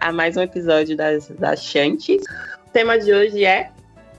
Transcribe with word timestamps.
a 0.00 0.12
mais 0.12 0.36
um 0.36 0.42
episódio 0.42 0.96
das, 0.96 1.28
das 1.28 1.62
Chantes. 1.62 2.22
O 2.66 2.70
tema 2.70 2.98
de 2.98 3.12
hoje 3.12 3.44
é 3.44 3.70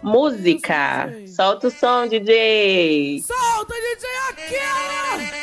música. 0.01 1.11
Solta 1.27 1.67
o 1.67 1.71
som, 1.71 2.07
DJ! 2.07 3.21
Solta, 3.21 3.73
DJ, 3.73 4.09
aquela! 4.29 5.39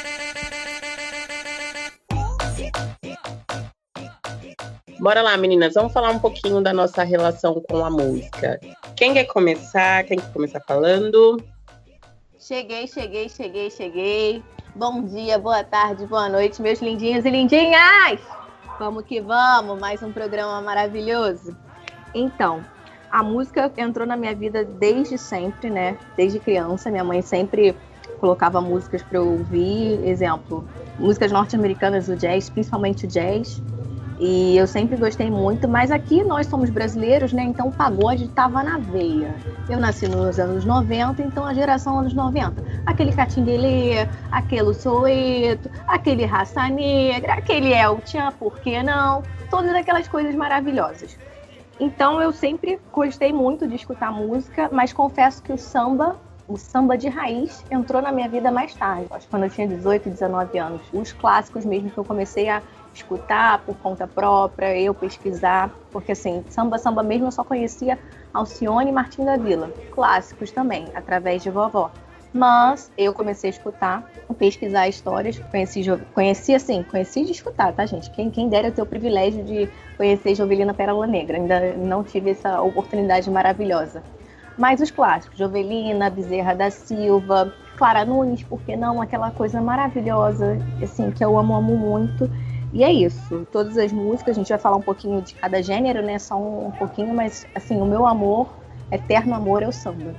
Bora 4.98 5.22
lá, 5.22 5.36
meninas, 5.36 5.74
vamos 5.74 5.92
falar 5.92 6.10
um 6.10 6.18
pouquinho 6.18 6.60
da 6.60 6.72
nossa 6.72 7.04
relação 7.04 7.62
com 7.68 7.84
a 7.84 7.90
música. 7.90 8.58
Quem 8.96 9.12
quer 9.14 9.24
começar? 9.24 10.04
Quem 10.04 10.18
quer 10.18 10.32
começar 10.32 10.60
falando? 10.60 11.36
Cheguei, 12.38 12.86
cheguei, 12.86 13.28
cheguei, 13.28 13.70
cheguei. 13.70 14.42
Bom 14.74 15.04
dia, 15.04 15.38
boa 15.38 15.62
tarde, 15.64 16.06
boa 16.06 16.28
noite, 16.28 16.60
meus 16.60 16.80
lindinhos 16.80 17.24
e 17.24 17.30
lindinhas! 17.30 18.45
Vamos 18.78 19.04
que 19.04 19.22
vamos, 19.22 19.80
mais 19.80 20.02
um 20.02 20.12
programa 20.12 20.60
maravilhoso. 20.60 21.56
Então, 22.14 22.62
a 23.10 23.22
música 23.22 23.72
entrou 23.78 24.06
na 24.06 24.18
minha 24.18 24.34
vida 24.34 24.66
desde 24.66 25.16
sempre, 25.16 25.70
né? 25.70 25.96
Desde 26.14 26.38
criança, 26.38 26.90
minha 26.90 27.02
mãe 27.02 27.22
sempre 27.22 27.74
colocava 28.20 28.60
músicas 28.60 29.02
para 29.02 29.16
eu 29.16 29.26
ouvir, 29.26 30.06
exemplo, 30.06 30.62
músicas 30.98 31.32
norte-americanas 31.32 32.06
do 32.06 32.16
jazz, 32.16 32.50
principalmente 32.50 33.06
o 33.06 33.08
jazz. 33.08 33.62
E 34.18 34.56
eu 34.56 34.66
sempre 34.66 34.96
gostei 34.96 35.30
muito, 35.30 35.68
mas 35.68 35.90
aqui 35.90 36.24
nós 36.24 36.46
somos 36.46 36.70
brasileiros, 36.70 37.32
né? 37.32 37.42
Então 37.42 37.68
o 37.68 37.72
pagode 37.72 38.24
estava 38.24 38.62
na 38.62 38.78
veia. 38.78 39.34
Eu 39.68 39.78
nasci 39.78 40.08
nos 40.08 40.38
anos 40.38 40.64
90, 40.64 41.22
então 41.22 41.44
a 41.44 41.52
geração 41.52 41.98
anos 41.98 42.14
90. 42.14 42.54
Aquele 42.86 43.12
Catinguelê, 43.12 44.08
aquele 44.30 44.72
Soeto, 44.72 45.70
aquele 45.86 46.24
Raça 46.24 46.66
Negra, 46.68 47.34
aquele 47.34 47.74
El 47.74 47.98
Tchan, 47.98 48.32
por 48.38 48.58
que 48.60 48.82
não? 48.82 49.22
Todas 49.50 49.74
aquelas 49.74 50.08
coisas 50.08 50.34
maravilhosas. 50.34 51.18
Então 51.78 52.22
eu 52.22 52.32
sempre 52.32 52.80
gostei 52.90 53.34
muito 53.34 53.66
de 53.68 53.76
escutar 53.76 54.10
música, 54.10 54.70
mas 54.72 54.94
confesso 54.94 55.42
que 55.42 55.52
o 55.52 55.58
samba, 55.58 56.16
o 56.48 56.56
samba 56.56 56.96
de 56.96 57.08
raiz, 57.08 57.62
entrou 57.70 58.00
na 58.00 58.10
minha 58.10 58.30
vida 58.30 58.50
mais 58.50 58.74
tarde. 58.74 59.06
Acho 59.10 59.26
que 59.26 59.30
quando 59.30 59.42
eu 59.42 59.50
tinha 59.50 59.68
18, 59.68 60.08
19 60.08 60.58
anos. 60.58 60.80
Os 60.90 61.12
clássicos 61.12 61.66
mesmo 61.66 61.90
que 61.90 61.98
eu 61.98 62.04
comecei 62.04 62.48
a 62.48 62.62
escutar 62.96 63.62
por 63.64 63.76
conta 63.76 64.06
própria, 64.06 64.78
eu 64.78 64.94
pesquisar, 64.94 65.70
porque 65.90 66.12
assim, 66.12 66.44
samba, 66.48 66.78
samba 66.78 67.02
mesmo 67.02 67.26
eu 67.26 67.32
só 67.32 67.44
conhecia 67.44 67.98
Alcione 68.32 68.90
e 68.90 68.92
Martim 68.92 69.24
da 69.24 69.36
Vila, 69.36 69.70
clássicos 69.90 70.50
também, 70.50 70.86
através 70.94 71.42
de 71.42 71.50
vovó. 71.50 71.90
Mas 72.32 72.92
eu 72.98 73.14
comecei 73.14 73.48
a 73.48 73.52
escutar, 73.52 74.10
pesquisar 74.38 74.88
histórias, 74.88 75.38
conheci, 75.38 75.84
conheci 76.12 76.54
assim, 76.54 76.82
conheci 76.82 77.24
de 77.24 77.32
escutar, 77.32 77.72
tá, 77.72 77.86
gente? 77.86 78.10
Quem, 78.10 78.30
quem 78.30 78.48
dera 78.48 78.70
ter 78.70 78.82
o 78.82 78.86
privilégio 78.86 79.42
de 79.42 79.68
conhecer 79.96 80.34
Jovelina 80.34 80.74
Pérola 80.74 81.06
Negra, 81.06 81.38
ainda 81.38 81.74
não 81.76 82.04
tive 82.04 82.30
essa 82.30 82.60
oportunidade 82.60 83.30
maravilhosa. 83.30 84.02
Mas 84.58 84.80
os 84.80 84.90
clássicos, 84.90 85.38
Jovelina, 85.38 86.10
Bezerra 86.10 86.54
da 86.54 86.70
Silva, 86.70 87.54
Clara 87.76 88.04
Nunes, 88.04 88.42
por 88.42 88.60
que 88.62 88.76
não? 88.76 89.00
Aquela 89.02 89.30
coisa 89.30 89.60
maravilhosa, 89.60 90.58
assim, 90.82 91.10
que 91.10 91.24
eu 91.24 91.38
amo, 91.38 91.54
amo 91.54 91.76
muito. 91.76 92.30
E 92.76 92.84
é 92.84 92.92
isso. 92.92 93.46
Todas 93.50 93.78
as 93.78 93.90
músicas, 93.90 94.36
a 94.36 94.38
gente 94.38 94.50
vai 94.50 94.58
falar 94.58 94.76
um 94.76 94.82
pouquinho 94.82 95.22
de 95.22 95.34
cada 95.36 95.62
gênero, 95.62 96.02
né? 96.02 96.18
Só 96.18 96.36
um, 96.36 96.66
um 96.66 96.70
pouquinho, 96.72 97.14
mas 97.14 97.46
assim, 97.54 97.80
o 97.80 97.86
meu 97.86 98.06
amor, 98.06 98.54
eterno 98.92 99.34
amor 99.34 99.62
é 99.62 99.66
o 99.66 99.72
samba. 99.72 100.14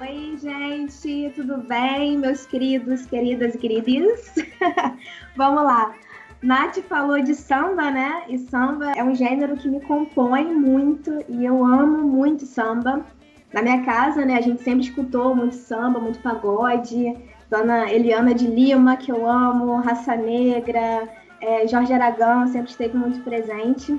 Oi, 0.00 0.38
gente, 0.40 1.30
tudo 1.36 1.58
bem, 1.58 2.16
meus 2.16 2.46
queridos, 2.46 3.04
queridas 3.04 3.54
e 3.54 3.58
queridos? 3.58 4.32
Vamos 5.36 5.64
lá. 5.64 5.94
Nath 6.42 6.78
falou 6.88 7.20
de 7.20 7.34
samba, 7.34 7.90
né? 7.90 8.22
E 8.30 8.38
samba 8.38 8.92
é 8.96 9.04
um 9.04 9.14
gênero 9.14 9.58
que 9.58 9.68
me 9.68 9.82
compõe 9.82 10.54
muito 10.54 11.22
e 11.28 11.44
eu 11.44 11.62
amo 11.66 11.98
muito 11.98 12.46
samba. 12.46 13.04
Na 13.52 13.60
minha 13.60 13.84
casa, 13.84 14.24
né, 14.24 14.38
a 14.38 14.40
gente 14.40 14.62
sempre 14.62 14.86
escutou 14.86 15.36
muito 15.36 15.54
samba, 15.54 16.00
muito 16.00 16.18
pagode. 16.20 17.14
Dona 17.54 17.88
Eliana 17.88 18.34
de 18.34 18.48
Lima, 18.48 18.96
que 18.96 19.12
eu 19.12 19.28
amo, 19.30 19.76
Raça 19.76 20.16
Negra, 20.16 21.08
é, 21.40 21.64
Jorge 21.68 21.92
Aragão 21.92 22.48
sempre 22.48 22.68
esteve 22.68 22.98
muito 22.98 23.20
presente. 23.20 23.96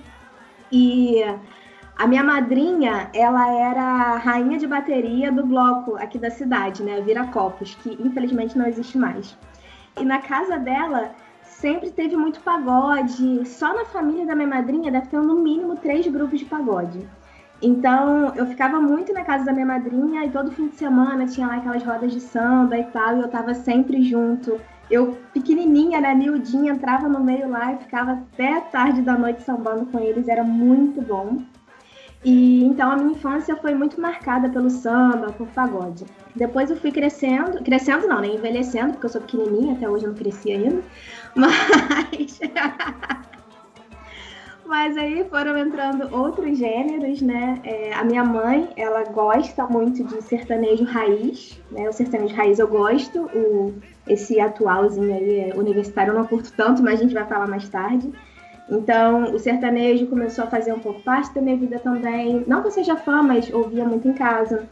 E 0.70 1.24
a 1.98 2.06
minha 2.06 2.22
madrinha, 2.22 3.10
ela 3.14 3.50
era 3.50 4.18
rainha 4.18 4.58
de 4.58 4.68
bateria 4.68 5.32
do 5.32 5.46
bloco 5.46 5.96
aqui 5.96 6.20
da 6.20 6.30
cidade, 6.30 6.84
né? 6.84 7.00
Viracopos, 7.00 7.76
que 7.76 7.98
infelizmente 7.98 8.58
não 8.58 8.68
existe 8.68 8.98
mais. 8.98 9.38
E 9.98 10.04
na 10.04 10.20
casa 10.20 10.58
dela 10.58 11.12
sempre 11.42 11.92
teve 11.92 12.18
muito 12.18 12.42
pagode. 12.42 13.48
Só 13.48 13.74
na 13.74 13.86
família 13.86 14.26
da 14.26 14.36
minha 14.36 14.50
madrinha 14.50 14.92
deve 14.92 15.08
ter 15.08 15.22
no 15.22 15.36
mínimo 15.36 15.78
três 15.78 16.06
grupos 16.08 16.40
de 16.40 16.46
pagode. 16.46 17.08
Então, 17.62 18.34
eu 18.36 18.46
ficava 18.46 18.80
muito 18.80 19.14
na 19.14 19.24
casa 19.24 19.46
da 19.46 19.54
minha 19.54 19.66
madrinha 19.66 20.26
e 20.26 20.30
todo 20.30 20.52
fim 20.52 20.68
de 20.68 20.76
semana 20.76 21.26
tinha 21.26 21.48
lá 21.48 21.56
aquelas 21.56 21.84
rodas 21.84 22.12
de 22.12 22.20
samba 22.20 22.78
e 22.78 22.84
tal, 22.86 23.18
e 23.18 23.22
eu 23.22 23.28
tava 23.28 23.54
sempre 23.54 24.04
junto. 24.04 24.60
Eu, 24.90 25.18
pequenininha, 25.34 26.00
né, 26.00 26.14
miudinha, 26.14 26.74
entrava 26.74 27.08
no 27.08 27.24
meio 27.24 27.50
lá 27.50 27.74
e 27.74 27.78
ficava 27.78 28.12
até 28.12 28.60
tarde 28.62 29.02
da 29.02 29.18
noite 29.18 29.42
sambando 29.42 29.86
com 29.88 30.00
eles, 30.00 30.28
era 30.28 30.44
muito 30.44 31.02
bom. 31.02 31.40
E 32.24 32.64
então 32.64 32.92
a 32.92 32.96
minha 32.96 33.12
infância 33.12 33.56
foi 33.56 33.76
muito 33.76 34.02
marcada 34.02 34.50
pelo 34.50 34.70
samba, 34.70 35.32
por 35.32 35.48
pagode. 35.50 36.06
Depois 36.36 36.72
eu 36.72 36.76
fui 36.76 36.92
crescendo, 36.92 37.64
crescendo 37.64 38.08
não, 38.08 38.20
né, 38.20 38.28
envelhecendo, 38.28 38.94
porque 38.94 39.06
eu 39.06 39.12
sou 39.12 39.22
pequenininha, 39.22 39.74
até 39.74 39.88
hoje 39.88 40.06
eu 40.06 40.10
não 40.10 40.18
cresci 40.18 40.52
ainda. 40.52 40.82
Mas 41.36 42.40
Mas 44.66 44.98
aí 44.98 45.24
foram 45.30 45.56
entrando 45.58 46.14
outros 46.16 46.58
gêneros, 46.58 47.22
né? 47.22 47.60
É, 47.64 47.94
a 47.94 48.04
minha 48.04 48.24
mãe, 48.24 48.70
ela 48.76 49.04
gosta 49.04 49.66
muito 49.68 50.04
de 50.04 50.24
sertanejo 50.24 50.84
raiz, 50.84 51.62
né? 51.72 51.88
O 51.88 51.94
sertanejo 51.94 52.36
raiz 52.36 52.58
eu 52.58 52.68
gosto, 52.68 53.26
o, 53.26 53.76
esse 54.08 54.40
atualzinho 54.40 55.14
aí, 55.14 55.52
é, 55.52 55.56
universitário, 55.56 56.12
eu 56.12 56.18
não 56.18 56.26
curto 56.26 56.52
tanto, 56.58 56.82
mas 56.82 57.00
a 57.00 57.04
gente 57.04 57.14
vai 57.14 57.26
falar 57.26 57.48
mais 57.48 57.70
tarde. 57.70 58.12
Então, 58.68 59.36
o 59.36 59.38
sertanejo 59.38 60.08
começou 60.08 60.46
a 60.46 60.48
fazer 60.48 60.74
um 60.74 60.80
pouco 60.80 61.02
parte 61.04 61.36
da 61.36 61.42
minha 61.42 61.56
vida 61.56 61.78
também. 61.78 62.44
Não 62.48 62.62
que 62.62 62.68
eu 62.68 62.72
seja 62.72 62.96
fã, 62.96 63.22
mas 63.22 63.54
ouvia 63.54 63.86
muito 63.86 64.08
em 64.08 64.14
casa. 64.14 64.68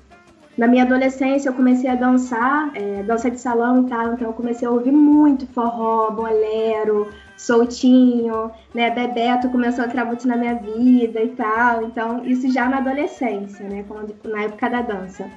Na 0.58 0.68
minha 0.68 0.84
adolescência, 0.84 1.50
eu 1.50 1.54
comecei 1.54 1.90
a 1.90 1.96
dançar, 1.96 2.72
é, 2.76 3.04
dança 3.04 3.30
de 3.30 3.40
salão 3.40 3.86
e 3.86 3.90
tal, 3.90 4.14
então 4.14 4.28
eu 4.28 4.34
comecei 4.34 4.68
a 4.68 4.72
ouvir 4.72 4.92
muito 4.92 5.48
forró, 5.48 6.10
bolero, 6.12 7.10
soltinho, 7.38 8.52
né? 8.74 8.90
Bebeto 8.90 9.50
começou 9.50 9.86
a 9.86 9.88
trabutar 9.88 10.28
na 10.28 10.38
minha 10.38 10.56
vida 10.56 11.22
e 11.22 11.30
tal. 11.30 11.84
Então, 11.84 12.26
isso 12.26 12.52
já 12.52 12.68
na 12.68 12.78
adolescência, 12.78 13.68
né? 13.68 13.84
Quando, 13.88 14.16
na 14.24 14.44
época 14.44 14.70
da 14.70 14.82
dança. 14.82 15.30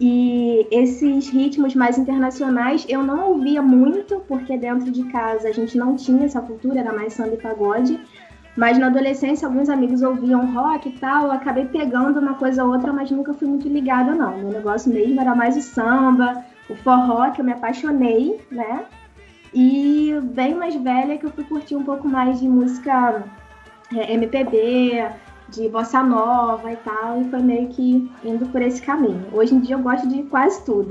E 0.00 0.66
esses 0.70 1.28
ritmos 1.28 1.74
mais 1.74 1.96
internacionais 1.96 2.84
eu 2.88 3.02
não 3.02 3.30
ouvia 3.30 3.62
muito, 3.62 4.20
porque 4.26 4.58
dentro 4.58 4.90
de 4.90 5.04
casa 5.04 5.48
a 5.48 5.52
gente 5.52 5.78
não 5.78 5.94
tinha 5.94 6.24
essa 6.24 6.40
cultura, 6.40 6.80
era 6.80 6.92
mais 6.92 7.12
samba 7.12 7.34
e 7.34 7.36
pagode. 7.36 8.00
Mas 8.56 8.78
na 8.78 8.88
adolescência, 8.88 9.46
alguns 9.46 9.68
amigos 9.68 10.02
ouviam 10.02 10.52
rock 10.52 10.88
e 10.88 10.92
tal, 10.92 11.26
eu 11.26 11.32
acabei 11.32 11.64
pegando 11.66 12.20
uma 12.20 12.34
coisa 12.34 12.64
ou 12.64 12.72
outra, 12.72 12.92
mas 12.92 13.10
nunca 13.10 13.32
fui 13.32 13.48
muito 13.48 13.68
ligada, 13.68 14.14
não. 14.14 14.36
Meu 14.38 14.50
negócio 14.50 14.92
mesmo 14.92 15.20
era 15.20 15.34
mais 15.34 15.56
o 15.56 15.62
samba, 15.62 16.44
o 16.68 16.74
forró, 16.74 17.30
que 17.30 17.40
eu 17.40 17.44
me 17.44 17.52
apaixonei, 17.52 18.40
né? 18.50 18.84
E 19.54 20.18
bem 20.22 20.54
mais 20.54 20.74
velha 20.74 21.18
que 21.18 21.26
eu 21.26 21.30
fui 21.30 21.44
curtir 21.44 21.76
um 21.76 21.84
pouco 21.84 22.08
mais 22.08 22.40
de 22.40 22.48
música 22.48 23.22
é, 23.94 24.12
MPB, 24.14 25.10
de 25.48 25.68
bossa 25.68 26.02
nova 26.02 26.72
e 26.72 26.76
tal, 26.76 27.20
e 27.20 27.28
foi 27.28 27.40
meio 27.40 27.68
que 27.68 28.10
indo 28.24 28.46
por 28.46 28.62
esse 28.62 28.80
caminho. 28.80 29.26
Hoje 29.32 29.54
em 29.54 29.60
dia 29.60 29.76
eu 29.76 29.80
gosto 29.80 30.08
de 30.08 30.22
quase 30.24 30.64
tudo. 30.64 30.90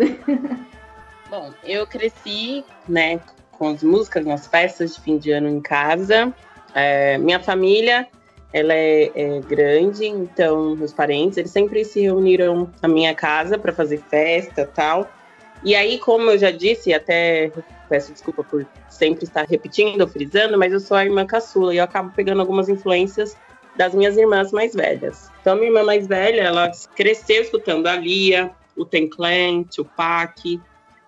Bom, 1.29 1.51
eu 1.63 1.87
cresci, 1.87 2.63
né, 2.87 3.19
com 3.51 3.69
as 3.69 3.81
músicas 3.81 4.25
nas 4.25 4.47
festas 4.47 4.95
de 4.95 5.01
fim 5.01 5.17
de 5.17 5.31
ano 5.31 5.47
em 5.47 5.61
casa. 5.61 6.33
É, 6.75 7.17
minha 7.17 7.39
família, 7.39 8.07
ela 8.53 8.73
é, 8.73 9.11
é, 9.15 9.39
grande, 9.39 10.05
então 10.05 10.75
meus 10.75 10.93
parentes, 10.93 11.37
eles 11.37 11.51
sempre 11.51 11.83
se 11.83 12.01
reuniram 12.01 12.69
na 12.81 12.89
minha 12.89 13.15
casa 13.15 13.57
para 13.57 13.73
fazer 13.73 13.97
festa 13.97 14.69
tal. 14.71 15.09
E 15.63 15.73
aí, 15.75 15.99
como 15.99 16.29
eu 16.31 16.37
já 16.37 16.51
disse, 16.51 16.93
até 16.93 17.51
peço 17.91 18.13
desculpa 18.13 18.41
por 18.41 18.65
sempre 18.89 19.25
estar 19.25 19.45
repetindo 19.45 20.07
frisando, 20.07 20.57
mas 20.57 20.71
eu 20.71 20.79
sou 20.79 20.95
a 20.95 21.03
irmã 21.03 21.25
caçula 21.25 21.73
e 21.73 21.77
eu 21.77 21.83
acabo 21.83 22.09
pegando 22.15 22.39
algumas 22.39 22.69
influências 22.69 23.35
das 23.75 23.93
minhas 23.93 24.15
irmãs 24.15 24.53
mais 24.53 24.73
velhas. 24.73 25.29
Então, 25.41 25.55
minha 25.55 25.67
irmã 25.67 25.83
mais 25.83 26.07
velha, 26.07 26.41
ela 26.41 26.71
cresceu 26.95 27.41
escutando 27.41 27.87
a 27.87 27.95
Lia, 27.97 28.49
o 28.77 28.85
Ten 28.85 29.09
Clan, 29.09 29.63
Tupac, 29.63 30.57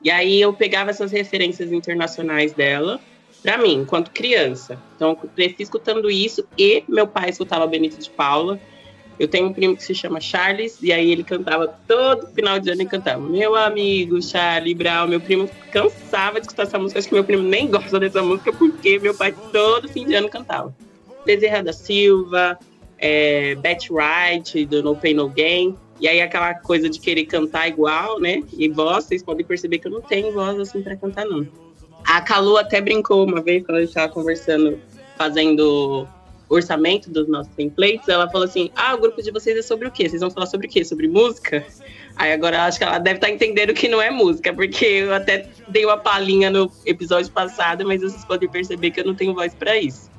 e 0.02 0.12
aí 0.12 0.42
eu 0.42 0.52
pegava 0.54 0.90
essas 0.90 1.14
referências 1.14 1.72
internacionais 1.72 2.52
dela 2.52 3.00
para 3.42 3.58
mim, 3.58 3.76
enquanto 3.76 4.12
criança. 4.12 4.78
Então, 4.96 5.12
eu 5.12 5.30
cresci 5.30 5.64
escutando 5.64 6.12
isso 6.12 6.46
e 6.58 6.84
meu 6.90 7.08
pai 7.08 7.30
escutava 7.30 7.66
Benito 7.66 7.98
de 7.98 8.10
Paula. 8.10 8.60
Eu 9.24 9.28
tenho 9.30 9.48
um 9.48 9.54
primo 9.54 9.76
que 9.76 9.84
se 9.84 9.96
chama 9.96 10.20
Charles, 10.20 10.80
e 10.82 10.92
aí 10.92 11.10
ele 11.10 11.24
cantava 11.24 11.74
todo 11.88 12.28
final 12.28 12.60
de 12.60 12.70
ano 12.70 12.82
e 12.82 12.86
cantava 12.86 13.22
Meu 13.22 13.56
amigo 13.56 14.22
Charlie 14.22 14.76
Brown. 14.76 15.08
Meu 15.08 15.22
primo 15.22 15.50
cansava 15.72 16.42
de 16.42 16.46
escutar 16.46 16.64
essa 16.64 16.78
música, 16.78 17.00
acho 17.00 17.08
que 17.08 17.14
meu 17.14 17.24
primo 17.24 17.42
nem 17.42 17.70
gosta 17.72 18.00
dessa 18.02 18.22
música, 18.22 18.52
porque 18.52 19.00
meu 19.00 19.16
pai 19.16 19.34
todo 19.54 19.88
fim 19.88 20.06
de 20.06 20.14
ano 20.14 20.28
cantava. 20.28 20.76
Bezerra 21.26 21.64
da 21.64 21.72
Silva, 21.72 22.60
é, 22.98 23.56
Betty 23.56 23.94
Wright, 23.94 24.66
do 24.66 24.84
No 24.84 24.94
Pain 24.94 25.14
No 25.14 25.30
Gain. 25.30 25.74
E 26.02 26.08
aí 26.08 26.20
aquela 26.20 26.54
coisa 26.54 26.90
de 26.90 27.00
querer 27.00 27.24
cantar 27.24 27.70
igual, 27.70 28.20
né? 28.20 28.44
E 28.58 28.68
voz, 28.68 29.06
vocês 29.06 29.24
podem 29.24 29.46
perceber 29.46 29.80
que 29.80 29.88
eu 29.88 29.92
não 29.92 30.02
tenho 30.02 30.34
voz 30.34 30.60
assim 30.60 30.82
para 30.82 30.98
cantar, 30.98 31.26
não. 31.26 31.48
A 32.04 32.20
Calu 32.20 32.58
até 32.58 32.82
brincou 32.82 33.26
uma 33.26 33.42
vez 33.42 33.66
quando 33.66 33.78
a 33.78 33.80
gente 33.80 33.90
estava 33.90 34.12
conversando, 34.12 34.78
fazendo 35.18 36.06
orçamento 36.50 37.10
dos 37.10 37.28
nossos 37.28 37.54
templates, 37.56 38.08
ela 38.08 38.30
falou 38.30 38.46
assim: 38.46 38.72
Ah, 38.76 38.96
o 38.96 38.98
grupo 39.00 39.22
de 39.22 39.32
vocês 39.32 39.58
é 39.58 39.62
sobre 39.62 39.88
o 39.88 39.92
quê? 39.92 40.08
Vocês 40.08 40.22
vão 40.22 40.32
falar 40.32 40.46
sobre 40.46 40.68
o 40.68 40.70
quê? 40.70 40.84
Sobre 40.84 41.08
música? 41.08 41.66
Aí 42.16 42.32
agora 42.32 42.64
acho 42.66 42.78
que 42.78 42.84
ela 42.84 43.00
deve 43.00 43.18
estar 43.18 43.28
tá 43.28 43.34
entendendo 43.34 43.74
que 43.74 43.88
não 43.88 44.02
é 44.02 44.10
música, 44.10 44.54
porque 44.54 44.86
eu 44.86 45.14
até 45.14 45.50
dei 45.68 45.86
uma 45.86 45.98
palhinha 45.98 46.50
no 46.50 46.72
episódio 46.86 47.32
passado, 47.32 47.86
mas 47.86 48.02
vocês 48.02 48.24
podem 48.26 48.48
perceber 48.50 48.92
que 48.92 49.00
eu 49.00 49.06
não 49.06 49.16
tenho 49.16 49.34
voz 49.34 49.54
para 49.54 49.78
isso. 49.78 50.12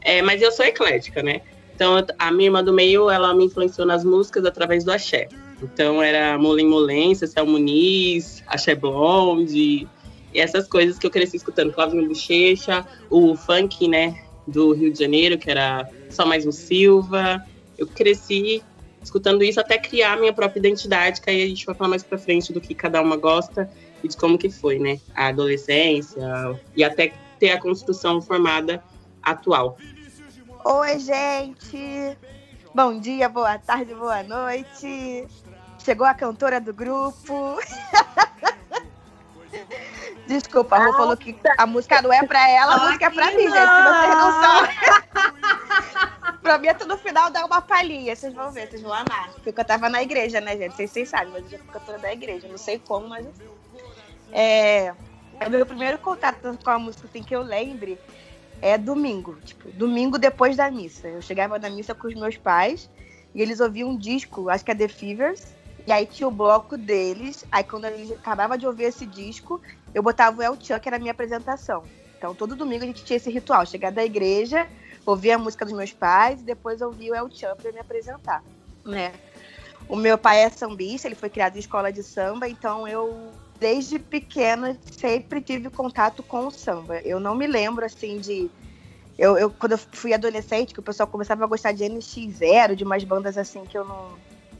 É, 0.00 0.22
mas 0.22 0.40
eu 0.40 0.52
sou 0.52 0.64
eclética, 0.64 1.22
né? 1.22 1.42
Então 1.74 2.04
a 2.18 2.30
minha 2.30 2.48
irmã 2.48 2.62
do 2.62 2.72
meio, 2.72 3.10
ela 3.10 3.34
me 3.34 3.46
influenciou 3.46 3.86
nas 3.86 4.04
músicas 4.04 4.44
através 4.44 4.84
do 4.84 4.92
axé. 4.92 5.28
Então 5.62 6.02
era 6.02 6.38
Molen 6.38 6.66
Molen, 6.66 7.14
Cecil 7.14 7.46
Muniz, 7.46 8.42
Axé 8.46 8.74
Blonde, 8.74 9.88
e 10.32 10.40
essas 10.40 10.68
coisas 10.68 10.98
que 10.98 11.06
eu 11.06 11.10
cresci 11.10 11.36
escutando, 11.36 11.72
Clavinho 11.72 12.06
Bochecha, 12.06 12.86
o 13.10 13.34
funk, 13.34 13.88
né, 13.88 14.14
do 14.50 14.72
Rio 14.72 14.92
de 14.92 14.98
Janeiro, 14.98 15.38
que 15.38 15.50
era 15.50 15.88
só 16.10 16.26
mais 16.26 16.44
um 16.44 16.52
Silva. 16.52 17.44
Eu 17.78 17.86
cresci 17.86 18.62
escutando 19.02 19.42
isso 19.42 19.58
até 19.58 19.78
criar 19.78 20.18
minha 20.18 20.32
própria 20.32 20.60
identidade, 20.60 21.20
que 21.20 21.30
aí 21.30 21.42
a 21.42 21.46
gente 21.46 21.64
vai 21.64 21.74
falar 21.74 21.90
mais 21.90 22.02
pra 22.02 22.18
frente 22.18 22.52
do 22.52 22.60
que 22.60 22.74
cada 22.74 23.00
uma 23.00 23.16
gosta 23.16 23.70
e 24.02 24.08
de 24.08 24.16
como 24.16 24.36
que 24.36 24.50
foi, 24.50 24.78
né, 24.78 25.00
a 25.14 25.28
adolescência 25.28 26.20
e 26.76 26.84
até 26.84 27.12
ter 27.38 27.50
a 27.50 27.60
construção 27.60 28.20
formada 28.20 28.82
atual. 29.22 29.78
Oi, 30.64 30.98
gente! 30.98 32.18
Bom 32.74 32.98
dia, 32.98 33.28
boa 33.28 33.58
tarde, 33.58 33.94
boa 33.94 34.22
noite! 34.22 35.26
Chegou 35.82 36.06
a 36.06 36.12
cantora 36.12 36.60
do 36.60 36.74
grupo. 36.74 37.58
Desculpa, 40.30 40.76
a 40.76 40.86
Rô 40.86 40.92
falou 40.92 41.16
que 41.16 41.36
a 41.58 41.66
música 41.66 42.00
não 42.00 42.12
é 42.12 42.24
pra 42.24 42.48
ela, 42.48 42.76
a 42.76 42.86
música 42.86 43.06
é 43.06 43.10
pra 43.10 43.32
mim, 43.32 43.50
gente. 43.50 43.50
Se 43.50 43.82
vocês 43.82 44.14
não 44.14 44.40
são. 44.40 44.68
Prometo 46.40 46.86
no 46.86 46.96
final 46.96 47.30
dar 47.30 47.44
uma 47.44 47.60
palhinha, 47.60 48.14
vocês 48.14 48.32
vão 48.32 48.52
ver, 48.52 48.68
vocês 48.68 48.80
vão 48.80 48.92
amar. 48.92 49.32
Porque 49.42 49.60
eu 49.60 49.64
tava 49.64 49.88
na 49.88 50.00
igreja, 50.00 50.40
né, 50.40 50.56
gente? 50.56 50.76
Vocês, 50.76 50.92
vocês 50.92 51.08
sabem, 51.08 51.32
mas 51.32 51.42
eu 51.42 51.50
já 51.50 51.58
fui 51.58 51.66
cantora 51.72 51.98
da 51.98 52.12
igreja. 52.12 52.46
Não 52.46 52.58
sei 52.58 52.78
como, 52.78 53.08
mas. 53.08 53.26
É, 54.30 54.94
é 55.40 55.46
o 55.48 55.50
meu 55.50 55.66
primeiro 55.66 55.98
contato 55.98 56.56
com 56.62 56.70
a 56.70 56.78
música, 56.78 57.08
assim, 57.08 57.24
que 57.24 57.34
eu 57.34 57.42
lembre, 57.42 57.98
é 58.62 58.78
domingo. 58.78 59.34
Tipo, 59.44 59.68
domingo 59.72 60.16
depois 60.16 60.56
da 60.56 60.70
missa. 60.70 61.08
Eu 61.08 61.20
chegava 61.20 61.58
na 61.58 61.68
missa 61.68 61.92
com 61.92 62.06
os 62.06 62.14
meus 62.14 62.36
pais 62.36 62.88
e 63.34 63.42
eles 63.42 63.58
ouviam 63.58 63.88
um 63.88 63.98
disco, 63.98 64.48
acho 64.48 64.64
que 64.64 64.70
é 64.70 64.76
The 64.76 64.86
Fevers 64.86 65.58
e 65.86 65.92
aí 65.92 66.06
tinha 66.06 66.28
o 66.28 66.30
bloco 66.30 66.76
deles. 66.76 67.44
Aí 67.50 67.64
quando 67.64 67.86
a 67.86 67.90
gente 67.90 68.12
acabava 68.12 68.56
de 68.56 68.66
ouvir 68.66 68.84
esse 68.84 69.06
disco, 69.06 69.60
eu 69.94 70.02
botava 70.02 70.38
o 70.38 70.42
El 70.42 70.56
Chan, 70.60 70.78
que 70.78 70.88
era 70.88 70.96
a 70.96 71.00
minha 71.00 71.12
apresentação. 71.12 71.82
Então 72.16 72.34
todo 72.34 72.54
domingo 72.54 72.84
a 72.84 72.86
gente 72.86 73.04
tinha 73.04 73.16
esse 73.16 73.30
ritual. 73.30 73.64
Chegar 73.66 73.90
da 73.90 74.04
igreja, 74.04 74.66
ouvir 75.04 75.32
a 75.32 75.38
música 75.38 75.64
dos 75.64 75.74
meus 75.74 75.92
pais 75.92 76.40
e 76.40 76.44
depois 76.44 76.80
ouvir 76.80 77.10
o 77.10 77.14
El 77.14 77.30
Chan 77.30 77.56
para 77.56 77.72
me 77.72 77.78
apresentar, 77.78 78.42
né? 78.84 79.12
O 79.88 79.96
meu 79.96 80.16
pai 80.16 80.42
é 80.42 80.50
sambista, 80.50 81.08
ele 81.08 81.14
foi 81.14 81.28
criado 81.28 81.56
em 81.56 81.60
escola 81.60 81.92
de 81.92 82.02
samba, 82.02 82.48
então 82.48 82.86
eu 82.86 83.32
desde 83.58 83.98
pequena 83.98 84.78
sempre 84.90 85.40
tive 85.40 85.68
contato 85.68 86.22
com 86.22 86.46
o 86.46 86.50
samba. 86.50 87.00
Eu 87.00 87.18
não 87.18 87.34
me 87.34 87.46
lembro 87.46 87.84
assim 87.84 88.18
de 88.18 88.50
eu, 89.18 89.36
eu, 89.36 89.50
quando 89.50 89.72
eu 89.72 89.78
fui 89.78 90.14
adolescente, 90.14 90.72
que 90.72 90.80
o 90.80 90.82
pessoal 90.82 91.06
começava 91.06 91.44
a 91.44 91.46
gostar 91.46 91.72
de 91.72 91.84
NX0, 91.84 92.74
de 92.74 92.84
umas 92.84 93.04
bandas 93.04 93.36
assim 93.36 93.64
que 93.66 93.76
eu 93.76 93.84
não, 93.84 94.12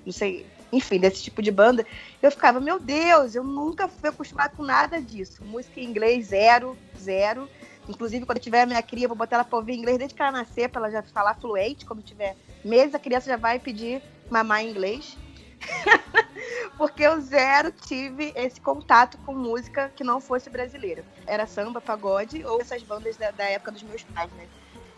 não 0.05 0.13
sei, 0.13 0.45
enfim, 0.73 0.99
desse 0.99 1.23
tipo 1.23 1.43
de 1.43 1.51
banda, 1.51 1.85
eu 2.23 2.31
ficava, 2.31 2.61
meu 2.61 2.79
Deus, 2.79 3.35
eu 3.35 3.43
nunca 3.43 3.89
fui 3.89 4.09
acostumada 4.09 4.53
com 4.57 4.63
nada 4.63 5.01
disso. 5.01 5.45
Música 5.45 5.81
em 5.81 5.85
inglês, 5.85 6.29
zero, 6.29 6.77
zero. 6.99 7.49
Inclusive, 7.89 8.25
quando 8.25 8.39
tiver 8.39 8.63
a 8.63 8.67
minha 8.67 8.83
cria, 8.83 9.09
vou 9.09 9.17
botar 9.17 9.37
ela 9.37 9.45
pra 9.45 9.59
ouvir 9.59 9.75
inglês 9.75 9.99
desde 9.99 10.15
que 10.15 10.23
ela 10.23 10.31
nascer, 10.31 10.69
pra 10.69 10.81
ela 10.81 10.91
já 10.91 11.03
falar 11.03 11.35
fluente. 11.35 11.85
Quando 11.85 12.03
tiver 12.03 12.37
meses, 12.65 12.95
a 12.95 12.99
criança 12.99 13.29
já 13.29 13.37
vai 13.37 13.59
pedir 13.59 14.01
mamar 14.31 14.63
em 14.63 14.71
inglês. 14.71 15.17
Porque 16.79 17.03
eu 17.03 17.21
zero 17.21 17.73
tive 17.73 18.33
esse 18.37 18.61
contato 18.61 19.19
com 19.19 19.35
música 19.35 19.91
que 19.95 20.05
não 20.05 20.21
fosse 20.21 20.49
brasileira. 20.49 21.05
Era 21.27 21.47
samba, 21.47 21.81
pagode 21.81 22.45
ou 22.45 22.61
essas 22.61 22.83
bandas 22.83 23.17
da, 23.17 23.31
da 23.31 23.45
época 23.45 23.73
dos 23.73 23.83
meus 23.83 24.03
pais, 24.05 24.31
né? 24.33 24.47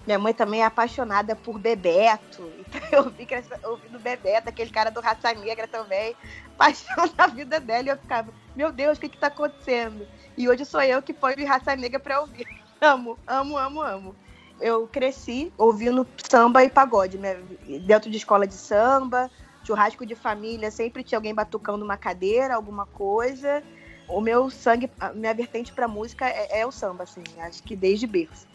Minha 0.06 0.18
mãe 0.18 0.34
também 0.34 0.62
é 0.62 0.64
apaixonada 0.64 1.36
por 1.36 1.58
Bebeto. 1.58 2.52
Então 2.82 3.04
eu 3.04 3.10
vi 3.10 3.26
ouvindo 3.64 3.98
Bebeto, 3.98 4.48
aquele 4.48 4.70
cara 4.70 4.90
do 4.90 5.00
Raça 5.00 5.32
Negra 5.34 5.68
também. 5.68 6.16
Paixão 6.58 7.08
da 7.16 7.26
vida 7.26 7.60
dela. 7.60 7.88
E 7.88 7.90
eu 7.90 7.96
ficava, 7.96 8.32
meu 8.56 8.72
Deus, 8.72 8.98
o 8.98 9.00
que 9.00 9.08
que 9.08 9.18
tá 9.18 9.28
acontecendo? 9.28 10.06
E 10.36 10.48
hoje 10.48 10.64
sou 10.64 10.82
eu 10.82 11.02
que 11.02 11.12
põe 11.12 11.34
Raça 11.44 11.76
Negra 11.76 12.00
pra 12.00 12.20
ouvir. 12.20 12.46
Amo, 12.80 13.16
amo, 13.28 13.56
amo, 13.56 13.80
amo. 13.80 14.16
Eu 14.60 14.88
cresci 14.88 15.52
ouvindo 15.56 16.04
samba 16.28 16.64
e 16.64 16.68
pagode, 16.68 17.16
né? 17.16 17.34
Dentro 17.82 18.10
de 18.10 18.16
escola 18.16 18.44
de 18.44 18.54
samba, 18.54 19.30
churrasco 19.62 20.04
de 20.04 20.16
família, 20.16 20.68
sempre 20.68 21.04
tinha 21.04 21.16
alguém 21.16 21.32
batucando 21.32 21.84
uma 21.84 21.96
cadeira, 21.96 22.56
alguma 22.56 22.84
coisa. 22.84 23.62
O 24.08 24.20
meu 24.20 24.50
sangue, 24.50 24.90
minha 25.14 25.32
vertente 25.32 25.72
pra 25.72 25.86
música 25.86 26.28
é, 26.28 26.60
é 26.60 26.66
o 26.66 26.72
samba, 26.72 27.04
assim, 27.04 27.22
acho 27.38 27.62
que 27.62 27.76
desde 27.76 28.06
berço. 28.06 28.51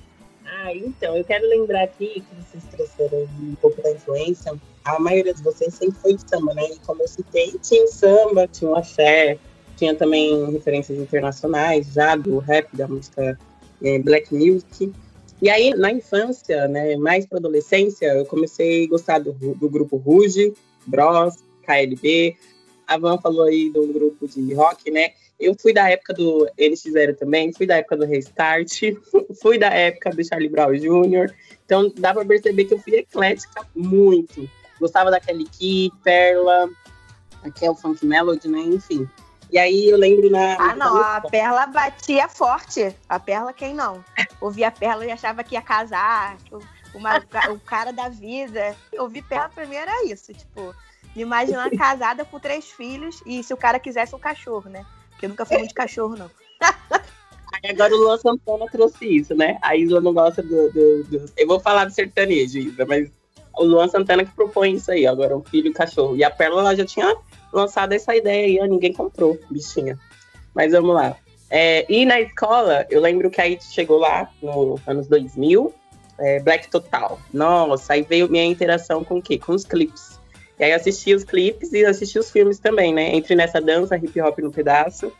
Ah, 0.49 0.73
então, 0.73 1.17
eu 1.17 1.23
quero 1.23 1.47
lembrar 1.47 1.83
aqui 1.83 2.21
que 2.21 2.35
vocês 2.35 2.63
trouxeram 2.71 3.27
um 3.41 3.55
pouco 3.55 3.81
da 3.81 3.91
influência. 3.91 4.55
A 4.85 4.97
maioria 4.99 5.33
de 5.33 5.43
vocês 5.43 5.73
sempre 5.73 5.99
foi 5.99 6.13
de 6.13 6.29
samba, 6.29 6.53
né? 6.53 6.63
E 6.71 6.79
como 6.79 7.01
eu 7.01 7.07
citei, 7.07 7.53
tinha 7.61 7.85
samba, 7.87 8.47
tinha 8.47 8.71
o 8.71 8.75
axé, 8.75 9.37
tinha 9.75 9.93
também 9.93 10.49
referências 10.51 10.97
internacionais 10.97 11.91
já 11.93 12.15
do 12.15 12.39
rap, 12.39 12.75
da 12.75 12.87
música 12.87 13.37
é, 13.83 13.99
black 13.99 14.33
music. 14.33 14.91
E 15.41 15.49
aí, 15.49 15.71
na 15.75 15.91
infância, 15.91 16.67
né, 16.67 16.95
mais 16.95 17.25
para 17.25 17.37
adolescência, 17.37 18.07
eu 18.07 18.25
comecei 18.25 18.85
a 18.85 18.87
gostar 18.87 19.19
do, 19.19 19.33
do 19.33 19.69
grupo 19.69 19.97
Ruge, 19.97 20.53
Bros, 20.85 21.35
KLB. 21.63 22.35
A 22.87 22.97
Van 22.97 23.17
falou 23.17 23.43
aí 23.43 23.69
do 23.69 23.85
grupo 23.87 24.27
de 24.27 24.53
rock, 24.53 24.89
né? 24.89 25.11
Eu 25.39 25.55
fui 25.59 25.73
da 25.73 25.89
época 25.89 26.13
do 26.13 26.49
Eles 26.57 26.81
Fizeram 26.81 27.13
também, 27.13 27.53
fui 27.53 27.67
da 27.67 27.75
época 27.75 27.97
do 27.97 28.05
Restart, 28.05 28.81
fui 29.41 29.59
da 29.59 29.67
época 29.67 30.11
do 30.11 30.25
Charlie 30.25 30.49
Brown 30.49 30.73
Jr. 30.73 31.33
Então 31.65 31.91
dá 31.97 32.13
pra 32.13 32.25
perceber 32.25 32.65
que 32.65 32.73
eu 32.73 32.79
fui 32.79 32.95
eclética 32.95 33.67
muito. 33.75 34.49
Gostava 34.79 35.11
da 35.11 35.19
Kelly 35.19 35.45
Key, 35.45 35.91
Perla, 36.03 36.69
aqui 37.43 37.65
é 37.65 37.69
o 37.69 37.75
Funk 37.75 38.05
Melody, 38.05 38.47
né? 38.47 38.59
Enfim. 38.59 39.07
E 39.51 39.57
aí 39.57 39.89
eu 39.89 39.97
lembro 39.97 40.29
na. 40.29 40.55
Ah, 40.59 40.75
não, 40.75 40.97
a 40.97 41.21
Perla 41.21 41.67
batia 41.67 42.27
forte. 42.27 42.95
A 43.07 43.19
Perla, 43.19 43.53
quem 43.53 43.73
não? 43.73 44.03
Ouvia 44.41 44.67
a 44.67 44.71
Perla 44.71 45.05
e 45.05 45.11
achava 45.11 45.43
que 45.43 45.55
ia 45.55 45.61
casar, 45.61 46.37
que 46.37 46.53
uma, 46.93 47.17
o 47.51 47.59
cara 47.59 47.93
da 47.93 48.09
vida. 48.09 48.75
Ouvir 48.99 49.23
Perla 49.23 49.49
pra 49.49 49.65
mim 49.65 49.75
era 49.75 50.05
isso, 50.05 50.33
tipo, 50.33 50.75
me 51.17 51.23
imaginar 51.23 51.69
casada 51.71 52.23
com 52.23 52.39
três 52.39 52.65
filhos 52.65 53.23
e 53.25 53.41
se 53.41 53.51
o 53.51 53.57
cara 53.57 53.79
quisesse 53.79 54.15
um 54.15 54.19
cachorro, 54.19 54.69
né? 54.69 54.85
Porque 55.09 55.25
eu 55.25 55.29
nunca 55.29 55.45
fui 55.45 55.57
muito 55.57 55.69
de 55.69 55.75
cachorro, 55.75 56.15
não. 56.15 56.29
Aí 57.53 57.71
agora 57.71 57.93
o 57.95 57.97
Luan 57.97 58.17
Santana 58.17 58.65
trouxe 58.71 59.05
isso, 59.05 59.33
né? 59.33 59.57
A 59.63 59.75
Isla 59.75 59.99
não 59.99 60.13
gosta 60.13 60.43
do, 60.43 60.71
do, 60.71 61.03
do, 61.05 61.25
Eu 61.35 61.47
vou 61.47 61.59
falar 61.59 61.85
do 61.85 61.91
sertanejo, 61.91 62.59
Isla, 62.59 62.85
mas 62.85 63.09
o 63.57 63.63
Luan 63.63 63.87
Santana 63.87 64.23
que 64.23 64.31
propõe 64.31 64.75
isso 64.75 64.91
aí, 64.91 65.07
agora 65.07 65.35
o 65.35 65.43
filho 65.43 65.67
e 65.67 65.69
o 65.71 65.73
cachorro. 65.73 66.15
E 66.15 66.23
a 66.23 66.29
Pérola 66.29 66.61
ela 66.61 66.75
já 66.75 66.85
tinha 66.85 67.15
lançado 67.51 67.93
essa 67.93 68.15
ideia 68.15 68.61
aí, 68.61 68.69
ninguém 68.69 68.93
comprou, 68.93 69.39
bichinha. 69.49 69.97
Mas 70.53 70.71
vamos 70.71 70.93
lá. 70.93 71.15
É, 71.49 71.91
e 71.91 72.05
na 72.05 72.19
escola, 72.19 72.85
eu 72.91 73.01
lembro 73.01 73.31
que 73.31 73.41
aí 73.41 73.57
chegou 73.59 73.97
lá, 73.97 74.29
nos 74.39 74.85
anos 74.85 75.07
2000, 75.07 75.73
é, 76.19 76.39
Black 76.41 76.69
Total. 76.69 77.17
Nossa, 77.33 77.93
aí 77.93 78.03
veio 78.03 78.29
minha 78.29 78.45
interação 78.45 79.03
com 79.03 79.17
o 79.17 79.21
quê? 79.21 79.39
Com 79.39 79.53
os 79.53 79.63
clipes. 79.63 80.16
E 80.59 80.63
aí 80.63 80.73
assisti 80.73 81.13
os 81.13 81.23
clipes 81.23 81.71
e 81.71 81.85
assisti 81.85 82.17
os 82.17 82.31
filmes 82.31 82.57
também, 82.59 82.93
né? 82.93 83.15
Entre 83.15 83.35
nessa 83.35 83.61
dança, 83.61 83.95
hip 83.95 84.19
hop 84.21 84.39
no 84.39 84.51
pedaço. 84.51 85.11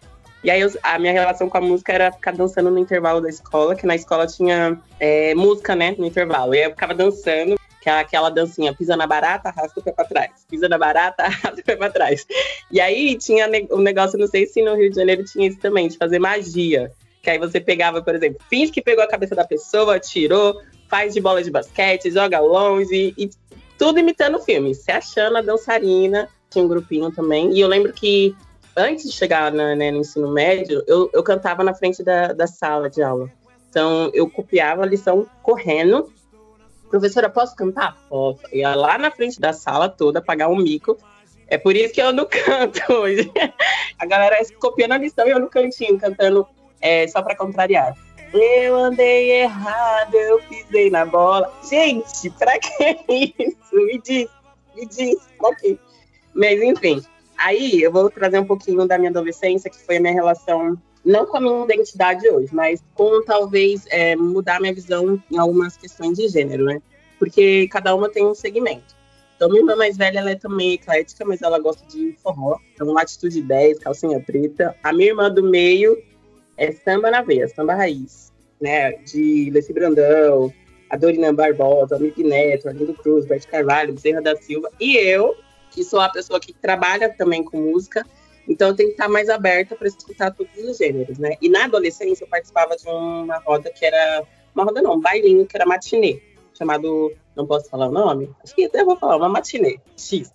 E 0.43 0.51
aí 0.51 0.61
a 0.83 0.99
minha 0.99 1.13
relação 1.13 1.49
com 1.49 1.57
a 1.57 1.61
música 1.61 1.93
era 1.93 2.11
ficar 2.11 2.31
dançando 2.31 2.71
no 2.71 2.79
intervalo 2.79 3.21
da 3.21 3.29
escola, 3.29 3.75
que 3.75 3.85
na 3.85 3.95
escola 3.95 4.25
tinha 4.27 4.79
é, 4.99 5.33
música, 5.35 5.75
né, 5.75 5.95
no 5.97 6.05
intervalo. 6.05 6.53
E 6.53 6.59
aí 6.59 6.63
eu 6.65 6.71
ficava 6.71 6.93
dançando, 6.93 7.55
que 7.81 7.89
é 7.89 7.99
aquela 7.99 8.29
dancinha, 8.29 8.73
pisa 8.73 8.95
na 8.95 9.07
barata, 9.07 9.49
arrasta 9.49 9.79
o 9.79 9.83
pé 9.83 9.91
pra 9.91 10.05
trás, 10.05 10.31
pisa 10.49 10.69
na 10.69 10.77
barata, 10.77 11.23
arrasta 11.25 11.59
o 11.59 11.63
pé 11.63 11.75
pra 11.75 11.89
trás. 11.89 12.25
E 12.71 12.79
aí 12.79 13.17
tinha 13.17 13.47
um 13.71 13.81
negócio, 13.81 14.17
não 14.17 14.27
sei 14.27 14.45
se 14.45 14.61
no 14.61 14.75
Rio 14.75 14.89
de 14.89 14.95
Janeiro 14.95 15.23
tinha 15.23 15.47
isso 15.47 15.59
também, 15.59 15.87
de 15.87 15.97
fazer 15.97 16.19
magia. 16.19 16.91
Que 17.21 17.31
aí 17.31 17.39
você 17.39 17.59
pegava, 17.59 18.01
por 18.01 18.15
exemplo, 18.15 18.39
finge 18.49 18.71
que 18.71 18.81
pegou 18.81 19.03
a 19.03 19.07
cabeça 19.07 19.35
da 19.35 19.43
pessoa, 19.43 19.99
tirou, 19.99 20.61
faz 20.87 21.13
de 21.13 21.19
bola 21.19 21.43
de 21.43 21.51
basquete, 21.51 22.11
joga 22.11 22.39
longe, 22.39 23.13
e 23.17 23.29
tudo 23.77 23.99
imitando 23.99 24.35
o 24.35 24.41
filme. 24.41 24.73
Se 24.73 24.91
achando 24.91 25.37
a 25.37 25.41
dançarina, 25.41 26.27
tinha 26.49 26.63
um 26.63 26.67
grupinho 26.67 27.11
também. 27.11 27.53
E 27.53 27.59
eu 27.59 27.67
lembro 27.67 27.93
que 27.93 28.35
antes 28.75 29.05
de 29.05 29.11
chegar 29.11 29.51
na, 29.51 29.75
né, 29.75 29.91
no 29.91 29.99
ensino 29.99 30.31
médio, 30.31 30.83
eu, 30.87 31.09
eu 31.13 31.23
cantava 31.23 31.63
na 31.63 31.73
frente 31.73 32.03
da, 32.03 32.33
da 32.33 32.47
sala 32.47 32.89
de 32.89 33.01
aula. 33.01 33.29
Então, 33.69 34.09
eu 34.13 34.29
copiava 34.29 34.83
a 34.83 34.85
lição 34.85 35.27
correndo. 35.41 36.11
Professora, 36.89 37.29
posso 37.29 37.55
cantar? 37.55 37.97
Posso. 38.07 38.41
Ia 38.53 38.75
lá 38.75 38.97
na 38.97 39.11
frente 39.11 39.39
da 39.39 39.51
sala 39.51 39.89
toda, 39.89 40.21
pagar 40.21 40.47
um 40.47 40.55
mico. 40.55 40.97
É 41.47 41.57
por 41.57 41.75
isso 41.75 41.93
que 41.93 42.01
eu 42.01 42.13
não 42.13 42.25
canto 42.29 42.93
hoje. 42.93 43.31
A 43.99 44.05
galera 44.05 44.37
copiando 44.59 44.93
a 44.93 44.97
lição 44.97 45.27
e 45.27 45.31
eu 45.31 45.39
no 45.39 45.49
cantinho, 45.49 45.97
cantando 45.97 46.47
é, 46.79 47.07
só 47.07 47.21
para 47.21 47.35
contrariar. 47.35 47.93
Eu 48.33 48.75
andei 48.75 49.31
errado, 49.43 50.15
eu 50.15 50.39
pisei 50.43 50.89
na 50.89 51.05
bola. 51.05 51.51
Gente, 51.69 52.29
pra 52.31 52.59
que 52.59 52.97
isso? 53.39 53.75
Me 53.75 54.01
diz, 54.01 54.29
me 54.75 54.85
diz. 54.85 55.17
Ok. 55.39 55.79
Mas 56.33 56.61
enfim, 56.61 57.03
aí 57.37 57.81
eu 57.81 57.91
vou 57.91 58.09
trazer 58.09 58.39
um 58.39 58.45
pouquinho 58.45 58.85
da 58.87 58.97
minha 58.97 59.09
adolescência, 59.09 59.69
que 59.69 59.79
foi 59.79 59.97
a 59.97 60.01
minha 60.01 60.13
relação, 60.13 60.77
não 61.03 61.25
com 61.25 61.37
a 61.37 61.41
minha 61.41 61.63
identidade 61.63 62.29
hoje, 62.29 62.53
mas 62.53 62.83
com 62.93 63.23
talvez 63.23 63.85
é, 63.89 64.15
mudar 64.15 64.59
minha 64.59 64.73
visão 64.73 65.21
em 65.31 65.37
algumas 65.37 65.77
questões 65.77 66.17
de 66.17 66.27
gênero, 66.27 66.65
né? 66.65 66.81
Porque 67.17 67.67
cada 67.69 67.95
uma 67.95 68.09
tem 68.09 68.25
um 68.25 68.35
segmento. 68.35 68.95
Então, 69.35 69.49
minha 69.49 69.61
irmã 69.61 69.75
mais 69.75 69.95
velha, 69.95 70.19
ela 70.19 70.31
é 70.31 70.35
também 70.35 70.73
eclética, 70.73 71.23
mas 71.23 71.43
ela 71.43 71.59
gosta 71.59 71.85
de 71.87 72.15
forró. 72.23 72.57
Então, 72.73 72.91
Latitude 72.91 73.41
10, 73.41 73.79
calcinha 73.79 74.19
preta. 74.19 74.75
A 74.83 74.91
minha 74.91 75.09
irmã 75.09 75.31
do 75.31 75.43
meio, 75.43 75.95
é 76.57 76.71
samba 76.71 77.11
na 77.11 77.21
veia, 77.21 77.47
samba 77.47 77.75
raiz, 77.75 78.33
né? 78.59 78.93
De 78.93 79.49
Leci 79.51 79.71
Brandão, 79.71 80.51
a 80.89 80.97
Dorina 80.97 81.31
Barbosa, 81.31 81.95
a 81.95 81.99
Mick 81.99 82.23
Neto, 82.23 82.67
Arlindo 82.67 82.93
Cruz, 82.93 83.25
Beth 83.25 83.45
Carvalho, 83.49 83.93
Bezerra 83.93 84.21
da 84.21 84.35
Silva, 84.35 84.69
e 84.79 84.97
eu, 84.97 85.35
que 85.71 85.83
sou 85.83 85.99
a 85.99 86.09
pessoa 86.09 86.39
que 86.39 86.53
trabalha 86.53 87.09
também 87.09 87.43
com 87.43 87.57
música, 87.57 88.05
então 88.47 88.69
eu 88.69 88.75
tenho 88.75 88.89
que 88.89 88.93
estar 88.93 89.09
mais 89.09 89.29
aberta 89.29 89.75
para 89.75 89.87
escutar 89.87 90.31
todos 90.31 90.55
os 90.57 90.77
gêneros, 90.77 91.17
né? 91.17 91.35
E 91.41 91.49
na 91.49 91.65
adolescência 91.65 92.23
eu 92.23 92.29
participava 92.29 92.75
de 92.75 92.87
uma 92.87 93.37
roda 93.39 93.69
que 93.69 93.85
era, 93.85 94.23
uma 94.55 94.63
roda 94.63 94.81
não, 94.81 94.95
um 94.95 95.01
bailinho, 95.01 95.45
que 95.45 95.55
era 95.55 95.65
matinê, 95.65 96.21
chamado, 96.57 97.13
não 97.35 97.45
posso 97.45 97.69
falar 97.69 97.89
o 97.89 97.91
nome? 97.91 98.29
Acho 98.43 98.55
que 98.55 98.65
até 98.65 98.83
vou 98.83 98.97
falar, 98.97 99.17
uma 99.17 99.29
matinê, 99.29 99.79
X. 99.97 100.31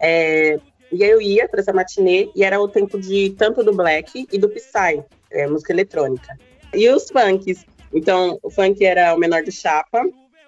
É, 0.00 0.60
e 0.92 1.02
aí 1.02 1.10
eu 1.10 1.20
ia 1.20 1.48
para 1.48 1.60
essa 1.60 1.72
matinê 1.72 2.30
e 2.34 2.44
era 2.44 2.60
o 2.60 2.68
tempo 2.68 3.00
de 3.00 3.30
tanto 3.30 3.64
do 3.64 3.74
black 3.74 4.28
e 4.30 4.38
do 4.38 4.48
psy, 4.50 5.02
é, 5.30 5.46
música 5.46 5.72
eletrônica. 5.72 6.38
E 6.74 6.88
os 6.88 7.08
funks. 7.08 7.64
Então, 7.92 8.38
o 8.42 8.50
funk 8.50 8.84
era 8.84 9.14
o 9.14 9.18
menor 9.18 9.42
do 9.42 9.52
Chapa, 9.52 10.02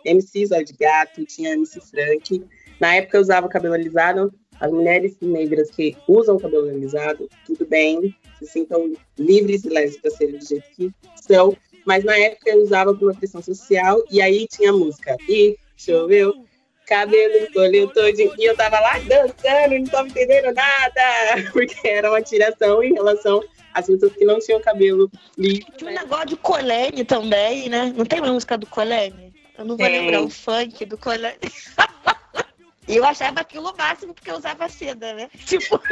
MC 0.04 0.46
Zóio 0.46 0.64
de 0.64 0.72
Gato, 0.74 1.24
tinha 1.24 1.52
MC 1.52 1.80
Frank. 1.80 2.44
Na 2.80 2.96
época 2.96 3.16
eu 3.16 3.22
usava 3.22 3.48
cabelo 3.48 3.74
alisado. 3.74 4.32
As 4.60 4.72
mulheres 4.72 5.16
negras 5.20 5.70
que 5.70 5.96
usam 6.08 6.36
cabelo 6.36 6.68
alisado, 6.68 7.28
tudo 7.46 7.64
bem, 7.64 8.14
se 8.40 8.46
sintam 8.46 8.92
livres 9.16 9.64
e 9.64 9.68
leves 9.68 9.98
para 9.98 10.10
serem 10.10 10.36
do 10.36 10.44
jeito 10.44 10.68
que 10.74 10.92
são. 11.14 11.56
Mas 11.86 12.04
na 12.04 12.16
época 12.18 12.50
eu 12.50 12.62
usava 12.62 12.92
por 12.92 13.10
uma 13.10 13.18
questão 13.18 13.40
social, 13.40 14.02
e 14.10 14.20
aí 14.20 14.48
tinha 14.48 14.72
música. 14.72 15.16
E 15.28 15.56
choveu, 15.76 16.44
cabelo 16.86 17.36
encolheu 17.36 17.88
todinho. 17.88 18.32
E 18.36 18.44
eu 18.44 18.56
tava 18.56 18.80
lá 18.80 18.98
dançando, 18.98 19.78
não 19.78 19.84
tava 19.84 20.08
entendendo 20.08 20.52
nada, 20.52 21.50
porque 21.52 21.86
era 21.86 22.10
uma 22.10 22.20
tiração 22.20 22.82
em 22.82 22.92
relação 22.92 23.42
as 23.74 23.86
pessoas 23.86 24.12
que 24.12 24.24
não 24.24 24.38
tinham 24.38 24.60
cabelo 24.60 25.10
liso. 25.36 25.66
Tinha 25.76 25.90
um 25.90 25.94
negócio 25.94 26.26
de 26.26 26.36
Colene 26.36 27.04
também, 27.04 27.68
né? 27.68 27.92
Não 27.96 28.04
tem 28.04 28.20
uma 28.20 28.32
música 28.32 28.56
do 28.56 28.66
Colene? 28.66 29.34
Eu 29.56 29.64
não 29.64 29.76
vou 29.76 29.86
tem. 29.86 30.00
lembrar 30.00 30.22
o 30.22 30.30
funk 30.30 30.84
do 30.84 30.96
Colene. 30.98 31.38
e 32.88 32.96
eu 32.96 33.04
achava 33.04 33.40
aquilo 33.40 33.70
o 33.70 33.76
máximo 33.76 34.14
porque 34.14 34.30
eu 34.30 34.36
usava 34.36 34.68
seda, 34.68 35.14
né? 35.14 35.28
Tipo. 35.46 35.80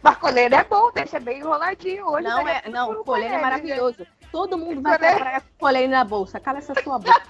Mas 0.00 0.16
colene 0.18 0.54
é 0.54 0.62
bom, 0.62 0.92
deixa 0.92 1.18
bem 1.18 1.40
enroladinho 1.40 2.06
hoje. 2.06 2.22
Não, 2.22 2.46
é, 2.46 2.62
não, 2.70 2.92
o 2.92 3.04
colene 3.04 3.34
é 3.34 3.40
maravilhoso. 3.40 4.06
Todo 4.30 4.56
mundo 4.56 4.80
vai 4.80 4.96
pra 4.96 5.16
praia 5.16 5.40
com 5.40 5.46
colene 5.58 5.88
na 5.88 6.04
bolsa. 6.04 6.38
Cala 6.38 6.58
essa 6.58 6.72
sua 6.82 7.00
boca. 7.00 7.20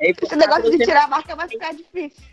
Esse 0.00 0.34
negócio 0.34 0.70
de 0.70 0.78
tirar 0.78 1.04
a 1.04 1.08
marca 1.08 1.36
vai 1.36 1.46
ficar 1.46 1.72
difícil. 1.72 2.24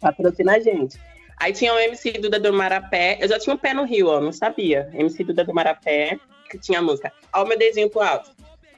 Patrocina 0.00 0.56
a 0.56 0.60
gente. 0.60 1.00
Aí 1.40 1.54
tinha 1.54 1.72
o 1.72 1.78
MC 1.78 2.12
Duda 2.12 2.38
do 2.38 2.52
Marapé. 2.52 3.16
Eu 3.18 3.26
já 3.26 3.38
tinha 3.38 3.54
um 3.54 3.58
pé 3.58 3.72
no 3.72 3.84
Rio, 3.84 4.08
ó, 4.08 4.20
não 4.20 4.30
sabia. 4.30 4.90
MC 4.92 5.24
Duda 5.24 5.42
do 5.42 5.54
Marapé, 5.54 6.20
que 6.50 6.58
tinha 6.58 6.80
a 6.80 6.82
música. 6.82 7.10
Ó, 7.32 7.42
o 7.42 7.46
meu 7.46 7.58
dedinho 7.58 7.88
pro 7.88 8.02
alto. 8.02 8.30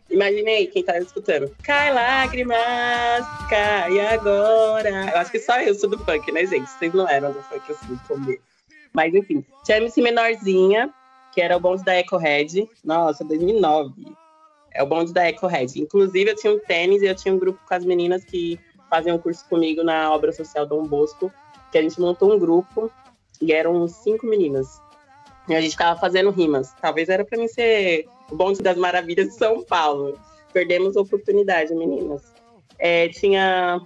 Imaginei 0.08 0.68
quem 0.68 0.84
tá 0.84 0.96
escutando. 0.98 1.52
Cai 1.64 1.92
lágrimas, 1.92 3.26
cai 3.50 3.98
agora. 3.98 5.10
Eu 5.10 5.18
acho 5.18 5.32
que 5.32 5.40
só 5.40 5.60
eu 5.60 5.74
sou 5.74 5.90
do 5.90 5.98
funk, 5.98 6.30
né, 6.30 6.46
gente? 6.46 6.70
Vocês 6.70 6.94
não 6.94 7.08
eram 7.08 7.32
do 7.32 7.42
funk 7.42 7.72
assim, 7.72 7.96
comigo. 8.06 8.40
Mas 8.92 9.12
enfim, 9.12 9.44
tinha 9.64 9.78
MC 9.78 10.00
Menorzinha, 10.00 10.94
que 11.34 11.40
era 11.40 11.56
o 11.56 11.60
bonde 11.60 11.82
da 11.82 11.94
Eco 11.94 12.16
Red. 12.16 12.68
Nossa, 12.84 13.24
2009. 13.24 13.92
É 14.72 14.84
o 14.84 14.86
bonde 14.86 15.12
da 15.12 15.26
Eco 15.26 15.48
Red. 15.48 15.68
Inclusive, 15.76 16.30
eu 16.30 16.36
tinha 16.36 16.52
um 16.52 16.60
tênis 16.60 17.02
e 17.02 17.06
eu 17.06 17.14
tinha 17.16 17.34
um 17.34 17.38
grupo 17.38 17.58
com 17.66 17.74
as 17.74 17.84
meninas 17.84 18.24
que 18.24 18.60
faziam 18.88 19.18
curso 19.18 19.48
comigo 19.48 19.82
na 19.82 20.12
obra 20.12 20.30
social 20.30 20.64
Dom 20.64 20.86
Bosco 20.86 21.32
que 21.72 21.78
a 21.78 21.82
gente 21.82 21.98
montou 21.98 22.32
um 22.32 22.38
grupo 22.38 22.92
e 23.40 23.52
eram 23.52 23.88
cinco 23.88 24.26
meninas. 24.26 24.80
E 25.48 25.54
a 25.54 25.60
gente 25.60 25.72
ficava 25.72 25.98
fazendo 25.98 26.30
rimas. 26.30 26.72
Talvez 26.80 27.08
era 27.08 27.24
para 27.24 27.38
mim 27.38 27.48
ser 27.48 28.06
o 28.30 28.36
bonde 28.36 28.62
das 28.62 28.76
maravilhas 28.76 29.28
de 29.28 29.34
São 29.34 29.64
Paulo. 29.64 30.16
Perdemos 30.52 30.96
a 30.96 31.00
oportunidade, 31.00 31.74
meninas. 31.74 32.22
É, 32.78 33.08
tinha 33.08 33.80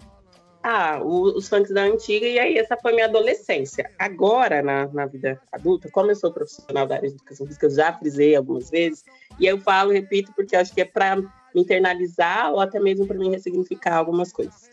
ah, 0.63 1.01
os 1.03 1.49
funks 1.49 1.73
da 1.73 1.83
antiga, 1.83 2.27
e 2.27 2.39
aí 2.41 2.59
essa 2.59 2.77
foi 2.77 2.93
minha 2.93 3.07
adolescência. 3.07 3.89
Agora, 3.99 4.63
na, 4.63 4.89
na 4.89 5.07
vida 5.07 5.41
adulta, 5.53 5.89
como 5.91 6.11
eu 6.11 6.17
sou 6.17 6.33
profissional 6.33 6.87
da 6.87 6.97
área 6.97 7.09
de 7.09 7.15
educação 7.15 7.47
física, 7.47 7.67
eu 7.67 7.71
já 7.71 7.93
frisei 7.93 8.35
algumas 8.35 8.69
vezes, 8.69 9.05
e 9.39 9.47
eu 9.47 9.61
falo, 9.61 9.93
repito, 9.93 10.33
porque 10.35 10.57
acho 10.57 10.75
que 10.75 10.81
é 10.81 10.85
para 10.85 11.17
me 11.17 11.31
internalizar 11.55 12.51
ou 12.53 12.59
até 12.59 12.81
mesmo 12.81 13.07
para 13.07 13.17
me 13.17 13.31
ressignificar 13.31 13.97
algumas 13.97 14.33
coisas. 14.33 14.69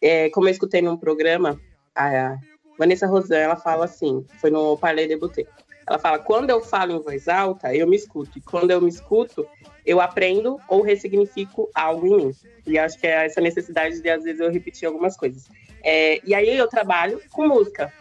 É, 0.00 0.30
como 0.30 0.46
eu 0.46 0.52
escutei 0.52 0.80
num 0.80 0.96
programa, 0.96 1.60
a 1.94 2.36
Vanessa 2.78 3.06
Rosan, 3.06 3.36
ela 3.36 3.56
fala 3.56 3.84
assim, 3.84 4.24
foi 4.40 4.50
no 4.50 4.76
Parley 4.76 5.08
Debuté. 5.08 5.46
Ela 5.86 5.98
fala, 5.98 6.18
quando 6.18 6.50
eu 6.50 6.60
falo 6.60 6.92
em 6.92 7.02
voz 7.02 7.28
alta, 7.28 7.74
eu 7.74 7.86
me 7.86 7.96
escuto. 7.96 8.38
E 8.38 8.40
quando 8.40 8.70
eu 8.70 8.80
me 8.80 8.88
escuto, 8.88 9.46
eu 9.84 10.00
aprendo 10.00 10.58
ou 10.68 10.80
ressignifico 10.80 11.68
algo 11.74 12.06
em 12.06 12.16
mim. 12.16 12.32
E 12.66 12.78
acho 12.78 12.98
que 12.98 13.06
é 13.06 13.26
essa 13.26 13.40
necessidade 13.40 14.00
de, 14.00 14.08
às 14.08 14.22
vezes, 14.22 14.40
eu 14.40 14.50
repetir 14.50 14.86
algumas 14.86 15.16
coisas. 15.16 15.48
É, 15.82 16.20
e 16.24 16.34
aí 16.34 16.56
eu 16.56 16.68
trabalho 16.68 17.20
com 17.32 17.48
música. 17.48 17.92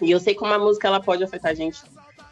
E 0.00 0.10
eu 0.10 0.18
sei 0.18 0.34
como 0.34 0.52
a 0.52 0.58
música 0.58 0.88
ela 0.88 1.00
pode 1.00 1.22
afetar 1.22 1.50
a 1.50 1.54
gente 1.54 1.82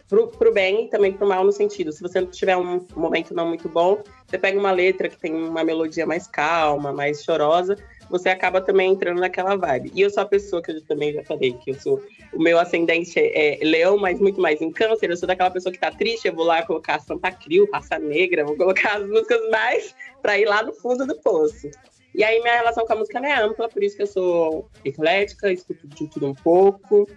pro, 0.08 0.28
pro 0.28 0.52
bem 0.52 0.86
e 0.86 0.88
também 0.88 1.12
pro 1.12 1.28
mal 1.28 1.44
no 1.44 1.52
sentido. 1.52 1.92
Se 1.92 2.00
você 2.00 2.24
tiver 2.26 2.56
um 2.56 2.86
momento 2.96 3.34
não 3.34 3.46
muito 3.46 3.68
bom, 3.68 4.02
você 4.26 4.38
pega 4.38 4.58
uma 4.58 4.72
letra 4.72 5.08
que 5.08 5.18
tem 5.18 5.34
uma 5.34 5.62
melodia 5.62 6.06
mais 6.06 6.26
calma, 6.26 6.92
mais 6.92 7.22
chorosa, 7.22 7.76
você 8.08 8.28
acaba 8.28 8.60
também 8.60 8.92
entrando 8.92 9.20
naquela 9.20 9.56
vibe. 9.56 9.92
E 9.94 10.00
eu 10.00 10.10
sou 10.10 10.22
a 10.22 10.26
pessoa 10.26 10.62
que 10.62 10.70
eu 10.70 10.84
também 10.84 11.12
já 11.12 11.22
falei, 11.24 11.52
que 11.52 11.70
eu 11.70 11.74
sou. 11.74 12.02
O 12.32 12.42
meu 12.42 12.58
ascendente 12.58 13.18
é, 13.18 13.60
é 13.60 13.64
leão, 13.64 13.98
mas 13.98 14.20
muito 14.20 14.40
mais 14.40 14.60
em 14.60 14.70
câncer. 14.70 15.10
Eu 15.10 15.16
sou 15.16 15.26
daquela 15.26 15.50
pessoa 15.50 15.72
que 15.72 15.78
tá 15.78 15.90
triste, 15.90 16.28
eu 16.28 16.34
vou 16.34 16.44
lá 16.44 16.62
colocar 16.62 17.00
Santa 17.00 17.30
Cril, 17.30 17.68
Raça 17.72 17.98
Negra, 17.98 18.44
vou 18.44 18.56
colocar 18.56 18.98
as 18.98 19.06
músicas 19.06 19.40
mais 19.50 19.94
pra 20.22 20.38
ir 20.38 20.46
lá 20.46 20.62
no 20.62 20.72
fundo 20.72 21.06
do 21.06 21.16
poço. 21.20 21.70
E 22.14 22.24
aí 22.24 22.40
minha 22.40 22.56
relação 22.56 22.84
com 22.86 22.92
a 22.92 22.96
música 22.96 23.18
é 23.18 23.42
ampla, 23.42 23.68
por 23.68 23.82
isso 23.82 23.96
que 23.96 24.02
eu 24.02 24.06
sou 24.06 24.68
eclética, 24.84 25.52
escuto 25.52 25.86
de 25.86 26.08
tudo 26.08 26.26
um 26.26 26.34
pouco. 26.34 27.08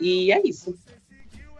E 0.00 0.32
é 0.32 0.40
isso. 0.44 0.74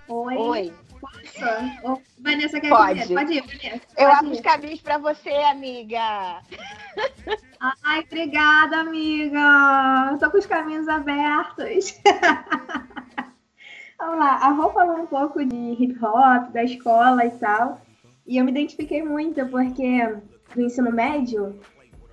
Oi. 0.09 0.37
Oi. 0.37 0.73
Posso? 1.01 2.03
Vanessa 2.19 2.61
quer 2.61 2.69
Pode. 2.69 3.01
dizer? 3.01 3.15
Pode 3.15 3.33
ir, 3.33 3.43
Vanessa. 3.43 3.87
Eu 3.97 4.11
abro 4.11 4.31
os 4.31 4.41
caminhos 4.41 4.81
para 4.81 4.99
você, 4.99 5.31
amiga. 5.31 6.41
Ai, 7.85 8.01
obrigada, 8.01 8.79
amiga. 8.79 10.11
Estou 10.15 10.31
com 10.31 10.39
os 10.39 10.47
caminhos 10.47 10.89
abertos. 10.89 12.01
Vamos 13.99 14.19
lá. 14.19 14.37
A 14.37 14.51
Rô 14.51 14.71
falou 14.71 14.97
um 14.97 15.07
pouco 15.07 15.45
de 15.45 15.77
hip 15.79 15.99
hop, 16.05 16.51
da 16.53 16.63
escola 16.63 17.25
e 17.27 17.31
tal. 17.31 17.81
E 18.27 18.37
eu 18.37 18.45
me 18.45 18.51
identifiquei 18.51 19.03
muito, 19.03 19.45
porque 19.47 20.17
no 20.55 20.63
ensino 20.63 20.93
médio, 20.93 21.59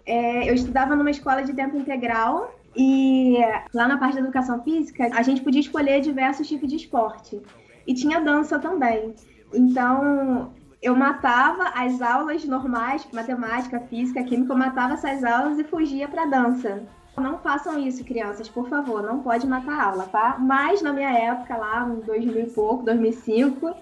é, 0.06 0.50
eu 0.50 0.56
estudava 0.56 0.96
numa 0.96 1.12
escola 1.12 1.44
de 1.44 1.54
tempo 1.54 1.78
integral. 1.78 2.56
E 2.76 3.38
lá 3.74 3.88
na 3.88 3.98
parte 3.98 4.16
da 4.16 4.22
educação 4.22 4.62
física, 4.64 5.10
a 5.14 5.22
gente 5.22 5.42
podia 5.42 5.62
escolher 5.62 6.02
diversos 6.02 6.48
tipos 6.48 6.68
de 6.68 6.76
esporte. 6.76 7.42
E 7.86 7.94
tinha 7.94 8.20
dança 8.20 8.60
também. 8.60 9.14
Então, 9.54 10.54
eu 10.82 10.96
matava 10.96 11.70
as 11.76 12.02
aulas 12.02 12.46
normais, 12.46 13.08
matemática, 13.12 13.80
física, 13.80 14.24
química, 14.24 14.54
eu 14.54 14.58
matava 14.58 14.94
essas 14.94 15.24
aulas 15.24 15.58
e 15.60 15.64
fugia 15.64 16.08
para 16.08 16.26
dança. 16.26 16.84
Não 17.18 17.40
façam 17.40 17.80
isso, 17.80 18.04
crianças, 18.04 18.50
por 18.50 18.68
favor, 18.68 19.02
não 19.02 19.22
pode 19.22 19.48
matar 19.48 19.80
a 19.80 19.84
aula, 19.86 20.04
tá? 20.06 20.36
Mas 20.38 20.82
na 20.82 20.92
minha 20.92 21.12
época, 21.12 21.56
lá 21.56 21.88
em 21.90 22.02
2000 22.02 22.40
e 22.42 22.50
pouco, 22.50 22.84
2005, 22.84 23.74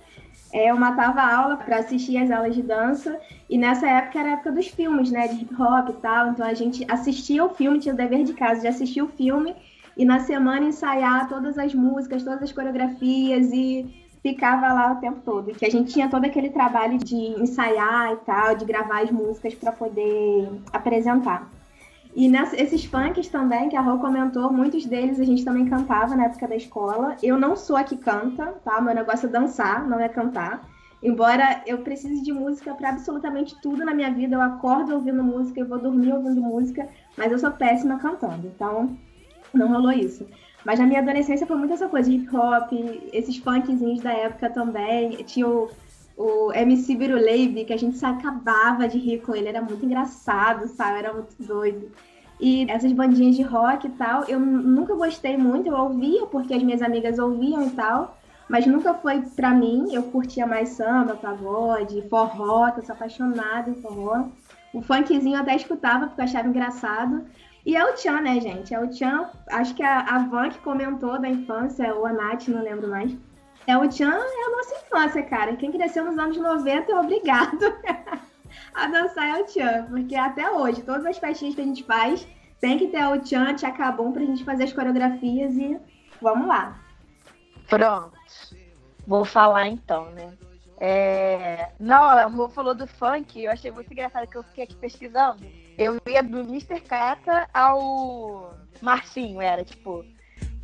é, 0.54 0.70
eu 0.70 0.78
matava 0.78 1.20
a 1.20 1.36
aula 1.36 1.58
para 1.58 1.78
assistir 1.78 2.16
as 2.18 2.30
aulas 2.30 2.54
de 2.54 2.62
dança. 2.62 3.20
E 3.50 3.58
nessa 3.58 3.88
época 3.88 4.20
era 4.20 4.30
a 4.30 4.32
época 4.34 4.52
dos 4.52 4.68
filmes, 4.68 5.10
né? 5.10 5.28
De 5.28 5.42
hip 5.42 5.56
hop 5.60 5.90
e 5.90 5.94
tal. 5.94 6.30
Então 6.30 6.46
a 6.46 6.54
gente 6.54 6.86
assistia 6.90 7.44
o 7.44 7.50
filme, 7.50 7.80
tinha 7.80 7.94
o 7.94 7.98
dever 7.98 8.24
de 8.24 8.34
casa 8.34 8.62
de 8.62 8.68
assistir 8.68 9.02
o 9.02 9.08
filme 9.08 9.56
e 9.98 10.06
na 10.06 10.20
semana 10.20 10.66
ensaiar 10.66 11.28
todas 11.28 11.58
as 11.58 11.74
músicas, 11.74 12.24
todas 12.24 12.44
as 12.44 12.52
coreografias 12.52 13.52
e 13.52 14.04
ficava 14.22 14.72
lá 14.74 14.94
o 14.94 14.96
tempo 14.96 15.20
todo. 15.24 15.52
Que 15.52 15.66
a 15.66 15.70
gente 15.70 15.94
tinha 15.94 16.10
todo 16.10 16.26
aquele 16.26 16.50
trabalho 16.50 16.98
de 16.98 17.16
ensaiar 17.16 18.14
e 18.14 18.18
tal, 18.18 18.56
de 18.56 18.66
gravar 18.66 19.04
as 19.04 19.12
músicas 19.12 19.54
para 19.54 19.72
poder 19.72 20.50
apresentar. 20.72 21.52
E 22.16 22.30
nessa, 22.30 22.60
esses 22.62 22.86
funks 22.86 23.28
também, 23.28 23.70
que 23.70 23.76
a 23.76 23.82
Rô 23.82 23.98
comentou, 23.98 24.52
muitos 24.54 24.86
deles 24.86 25.20
a 25.20 25.24
gente 25.24 25.44
também 25.44 25.66
cantava 25.66 26.16
na 26.16 26.26
época 26.26 26.48
da 26.48 26.56
escola. 26.56 27.18
Eu 27.24 27.40
não 27.40 27.56
sou 27.56 27.76
a 27.76 27.84
que 27.84 27.98
canta, 27.98 28.54
tá? 28.64 28.80
Meu 28.80 28.94
negócio 28.94 29.28
é 29.28 29.32
dançar, 29.32 29.88
não 29.88 30.00
é 30.00 30.08
cantar. 30.08 30.62
Embora 31.02 31.62
eu 31.66 31.80
precise 31.80 32.24
de 32.24 32.32
música 32.32 32.74
para 32.76 32.90
absolutamente 32.90 33.60
tudo 33.62 33.84
na 33.84 33.94
minha 33.94 34.12
vida, 34.12 34.36
eu 34.36 34.42
acordo 34.42 34.94
ouvindo 34.94 35.22
música, 35.24 35.60
eu 35.60 35.68
vou 35.68 35.80
dormir 35.80 36.14
ouvindo 36.14 36.40
música, 36.40 36.88
mas 37.18 37.32
eu 37.32 37.40
sou 37.40 37.52
péssima 37.52 38.00
cantando. 38.00 38.48
Então, 38.48 38.96
não 39.54 39.68
rolou 39.68 39.92
isso. 39.92 40.26
Mas 40.66 40.80
na 40.80 40.86
minha 40.86 41.02
adolescência 41.02 41.46
foi 41.46 41.58
muito 41.58 41.74
essa 41.74 41.90
coisa 41.90 42.10
hip 42.10 42.34
hop, 42.36 42.72
esses 43.12 43.38
funkzinhos 43.38 44.02
da 44.02 44.14
época 44.14 44.50
também. 44.50 45.12
Tinha 45.24 45.48
o 45.48 45.70
o 46.16 46.52
MC 46.54 46.96
Biruleibe, 46.96 47.66
que 47.66 47.74
a 47.74 47.78
gente 47.78 47.98
se 47.98 48.06
acabava 48.06 48.88
de 48.88 48.98
rir 48.98 49.22
com 49.22 49.36
ele, 49.36 49.50
era 49.50 49.62
muito 49.62 49.86
engraçado, 49.86 50.68
sabe? 50.68 51.00
Era 51.00 51.14
muito 51.14 51.36
doido. 51.40 51.92
E 52.40 52.70
essas 52.70 52.92
bandinhas 52.92 53.36
de 53.36 53.42
rock 53.42 53.88
e 53.88 53.92
tal, 53.92 54.24
eu 54.26 54.40
nunca 54.40 54.96
gostei 54.96 55.38
muito, 55.38 55.68
eu 55.68 55.76
ouvia 55.76 56.26
porque 56.28 56.54
as 56.54 56.62
minhas 56.62 56.82
amigas 56.82 57.18
ouviam 57.18 57.66
e 57.68 57.70
tal, 57.72 58.18
mas 58.50 58.66
nunca 58.66 58.94
foi 58.94 59.22
pra 59.22 59.52
mim. 59.52 59.94
Eu 59.94 60.04
curtia 60.04 60.46
mais 60.46 60.70
samba, 60.70 61.16
pagode, 61.16 62.02
forró, 62.10 62.70
tô 62.72 62.82
sou 62.82 62.94
apaixonada 62.94 63.70
em 63.70 63.76
forró. 63.76 64.26
O 64.74 64.82
funkzinho 64.82 65.36
eu 65.36 65.42
até 65.42 65.56
escutava 65.56 66.08
porque 66.08 66.22
eu 66.22 66.26
achava 66.26 66.48
engraçado. 66.48 67.24
E 67.66 67.76
é 67.76 67.86
o 67.86 67.94
Tchan, 67.94 68.22
né, 68.22 68.40
gente? 68.42 68.74
É 68.74 68.80
o 68.80 68.90
Tchan, 68.90 69.30
acho 69.50 69.74
que 69.74 69.84
a, 69.84 70.00
a 70.02 70.20
Van 70.20 70.50
que 70.50 70.60
comentou 70.60 71.20
da 71.20 71.30
infância, 71.30 71.94
ou 71.96 72.06
a 72.06 72.12
Nath, 72.12 72.48
não 72.48 72.62
lembro 72.62 72.90
mais 72.90 73.16
é 73.66 73.78
o 73.78 73.88
Tchan 73.88 74.12
é 74.12 74.46
a 74.46 74.50
nossa 74.50 74.76
infância, 74.76 75.24
cara. 75.24 75.56
Quem 75.56 75.72
cresceu 75.72 76.06
nos 76.06 76.18
anos 76.18 76.38
90 76.38 76.92
é 76.92 76.96
obrigado 76.96 77.58
a 78.74 78.88
dançar 78.88 79.40
o 79.40 79.46
Tchan, 79.46 79.86
porque 79.90 80.16
até 80.16 80.52
hoje, 80.52 80.82
todas 80.84 81.06
as 81.06 81.18
festinhas 81.18 81.56
que 81.56 81.62
a 81.62 81.66
gente 81.66 81.84
faz, 81.84 82.28
tem 82.60 82.78
que 82.78 82.88
ter 82.88 83.06
o 83.06 83.20
Tchan, 83.20 83.56
Tchacabum 83.56 84.12
pra 84.12 84.26
gente 84.26 84.44
fazer 84.44 84.66
as 84.66 84.74
coreografias 84.74 85.56
e 85.56 85.80
vamos 86.22 86.48
lá. 86.48 86.80
Pronto. 87.68 88.14
Vou 89.08 89.26
falar 89.26 89.68
então, 89.68 90.12
né? 90.12 90.34
É... 90.78 91.72
Não, 91.80 92.04
a 92.04 92.24
amor 92.24 92.50
falou 92.52 92.74
do 92.74 92.88
funk, 92.88 93.42
eu 93.42 93.52
achei 93.52 93.72
muito 93.72 93.92
engraçado 93.92 94.28
que 94.28 94.38
eu 94.38 94.44
fiquei 94.44 94.66
aqui 94.66 94.76
pesquisando. 94.76 95.46
Eu 95.78 96.00
ia 96.08 96.22
do 96.22 96.40
Mr. 96.42 96.80
Cata 96.82 97.50
ao 97.54 98.56
Marcinho, 98.82 99.42
era 99.42 99.64
tipo, 99.64 100.06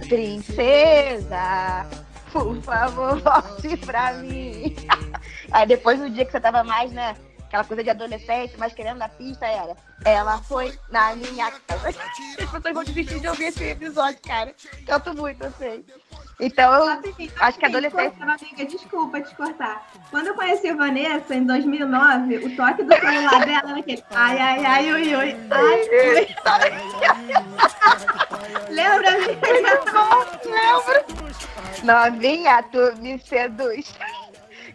princesa, 0.07 1.87
por 2.31 2.55
favor, 2.61 3.19
volte 3.19 3.77
pra 3.77 4.13
mim. 4.13 4.75
Aí 5.51 5.67
depois, 5.67 5.99
no 5.99 6.09
dia 6.09 6.25
que 6.25 6.31
você 6.31 6.39
tava 6.39 6.63
mais, 6.63 6.91
né? 6.91 7.15
Aquela 7.49 7.63
coisa 7.63 7.83
de 7.83 7.89
adolescente, 7.89 8.53
mas 8.59 8.73
querendo 8.73 8.99
na 8.99 9.09
pista, 9.09 9.43
era. 9.47 9.75
Ela 10.05 10.37
foi 10.37 10.77
na 10.91 11.15
minha 11.15 11.49
casa. 11.49 11.89
As 12.37 12.51
pessoas 12.51 12.73
vão 12.75 12.83
desistir 12.83 13.19
de 13.19 13.27
ouvir 13.27 13.45
esse 13.45 13.63
episódio, 13.63 14.19
cara. 14.21 14.53
Canto 14.85 15.15
muito, 15.15 15.43
eu 15.43 15.51
sei. 15.53 15.83
Então, 16.39 16.71
eu 16.71 17.01
acho 17.39 17.57
que 17.57 17.65
adolescente. 17.65 18.15
Amiga, 18.21 18.65
desculpa 18.65 19.19
te 19.19 19.35
cortar. 19.35 19.91
Quando 20.11 20.27
eu 20.27 20.35
conheci 20.35 20.69
a 20.69 20.75
Vanessa, 20.75 21.33
em 21.33 21.43
2009, 21.43 22.37
o 22.37 22.55
toque 22.55 22.83
do 22.83 22.93
celular 22.93 23.43
dela 23.43 23.71
era 23.71 23.79
aquele. 23.79 24.03
Ai, 24.11 24.37
ai, 24.37 24.65
ai, 24.65 24.93
ui, 24.93 25.15
ui. 25.15 25.35
Ai, 25.49 25.81
ui. 25.89 26.27
Lembra, 28.69 29.09
amiga? 29.15 29.47
Lembro. 30.45 31.03
Novinha, 31.83 32.61
tu 32.71 33.01
me 33.01 33.17
seduz. 33.17 33.91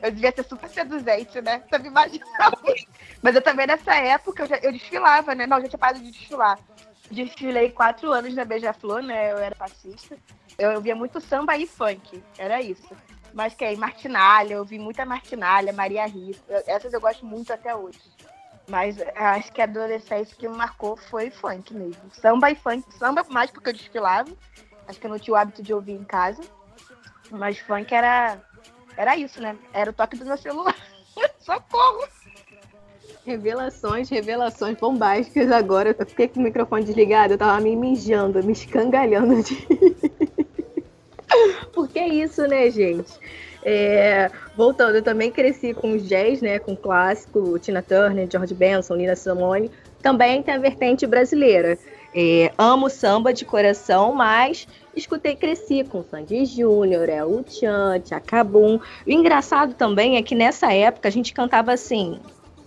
Eu 0.04 0.10
devia 0.10 0.30
ser 0.32 0.44
super 0.44 0.68
seduzente, 0.68 1.40
né? 1.40 1.62
Você 1.66 1.78
me 1.78 1.88
imaginava. 1.88 2.60
Mas 3.22 3.34
eu 3.34 3.40
também, 3.40 3.66
nessa 3.66 3.94
época, 3.94 4.42
eu, 4.42 4.46
já, 4.46 4.56
eu 4.58 4.70
desfilava, 4.70 5.34
né? 5.34 5.46
Não, 5.46 5.56
eu 5.56 5.62
já 5.62 5.68
tinha 5.70 5.78
parado 5.78 5.98
de 5.98 6.10
desfilar. 6.10 6.58
Desfilei 7.10 7.70
quatro 7.70 8.12
anos 8.12 8.34
na 8.34 8.44
Beija-Flor, 8.44 9.02
né? 9.02 9.32
Eu 9.32 9.38
era 9.38 9.54
fascista. 9.54 10.18
Eu 10.58 10.74
ouvia 10.74 10.94
muito 10.94 11.22
samba 11.22 11.56
e 11.56 11.66
funk, 11.66 12.22
era 12.36 12.60
isso. 12.60 12.94
Mas 13.32 13.54
que 13.54 13.64
aí, 13.64 13.78
Martinalha, 13.78 14.54
eu 14.54 14.58
ouvi 14.58 14.78
muita 14.78 15.06
Martinalha, 15.06 15.72
Maria 15.72 16.04
Rita. 16.04 16.62
Essas 16.66 16.92
eu 16.92 17.00
gosto 17.00 17.24
muito 17.24 17.50
até 17.50 17.74
hoje. 17.74 17.98
Mas 18.68 18.96
acho 19.16 19.52
que 19.52 19.62
a 19.62 19.64
adolescência 19.64 20.36
que 20.36 20.46
me 20.46 20.54
marcou 20.54 20.98
foi 20.98 21.30
funk 21.30 21.72
mesmo. 21.72 22.02
Samba 22.12 22.50
e 22.50 22.54
funk. 22.54 22.84
Samba 22.98 23.24
mais 23.30 23.50
porque 23.50 23.70
eu 23.70 23.74
desfilava. 23.74 24.30
Acho 24.86 25.00
que 25.00 25.06
eu 25.06 25.10
não 25.10 25.18
tinha 25.18 25.32
o 25.32 25.36
hábito 25.36 25.62
de 25.62 25.72
ouvir 25.72 25.92
em 25.92 26.04
casa. 26.04 26.42
Mas 27.30 27.58
funk 27.58 27.92
era, 27.94 28.38
era 28.96 29.16
isso, 29.16 29.40
né? 29.40 29.56
Era 29.72 29.90
o 29.90 29.92
toque 29.92 30.16
do 30.16 30.24
meu 30.24 30.36
celular. 30.36 30.76
Socorro! 31.40 32.08
Revelações, 33.26 34.10
revelações 34.10 34.76
bombásticas 34.78 35.50
agora. 35.50 35.96
Eu 35.98 36.06
fiquei 36.06 36.28
com 36.28 36.40
o 36.40 36.42
microfone 36.42 36.84
desligado, 36.84 37.34
eu 37.34 37.38
tava 37.38 37.58
me 37.60 37.74
mijando, 37.74 38.42
me 38.44 38.52
escangalhando 38.52 39.42
de. 39.42 39.66
Porque 41.72 41.98
é 41.98 42.08
isso, 42.08 42.42
né, 42.46 42.70
gente? 42.70 43.12
É, 43.64 44.30
voltando, 44.54 44.96
eu 44.96 45.02
também 45.02 45.32
cresci 45.32 45.72
com 45.72 45.92
os 45.94 46.06
jazz, 46.06 46.42
né? 46.42 46.58
Com 46.58 46.72
o 46.72 46.76
clássico, 46.76 47.58
Tina 47.58 47.80
Turner, 47.82 48.28
George 48.30 48.52
Benson, 48.52 48.94
Nina 48.96 49.16
Simone. 49.16 49.70
Também 50.02 50.42
tem 50.42 50.54
a 50.54 50.58
vertente 50.58 51.06
brasileira. 51.06 51.78
É, 52.14 52.52
amo 52.56 52.88
samba 52.88 53.32
de 53.32 53.44
coração, 53.44 54.14
mas 54.14 54.68
escutei 54.94 55.34
cresci 55.34 55.82
com 55.82 56.04
Sandy 56.04 56.44
Júnior, 56.44 57.08
é 57.08 57.24
o 57.24 57.42
Tchan, 57.42 58.00
Tchacabum. 58.00 58.78
O 59.04 59.10
engraçado 59.10 59.74
também 59.74 60.16
é 60.16 60.22
que 60.22 60.34
nessa 60.34 60.72
época 60.72 61.08
a 61.08 61.10
gente 61.10 61.34
cantava 61.34 61.72
assim, 61.72 62.20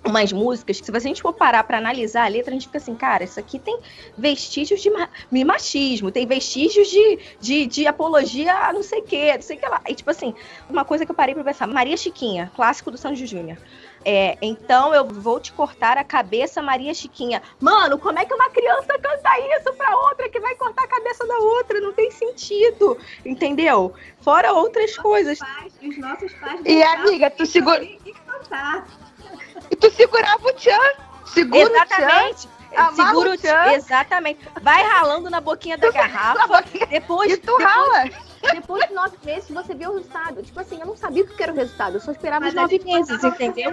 umas 0.08 0.32
músicas 0.32 0.80
que 0.80 0.86
se 0.86 0.96
a 0.96 1.00
gente 1.00 1.22
for 1.22 1.34
parar 1.34 1.64
para 1.64 1.78
analisar 1.78 2.26
a 2.26 2.28
letra, 2.28 2.52
a 2.52 2.54
gente 2.54 2.68
fica 2.68 2.78
assim, 2.78 2.96
cara, 2.96 3.24
isso 3.24 3.40
aqui 3.40 3.60
tem 3.60 3.80
vestígios 4.18 4.82
de 4.82 5.46
machismo, 5.46 6.12
tem 6.12 6.26
vestígios 6.26 6.88
de, 6.90 7.20
de, 7.40 7.66
de 7.68 7.88
apologia 7.88 8.54
a 8.54 8.74
não 8.74 8.84
sei 8.84 9.00
o 9.00 9.04
que, 9.04 9.34
não 9.34 9.42
sei 9.42 9.58
o 9.58 9.60
que 9.60 9.68
lá. 9.68 9.82
E 9.88 9.96
tipo 9.96 10.10
assim, 10.10 10.34
uma 10.70 10.86
coisa 10.86 11.06
que 11.06 11.12
eu 11.12 11.16
parei 11.16 11.34
pra 11.34 11.44
pensar, 11.44 11.68
Maria 11.68 11.98
Chiquinha, 11.98 12.52
clássico 12.56 12.92
do 12.92 12.98
Sandy 12.98 13.26
Júnior. 13.26 13.58
É, 14.06 14.38
então 14.42 14.94
eu 14.94 15.06
vou 15.06 15.40
te 15.40 15.52
cortar 15.52 15.98
a 15.98 16.04
cabeça, 16.04 16.62
Maria 16.62 16.94
Chiquinha. 16.94 17.42
Mano, 17.60 17.98
como 17.98 18.20
é 18.20 18.26
que 18.26 18.34
uma 18.34 18.50
criança 18.50 18.98
canta 19.00 19.40
isso 19.58 19.74
pra 19.74 19.96
outra 19.98 20.30
que 20.30 20.40
vai 20.40 20.56
cortar 20.56 20.84
a 20.84 20.88
cabeça 20.88 21.26
da 21.28 21.38
outra? 21.38 21.80
Não 21.82 21.94
tem 21.94 22.10
sentido, 22.12 22.98
entendeu? 23.26 23.94
Fora 24.22 24.54
outras 24.54 24.92
os 24.92 24.98
coisas. 24.98 25.40
Pais, 25.40 25.74
os 25.82 25.98
nossos 25.98 26.34
pais 26.34 26.62
e 26.66 26.82
amiga, 26.84 27.30
tu 27.30 27.46
segura. 27.46 27.84
E 27.84 29.76
tu 29.76 29.92
segurava 29.92 30.48
o 30.48 30.54
tchan. 30.54 30.78
Segura 31.26 31.60
Exatamente. 31.60 32.48
o 32.48 32.50
tchan. 32.76 32.96
Segura 32.96 33.32
o 33.32 33.38
tchan. 33.38 33.74
Exatamente. 33.74 34.40
Vai 34.62 34.84
ralando 34.84 35.30
na 35.30 35.42
boquinha 35.42 35.78
da 35.78 35.92
garrafa. 35.92 36.64
Depois, 36.90 37.32
e 37.32 37.38
tu 37.38 37.58
depois, 37.58 37.64
rala. 37.64 38.27
Depois 38.54 38.88
de 38.88 38.94
nove 38.94 39.18
meses, 39.24 39.50
você 39.50 39.74
vê 39.76 39.88
o 39.88 39.94
resultado. 39.94 40.44
Tipo 40.44 40.60
assim, 40.60 40.80
eu 40.80 40.86
não 40.86 40.96
sabia 40.96 41.24
o 41.24 41.28
que 41.28 41.44
era 41.44 41.52
o 41.52 41.56
resultado. 41.56 41.96
Eu 41.96 42.00
só 42.00 42.12
esperava 42.12 42.46
Mas 42.46 42.54
os 42.54 42.62
nove 42.62 42.80
meses, 42.80 43.24
entendeu? 43.24 43.72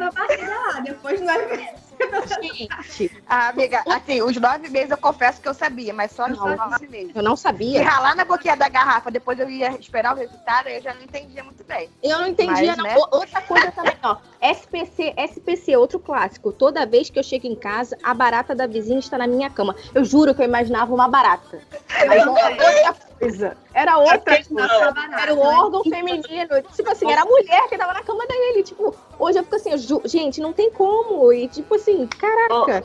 Depois 0.85 1.21
de 1.21 1.27
nove 1.27 1.57
meses. 1.57 1.94
Gente, 2.43 3.23
ah, 3.27 3.49
amiga, 3.49 3.83
assim, 3.87 4.23
os 4.23 4.37
nove 4.37 4.69
meses 4.69 4.91
eu 4.91 4.97
confesso 4.97 5.41
que 5.41 5.49
eu 5.49 5.55
sabia, 5.55 5.93
mas 5.93 6.13
só 6.13 6.29
nos 6.29 6.39
nove 6.39 6.87
meses. 6.89 7.13
Eu 7.15 7.23
não 7.23 7.37
sabia. 7.37 7.81
E 7.81 7.83
ralar 7.83 8.15
na 8.15 8.25
boquinha 8.25 8.57
da 8.57 8.69
garrafa, 8.69 9.11
depois 9.11 9.39
eu 9.39 9.49
ia 9.49 9.71
esperar 9.79 10.15
o 10.15 10.19
resultado, 10.19 10.69
eu 10.69 10.81
já 10.81 10.95
não 10.95 11.03
entendia 11.03 11.43
muito 11.45 11.65
bem. 11.65 11.89
Eu 12.03 12.19
não 12.19 12.27
entendia, 12.27 12.75
mas, 12.75 12.77
não. 12.77 12.85
Né? 12.85 12.97
Outra 13.11 13.41
coisa 13.43 13.73
também, 13.73 13.97
ó. 14.03 14.17
SPC, 14.41 15.15
SPC, 15.17 15.77
outro 15.77 15.99
clássico. 15.99 16.53
Toda 16.53 16.85
vez 16.87 17.09
que 17.09 17.19
eu 17.19 17.23
chego 17.23 17.47
em 17.47 17.57
casa, 17.57 17.97
a 18.03 18.13
barata 18.13 18.55
da 18.55 18.67
vizinha 18.67 18.99
está 18.99 19.17
na 19.17 19.27
minha 19.27 19.49
cama. 19.51 19.75
Eu 19.95 20.05
juro 20.05 20.35
que 20.35 20.43
eu 20.43 20.47
imaginava 20.47 20.93
uma 20.95 21.09
barata. 21.09 21.61
Mas 22.07 22.21
era 22.21 22.31
outra 22.31 22.95
coisa. 23.19 23.57
Era 23.73 23.99
outra 23.99 24.45
coisa. 24.45 24.95
Era 25.19 25.35
o 25.35 25.41
órgão 25.41 25.83
feminino. 25.83 26.63
Tipo 26.75 26.91
assim, 26.91 27.11
era 27.11 27.23
a 27.23 27.25
mulher 27.25 27.69
que 27.69 27.79
tava 27.79 27.95
na 27.95 28.03
cama 28.03 28.27
dele. 28.27 28.63
Tipo, 28.63 28.95
hoje 29.19 29.39
eu 29.39 29.45
fico 29.45 29.57
assim, 29.57 29.71
eu 29.71 30.03
gente, 30.09 30.41
não 30.41 30.53
tem 30.53 30.71
como. 30.71 31.33
E 31.33 31.49
tipo 31.49 31.75
assim, 31.75 32.07
caraca. 32.07 32.85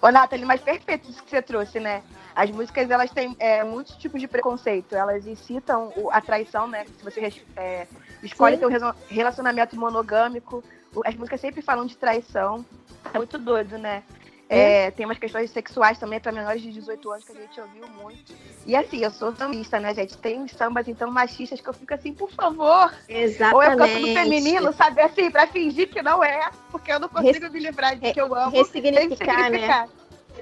Ô, 0.00 0.10
Nathalie, 0.10 0.44
mas 0.44 0.60
perfeito 0.60 1.10
isso 1.10 1.22
que 1.22 1.30
você 1.30 1.40
trouxe, 1.40 1.80
né? 1.80 2.02
As 2.34 2.50
músicas, 2.50 2.90
elas 2.90 3.10
têm 3.10 3.34
é, 3.38 3.62
muitos 3.64 3.96
tipos 3.96 4.20
de 4.20 4.26
preconceito. 4.26 4.94
Elas 4.94 5.26
incitam 5.26 5.92
a 6.10 6.20
traição, 6.20 6.66
né? 6.66 6.84
Se 6.98 7.04
você 7.04 7.32
é, 7.56 7.86
escolhe 8.22 8.56
Sim. 8.56 8.68
ter 8.68 8.84
um 8.84 8.92
relacionamento 9.08 9.76
monogâmico, 9.76 10.62
as 11.04 11.14
músicas 11.14 11.40
sempre 11.40 11.62
falam 11.62 11.86
de 11.86 11.96
traição. 11.96 12.64
É 13.12 13.18
muito 13.18 13.38
doido, 13.38 13.78
né? 13.78 14.02
É, 14.48 14.90
tem 14.90 15.06
umas 15.06 15.18
questões 15.18 15.50
sexuais 15.50 15.98
também 15.98 16.20
para 16.20 16.30
menores 16.30 16.60
de 16.60 16.70
18 16.70 17.10
anos 17.10 17.24
que 17.24 17.32
a 17.32 17.40
gente 17.40 17.60
ouviu 17.60 17.88
muito. 17.88 18.34
E 18.66 18.76
assim, 18.76 19.02
eu 19.02 19.10
sou 19.10 19.34
sambista, 19.34 19.80
né, 19.80 19.94
gente? 19.94 20.16
Tem 20.18 20.46
sambas 20.48 20.86
então 20.86 21.10
machistas 21.10 21.60
que 21.60 21.68
eu 21.68 21.72
fico 21.72 21.94
assim, 21.94 22.12
por 22.12 22.30
favor. 22.30 22.92
Exatamente. 23.08 23.54
Ou 23.54 23.62
eu 23.62 23.78
canto 23.78 24.00
no 24.00 24.14
feminino, 24.14 24.72
sabe 24.72 25.00
assim, 25.00 25.30
para 25.30 25.46
fingir 25.46 25.88
que 25.88 26.02
não 26.02 26.22
é, 26.22 26.50
porque 26.70 26.92
eu 26.92 27.00
não 27.00 27.08
consigo 27.08 27.50
me 27.50 27.58
livrar 27.58 27.96
de 27.96 28.12
que 28.12 28.20
eu 28.20 28.34
amo. 28.34 28.50
Ressignificar, 28.50 29.50
né? 29.50 29.88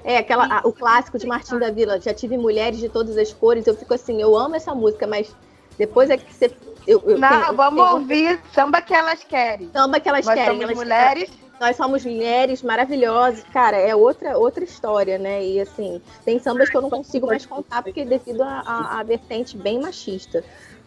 É, 0.05 0.19
aquela, 0.19 0.59
a, 0.59 0.67
o 0.67 0.73
clássico 0.73 1.17
de 1.17 1.27
Martim 1.27 1.59
da 1.59 1.71
Vila, 1.71 2.01
já 2.01 2.13
tive 2.13 2.37
mulheres 2.37 2.81
de 2.81 2.89
todas 2.89 3.17
as 3.17 3.33
cores, 3.33 3.67
eu 3.67 3.77
fico 3.77 3.95
assim, 3.95 4.21
eu 4.21 4.37
amo 4.37 4.57
essa 4.57 4.75
música, 4.75 5.07
mas 5.07 5.33
depois 5.79 6.11
é 6.11 6.17
que 6.17 6.33
você. 6.33 6.51
Eu, 6.87 7.01
eu 7.07 7.19
não, 7.19 7.29
tenho, 7.29 7.57
vamos 7.57 7.85
tenho... 7.85 7.95
ouvir 7.95 8.41
samba 8.53 8.83
que 8.83 8.93
elas 8.93 9.23
querem. 9.23 9.71
Samba 9.73 10.01
que 10.01 10.09
elas 10.09 10.27
Nós 10.27 10.35
querem. 10.35 10.51
Somos 10.51 10.65
elas, 10.65 10.77
mulheres 10.77 11.31
nós 11.63 11.77
somos 11.77 12.05
mulheres 12.05 12.61
maravilhosas, 12.61 13.45
cara, 13.53 13.77
é 13.77 13.95
outra, 13.95 14.37
outra 14.37 14.65
história, 14.65 15.17
né? 15.17 15.45
E 15.47 15.61
assim, 15.61 16.03
tem 16.25 16.41
sambas 16.41 16.69
que 16.69 16.77
eu 16.77 16.83
não 16.83 16.91
consigo 16.91 17.29
mais 17.29 17.47
contar, 17.47 17.85
porque 17.85 18.05
devido 18.05 18.43
à 18.43 19.01
vertente 19.07 19.57
bem 19.57 19.81
machista. 19.81 20.43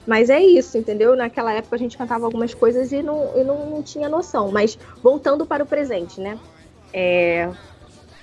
Mas 0.06 0.30
é 0.30 0.42
isso, 0.42 0.78
entendeu? 0.78 1.16
Naquela 1.16 1.54
época 1.54 1.78
a 1.78 1.80
gente 1.80 1.98
cantava 1.98 2.26
algumas 2.26 2.54
coisas 2.54 2.92
e 2.92 3.02
não, 3.02 3.32
e 3.38 3.44
não, 3.46 3.70
não 3.70 3.82
tinha 3.82 4.10
noção. 4.10 4.52
Mas 4.52 4.78
voltando 5.02 5.46
para 5.46 5.64
o 5.64 5.66
presente, 5.66 6.20
né? 6.20 6.38
É... 6.92 7.50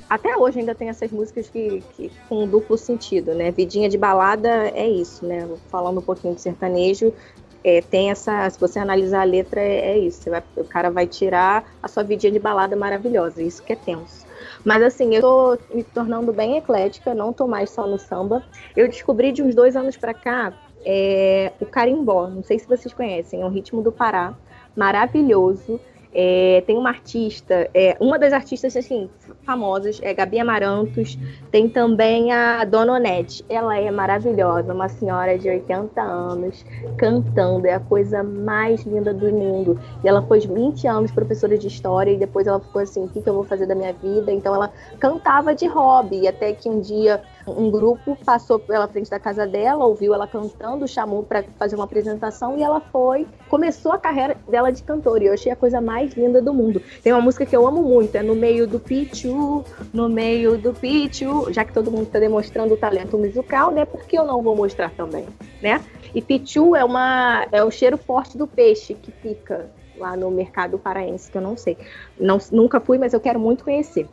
Até 0.07 0.37
hoje 0.37 0.59
ainda 0.59 0.75
tem 0.75 0.91
essas 0.91 1.11
músicas 1.11 1.49
que, 1.49 1.83
que 1.97 2.13
com 2.29 2.47
duplo 2.47 2.77
sentido, 2.77 3.33
né? 3.33 3.51
Vidinha 3.51 3.89
de 3.89 3.97
balada 3.97 4.69
é 4.75 4.87
isso, 4.87 5.25
né? 5.25 5.49
Falando 5.71 6.01
um 6.01 6.03
pouquinho 6.03 6.35
de 6.35 6.43
sertanejo, 6.43 7.15
é, 7.65 7.81
tem 7.81 8.11
essa. 8.11 8.49
Se 8.51 8.59
você 8.59 8.79
analisar 8.79 9.23
a 9.23 9.25
letra, 9.25 9.61
é, 9.61 9.93
é 9.93 9.99
isso. 9.99 10.29
Vai, 10.31 10.43
o 10.57 10.65
cara 10.65 10.91
vai 10.91 11.07
tirar 11.07 11.65
a 11.83 11.89
sua 11.89 12.03
vidinha 12.03 12.33
de 12.33 12.39
balada 12.39 12.77
maravilhosa. 12.77 13.43
Isso 13.43 13.63
que 13.63 13.73
é 13.73 13.77
tenso. 13.77 14.27
Mas 14.65 14.83
assim, 14.83 15.15
eu 15.15 15.21
tô 15.21 15.59
me 15.75 15.85
tornando 15.85 16.33
bem 16.33 16.57
eclética, 16.57 17.15
não 17.15 17.33
tô 17.33 17.47
mais 17.47 17.71
só 17.71 17.87
no 17.87 17.99
samba. 17.99 18.43
Eu 18.77 18.89
descobri 18.89 19.33
de 19.33 19.43
uns 19.43 19.55
dois 19.55 19.77
anos 19.77 19.97
para 19.97 20.15
cá 20.15 20.53
é, 20.85 21.53
o 21.61 21.67
carimbó. 21.67 22.29
Não 22.29 22.43
sei 22.43 22.59
se 22.59 22.67
vocês 22.67 22.93
conhecem, 22.93 23.43
é 23.43 23.45
um 23.45 23.51
ritmo 23.51 23.83
do 23.83 23.93
Pará, 23.93 24.35
maravilhoso. 24.77 25.81
É, 26.15 26.63
tem 26.67 26.77
uma 26.77 26.91
artista, 26.91 27.71
é, 27.73 27.97
uma 27.99 28.19
das 28.19 28.33
artistas 28.33 28.77
assim 28.77 29.09
famosas 29.45 29.99
é 30.03 30.15
Gabi 30.15 30.39
Amarantos. 30.39 31.19
Tem 31.51 31.69
também 31.69 32.33
a 32.33 32.65
Dona 32.65 32.95
Onete. 32.95 33.45
Ela 33.49 33.79
é 33.79 33.91
maravilhosa, 33.91 34.73
uma 34.73 34.89
senhora 34.89 35.39
de 35.39 35.49
80 35.49 36.01
anos 36.01 36.65
cantando, 36.97 37.67
é 37.67 37.75
a 37.75 37.81
coisa 37.81 38.23
mais 38.23 38.83
linda 38.85 39.13
do 39.13 39.31
mundo. 39.33 39.81
E 40.03 40.09
ela 40.09 40.23
foi 40.23 40.41
20 40.41 40.87
anos 40.87 41.11
professora 41.11 41.57
de 41.59 41.67
história 41.67 42.11
e 42.11 42.17
depois 42.17 42.47
ela 42.47 42.61
ficou 42.61 42.83
assim, 42.83 43.05
o 43.05 43.09
que, 43.09 43.21
que 43.21 43.29
eu 43.29 43.35
vou 43.35 43.45
fazer 43.45 43.67
da 43.67 43.75
minha 43.75 43.93
vida? 43.93 44.33
Então 44.33 44.55
ela 44.55 44.73
cantava 44.99 45.55
de 45.55 45.67
hobby, 45.67 46.27
até 46.27 46.53
que 46.53 46.69
um 46.69 46.81
dia 46.81 47.23
um 47.47 47.71
grupo 47.71 48.17
passou 48.25 48.59
pela 48.59 48.87
frente 48.87 49.11
da 49.11 49.19
casa 49.19 49.47
dela, 49.47 49.85
ouviu 49.85 50.15
ela 50.15 50.27
cantando, 50.27 50.87
chamou 50.87 51.23
para 51.23 51.43
fazer 51.59 51.75
uma 51.75 51.85
apresentação 51.85 52.57
e 52.57 52.63
ela 52.63 52.81
foi, 52.81 53.27
começou 53.49 53.93
a 53.93 53.99
carreira 53.99 54.37
dela 54.49 54.71
de 54.71 54.83
cantora. 54.83 55.25
E 55.25 55.27
eu 55.27 55.35
achei 55.35 55.51
a 55.51 55.57
coisa 55.57 55.81
mais 55.81 56.15
linda 56.15 56.41
do 56.41 56.55
mundo. 56.55 56.81
Tem 57.03 57.13
uma 57.13 57.21
música 57.21 57.45
que 57.45 57.57
eu 57.57 57.67
amo 57.67 57.83
muito, 57.83 58.15
é 58.17 58.23
No 58.23 58.35
Meio 58.35 58.67
do 58.67 58.79
Pichu, 58.79 59.65
No 59.93 60.09
Meio 60.09 60.57
do 60.57 60.73
Pichu, 60.73 61.53
já 61.53 61.65
que 61.65 61.73
todo 61.73 61.91
mundo 61.91 62.05
está 62.05 62.19
demonstrando 62.19 62.75
o 62.75 62.77
talento 62.77 63.19
musical, 63.19 63.71
né? 63.71 63.85
Por 63.85 64.05
que 64.05 64.17
eu 64.17 64.25
não 64.25 64.43
vou 64.43 64.55
mostrar 64.55 64.91
também, 64.91 65.27
né? 65.61 65.81
E 66.15 66.21
Pichu 66.21 66.77
é 66.77 66.85
uma 66.85 67.47
é 67.51 67.65
o 67.65 67.71
cheiro 67.71 67.97
forte 67.97 68.37
do 68.37 68.47
peixe 68.47 68.95
que 68.95 69.11
fica 69.11 69.71
lá 69.97 70.17
no 70.17 70.31
mercado 70.31 70.79
paraense, 70.79 71.31
que 71.31 71.39
eu 71.39 71.43
não 71.43 71.57
sei. 71.57 71.77
Não, 72.19 72.39
nunca 72.51 72.81
fui, 72.81 72.99
mas 72.99 73.13
eu 73.13 73.21
quero 73.21 73.39
muito 73.39 73.65
conhecer. 73.65 74.07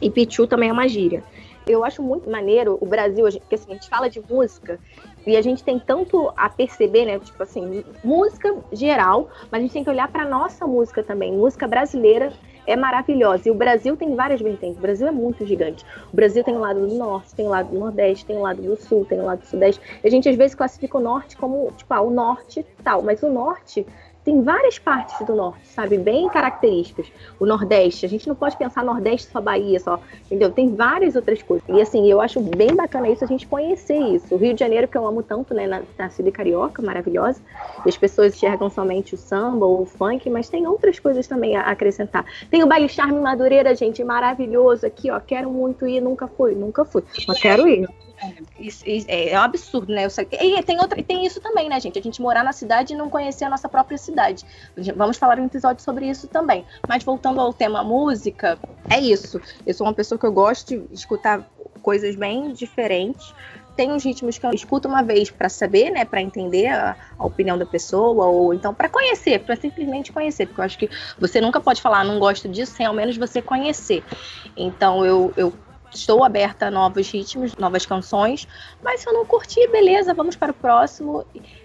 E 0.00 0.10
Pichu 0.10 0.46
também 0.46 0.68
é 0.68 0.72
uma 0.72 0.88
gíria. 0.88 1.22
Eu 1.66 1.84
acho 1.84 2.02
muito 2.02 2.28
maneiro 2.28 2.76
o 2.80 2.86
Brasil, 2.86 3.24
porque 3.24 3.54
assim, 3.54 3.70
a 3.70 3.74
gente 3.74 3.88
fala 3.88 4.10
de 4.10 4.20
música 4.28 4.78
e 5.26 5.36
a 5.36 5.42
gente 5.42 5.62
tem 5.62 5.78
tanto 5.78 6.32
a 6.36 6.48
perceber, 6.48 7.06
né? 7.06 7.18
Tipo 7.18 7.42
assim, 7.42 7.84
música 8.02 8.56
geral, 8.72 9.28
mas 9.50 9.60
a 9.60 9.62
gente 9.62 9.72
tem 9.72 9.84
que 9.84 9.90
olhar 9.90 10.10
para 10.10 10.24
nossa 10.24 10.66
música 10.66 11.02
também. 11.02 11.32
Música 11.32 11.68
brasileira 11.68 12.32
é 12.66 12.76
maravilhosa. 12.76 13.48
E 13.48 13.50
o 13.50 13.54
Brasil 13.54 13.96
tem 13.96 14.14
várias 14.14 14.40
vertentes. 14.40 14.78
O 14.78 14.80
Brasil 14.80 15.06
é 15.06 15.10
muito 15.10 15.46
gigante. 15.46 15.84
O 16.12 16.16
Brasil 16.16 16.42
tem 16.44 16.54
o 16.54 16.60
lado 16.60 16.86
do 16.86 16.94
norte, 16.94 17.34
tem 17.34 17.46
o 17.46 17.50
lado 17.50 17.70
do 17.70 17.78
nordeste, 17.78 18.26
tem 18.26 18.36
o 18.36 18.42
lado 18.42 18.62
do 18.62 18.76
sul, 18.76 19.04
tem 19.04 19.20
o 19.20 19.24
lado 19.24 19.40
do 19.40 19.46
sudeste. 19.46 19.80
A 20.02 20.08
gente 20.08 20.28
às 20.28 20.36
vezes 20.36 20.54
classifica 20.54 20.98
o 20.98 21.00
norte 21.00 21.36
como, 21.36 21.70
tipo, 21.72 21.92
ah, 21.92 22.00
o 22.00 22.10
norte 22.10 22.64
tal, 22.82 23.02
mas 23.02 23.22
o 23.22 23.30
norte 23.30 23.86
tem 24.24 24.42
várias 24.42 24.78
partes 24.78 25.26
do 25.26 25.34
norte, 25.34 25.66
sabe? 25.66 25.98
Bem 25.98 26.28
características. 26.28 27.06
O 27.40 27.46
Nordeste, 27.46 28.06
a 28.06 28.08
gente 28.08 28.28
não 28.28 28.34
pode 28.34 28.56
pensar 28.56 28.84
Nordeste 28.84 29.30
só 29.30 29.40
Bahia, 29.40 29.80
só, 29.80 30.00
entendeu? 30.26 30.50
Tem 30.50 30.74
várias 30.74 31.16
outras 31.16 31.42
coisas. 31.42 31.68
E 31.68 31.80
assim, 31.80 32.08
eu 32.08 32.20
acho 32.20 32.40
bem 32.40 32.74
bacana 32.74 33.08
isso, 33.08 33.24
a 33.24 33.26
gente 33.26 33.46
conhecer 33.46 33.98
isso. 33.98 34.34
O 34.34 34.38
Rio 34.38 34.54
de 34.54 34.60
Janeiro, 34.60 34.86
que 34.86 34.96
eu 34.96 35.06
amo 35.06 35.22
tanto, 35.22 35.52
né? 35.54 35.82
Nascida 35.98 36.28
e 36.28 36.32
carioca, 36.32 36.80
maravilhosa. 36.80 37.40
E 37.84 37.88
as 37.88 37.96
pessoas 37.96 38.34
enxergam 38.34 38.70
somente 38.70 39.14
o 39.14 39.18
samba 39.18 39.66
ou 39.66 39.82
o 39.82 39.86
funk, 39.86 40.30
mas 40.30 40.48
tem 40.48 40.66
outras 40.66 40.98
coisas 40.98 41.26
também 41.26 41.56
a 41.56 41.62
acrescentar. 41.62 42.24
Tem 42.50 42.62
o 42.62 42.66
Baile 42.66 42.88
Charme 42.88 43.18
Madureira, 43.20 43.74
gente, 43.74 44.04
maravilhoso 44.04 44.86
aqui, 44.86 45.10
ó. 45.10 45.18
Quero 45.18 45.50
muito 45.50 45.86
ir, 45.86 46.00
nunca 46.00 46.28
fui, 46.28 46.54
nunca 46.54 46.84
fui. 46.84 47.02
Mas 47.26 47.40
quero 47.40 47.66
ir. 47.66 47.88
Isso, 48.58 48.84
é, 48.86 49.30
é 49.30 49.38
um 49.38 49.42
absurdo, 49.42 49.92
né? 49.92 50.06
E 50.40 50.62
tem, 50.62 50.78
outra, 50.80 51.02
tem 51.02 51.26
isso 51.26 51.40
também, 51.40 51.68
né, 51.68 51.80
gente? 51.80 51.98
A 51.98 52.02
gente 52.02 52.22
morar 52.22 52.44
na 52.44 52.52
cidade 52.52 52.92
e 52.92 52.96
não 52.96 53.10
conhecer 53.10 53.44
a 53.44 53.50
nossa 53.50 53.68
própria 53.68 53.98
cidade. 53.98 54.44
Vamos 54.96 55.16
falar 55.16 55.38
um 55.38 55.46
episódio 55.46 55.82
sobre 55.82 56.08
isso 56.08 56.28
também. 56.28 56.64
Mas 56.88 57.02
voltando 57.02 57.40
ao 57.40 57.52
tema 57.52 57.82
música, 57.82 58.58
é 58.88 59.00
isso. 59.00 59.40
Eu 59.66 59.74
sou 59.74 59.86
uma 59.86 59.94
pessoa 59.94 60.18
que 60.18 60.26
eu 60.26 60.32
gosto 60.32 60.68
de 60.68 60.94
escutar 60.94 61.48
coisas 61.82 62.14
bem 62.14 62.52
diferentes. 62.52 63.34
Tem 63.74 63.90
uns 63.90 64.04
ritmos 64.04 64.38
que 64.38 64.44
eu 64.44 64.52
escuto 64.52 64.86
uma 64.86 65.02
vez 65.02 65.30
para 65.30 65.48
saber, 65.48 65.90
né, 65.90 66.04
para 66.04 66.20
entender 66.20 66.66
a, 66.66 66.94
a, 67.18 67.26
opinião 67.26 67.56
da 67.56 67.64
pessoa, 67.64 68.26
ou 68.26 68.52
então 68.52 68.74
para 68.74 68.88
conhecer, 68.88 69.40
para 69.40 69.56
simplesmente 69.56 70.12
conhecer, 70.12 70.46
porque 70.46 70.60
eu 70.60 70.64
acho 70.64 70.78
que 70.78 70.90
você 71.18 71.40
nunca 71.40 71.58
pode 71.58 71.80
falar, 71.80 72.04
não 72.04 72.18
gosto 72.18 72.48
disso, 72.48 72.72
sem 72.76 72.84
ao 72.84 72.92
menos 72.92 73.16
você 73.16 73.40
conhecer. 73.40 74.04
Então 74.54 75.06
eu, 75.06 75.32
eu 75.38 75.54
estou 75.94 76.24
aberta 76.24 76.66
a 76.66 76.70
novos 76.70 77.10
ritmos, 77.10 77.54
novas 77.56 77.86
canções, 77.86 78.46
mas 78.82 79.00
se 79.00 79.08
eu 79.08 79.12
não 79.12 79.24
curtir, 79.24 79.66
beleza, 79.68 80.14
vamos 80.14 80.36
para 80.36 80.52
o 80.52 80.54
próximo. 80.54 81.24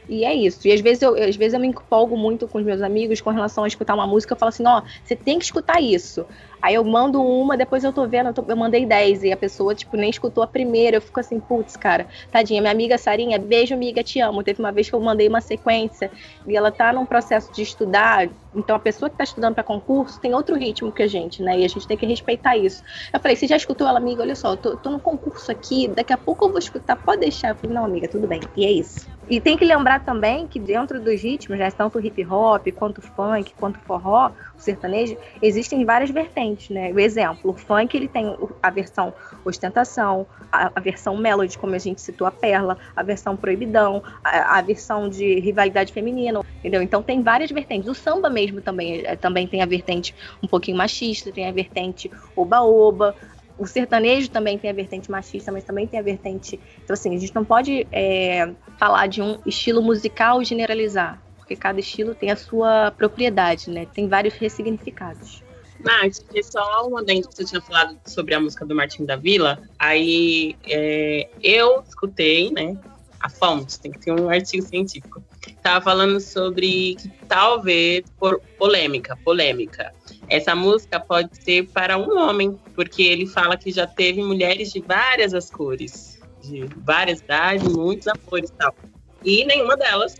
E 0.09 0.23
é 0.23 0.33
isso. 0.33 0.67
E 0.67 0.71
às 0.71 0.81
vezes 0.81 1.01
eu, 1.01 1.15
às 1.15 1.35
vezes 1.35 1.53
eu 1.53 1.59
me 1.59 1.67
empolgo 1.67 2.17
muito 2.17 2.47
com 2.47 2.57
os 2.57 2.63
meus 2.63 2.81
amigos 2.81 3.21
com 3.21 3.29
relação 3.29 3.63
a 3.63 3.67
escutar 3.67 3.93
uma 3.93 4.07
música. 4.07 4.33
Eu 4.33 4.37
falo 4.37 4.49
assim: 4.49 4.65
ó, 4.65 4.81
você 5.03 5.15
tem 5.15 5.37
que 5.37 5.45
escutar 5.45 5.81
isso. 5.81 6.25
Aí 6.61 6.73
eu 6.73 6.83
mando 6.83 7.21
uma, 7.21 7.55
depois 7.55 7.83
eu 7.83 7.93
tô 7.93 8.07
vendo, 8.07 8.27
eu, 8.27 8.33
tô, 8.33 8.43
eu 8.47 8.57
mandei 8.57 8.85
10 8.85 9.23
e 9.23 9.31
a 9.31 9.37
pessoa, 9.37 9.75
tipo, 9.75 9.95
nem 9.95 10.09
escutou 10.09 10.43
a 10.43 10.47
primeira. 10.47 10.97
Eu 10.97 11.01
fico 11.01 11.19
assim, 11.19 11.39
putz, 11.39 11.75
cara, 11.75 12.07
tadinha. 12.31 12.61
Minha 12.61 12.71
amiga 12.71 12.97
Sarinha, 12.97 13.37
beijo, 13.37 13.73
amiga, 13.73 14.03
te 14.03 14.19
amo. 14.19 14.43
Teve 14.43 14.59
uma 14.59 14.71
vez 14.71 14.89
que 14.89 14.95
eu 14.95 14.99
mandei 14.99 15.27
uma 15.27 15.41
sequência 15.41 16.11
e 16.47 16.55
ela 16.55 16.71
tá 16.71 16.91
num 16.91 17.05
processo 17.05 17.51
de 17.51 17.61
estudar. 17.61 18.29
Então 18.57 18.75
a 18.75 18.79
pessoa 18.79 19.09
que 19.09 19.15
tá 19.15 19.23
estudando 19.23 19.53
para 19.53 19.63
concurso 19.63 20.19
tem 20.19 20.33
outro 20.33 20.55
ritmo 20.55 20.91
que 20.91 21.03
a 21.03 21.07
gente, 21.07 21.43
né? 21.43 21.59
E 21.59 21.65
a 21.65 21.67
gente 21.67 21.87
tem 21.87 21.95
que 21.95 22.05
respeitar 22.05 22.57
isso. 22.57 22.83
Eu 23.13 23.19
falei, 23.19 23.37
você 23.37 23.47
já 23.47 23.55
escutou 23.55 23.87
ela, 23.87 23.99
amiga? 23.99 24.23
Olha 24.23 24.35
só, 24.35 24.53
eu 24.53 24.57
tô, 24.57 24.75
tô 24.77 24.89
no 24.89 24.99
concurso 24.99 25.51
aqui, 25.51 25.87
daqui 25.87 26.11
a 26.11 26.17
pouco 26.17 26.45
eu 26.45 26.49
vou 26.49 26.59
escutar, 26.59 26.95
pode 26.95 27.21
deixar. 27.21 27.49
Eu 27.49 27.55
falei, 27.55 27.75
não, 27.75 27.85
amiga, 27.85 28.07
tudo 28.07 28.27
bem. 28.27 28.41
E 28.55 28.65
é 28.65 28.71
isso. 28.71 29.07
E 29.29 29.41
tem 29.41 29.57
que 29.57 29.65
lembrar 29.65 30.05
também 30.05 30.47
que 30.47 30.57
dentro 30.57 31.01
dos 31.01 31.21
ritmos, 31.21 31.59
né, 31.59 31.69
tanto 31.69 31.99
hip 31.99 32.25
hop, 32.25 32.65
quanto 32.71 33.01
funk, 33.01 33.53
quanto 33.59 33.77
forró, 33.79 34.31
o 34.57 34.59
sertanejo, 34.59 35.17
existem 35.41 35.83
várias 35.83 36.09
vertentes, 36.09 36.69
né? 36.69 36.93
O 36.93 36.99
exemplo, 36.99 37.51
o 37.51 37.53
funk 37.53 37.95
ele 37.95 38.07
tem 38.07 38.37
a 38.63 38.69
versão 38.69 39.13
ostentação, 39.43 40.25
a, 40.49 40.71
a 40.73 40.79
versão 40.79 41.17
melody, 41.17 41.57
como 41.57 41.75
a 41.75 41.77
gente 41.77 42.01
citou 42.01 42.25
a 42.25 42.31
perla, 42.31 42.77
a 42.95 43.03
versão 43.03 43.35
proibidão, 43.35 44.01
a, 44.23 44.59
a, 44.59 44.61
versão 44.61 45.09
de 45.09 45.41
rivalidade 45.41 45.91
feminina, 45.91 46.39
entendeu? 46.59 46.81
Então 46.81 47.03
tem 47.03 47.21
várias 47.21 47.51
vertentes. 47.51 47.89
O 47.89 47.93
samba 47.93 48.29
mesmo 48.29 48.46
também, 48.61 49.01
é, 49.05 49.15
também 49.15 49.47
tem 49.47 49.61
a 49.61 49.65
vertente 49.65 50.13
um 50.41 50.47
pouquinho 50.47 50.77
machista, 50.77 51.31
tem 51.31 51.47
a 51.47 51.51
vertente 51.51 52.11
oba-oba, 52.35 53.15
o 53.57 53.65
sertanejo 53.65 54.29
também 54.29 54.57
tem 54.57 54.69
a 54.69 54.73
vertente 54.73 55.09
machista, 55.09 55.51
mas 55.51 55.63
também 55.63 55.87
tem 55.87 55.99
a 55.99 56.03
vertente. 56.03 56.59
Então, 56.83 56.93
assim, 56.93 57.15
a 57.15 57.19
gente 57.19 57.33
não 57.33 57.43
pode 57.43 57.87
é, 57.91 58.53
falar 58.77 59.07
de 59.07 59.21
um 59.21 59.39
estilo 59.45 59.81
musical 59.81 60.43
generalizar, 60.43 61.21
porque 61.37 61.55
cada 61.55 61.79
estilo 61.79 62.13
tem 62.13 62.29
a 62.29 62.35
sua 62.35 62.91
propriedade, 62.91 63.69
né? 63.69 63.87
Tem 63.93 64.07
vários 64.07 64.35
ressignificados. 64.35 65.41
Nath, 65.79 66.19
ah, 66.35 66.43
só 66.43 66.87
uma 66.87 67.03
dentro 67.03 67.29
que 67.29 67.35
você 67.35 67.45
tinha 67.45 67.61
falado 67.61 67.97
sobre 68.05 68.33
a 68.33 68.39
música 68.39 68.65
do 68.65 68.75
Martim 68.75 69.05
da 69.05 69.15
Vila. 69.15 69.61
Aí 69.77 70.55
é, 70.65 71.29
eu 71.41 71.83
escutei, 71.87 72.51
né? 72.51 72.77
A 73.19 73.29
fonte, 73.29 73.79
tem 73.79 73.91
que 73.91 73.99
ter 73.99 74.11
um 74.11 74.29
artigo 74.29 74.63
científico. 74.63 75.23
Tava 75.61 75.83
falando 75.83 76.19
sobre 76.19 76.95
que 76.95 77.09
talvez 77.27 78.03
por 78.19 78.39
polêmica, 78.57 79.17
polêmica 79.23 79.93
essa 80.29 80.53
música 80.55 80.99
pode 80.99 81.29
ser 81.41 81.67
para 81.67 81.97
um 81.97 82.17
homem, 82.17 82.59
porque 82.75 83.03
ele 83.03 83.25
fala 83.25 83.57
que 83.57 83.71
já 83.71 83.87
teve 83.87 84.21
mulheres 84.21 84.71
de 84.71 84.81
várias 84.81 85.33
as 85.33 85.49
cores, 85.49 86.19
de 86.41 86.65
várias 86.77 87.19
idades, 87.19 87.67
muitos 87.67 88.07
amores 88.07 88.49
e 88.49 88.53
tal. 88.53 88.75
E 89.23 89.45
nenhuma 89.45 89.77
delas 89.77 90.15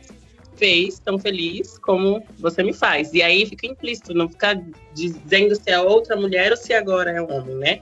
fez 0.56 1.00
tão 1.00 1.20
feliz 1.20 1.78
como 1.78 2.24
você 2.40 2.64
me 2.64 2.74
faz. 2.74 3.14
E 3.14 3.22
aí 3.22 3.46
fica 3.46 3.68
implícito, 3.68 4.14
não 4.14 4.30
ficar 4.30 4.60
dizendo 4.94 5.56
se 5.56 5.70
é 5.70 5.80
outra 5.80 6.16
mulher 6.16 6.52
ou 6.52 6.58
se 6.58 6.74
agora 6.74 7.12
é 7.12 7.22
um 7.22 7.32
homem, 7.32 7.56
né? 7.56 7.82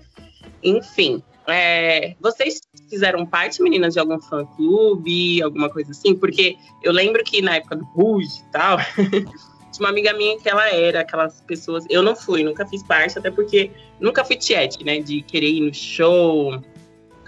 Enfim, 0.63 1.23
é, 1.47 2.15
vocês 2.19 2.61
fizeram 2.89 3.25
parte, 3.25 3.61
meninas, 3.61 3.93
de 3.93 3.99
algum 3.99 4.19
fã-clube, 4.19 5.41
alguma 5.41 5.69
coisa 5.69 5.91
assim? 5.91 6.15
Porque 6.15 6.57
eu 6.83 6.91
lembro 6.91 7.23
que 7.23 7.41
na 7.41 7.55
época 7.55 7.75
do 7.75 7.85
Rouge 7.85 8.39
e 8.39 8.51
tal, 8.51 8.77
tinha 9.71 9.85
uma 9.85 9.89
amiga 9.89 10.13
minha 10.13 10.39
que 10.39 10.49
ela 10.49 10.67
era 10.69 11.01
aquelas 11.01 11.41
pessoas. 11.41 11.85
Eu 11.89 12.01
não 12.01 12.15
fui, 12.15 12.43
nunca 12.43 12.65
fiz 12.65 12.81
parte, 12.83 13.17
até 13.19 13.29
porque 13.29 13.71
nunca 13.99 14.23
fui 14.23 14.35
tiete, 14.35 14.83
né? 14.83 14.99
De 14.99 15.21
querer 15.21 15.49
ir 15.49 15.61
no 15.61 15.73
show. 15.73 16.61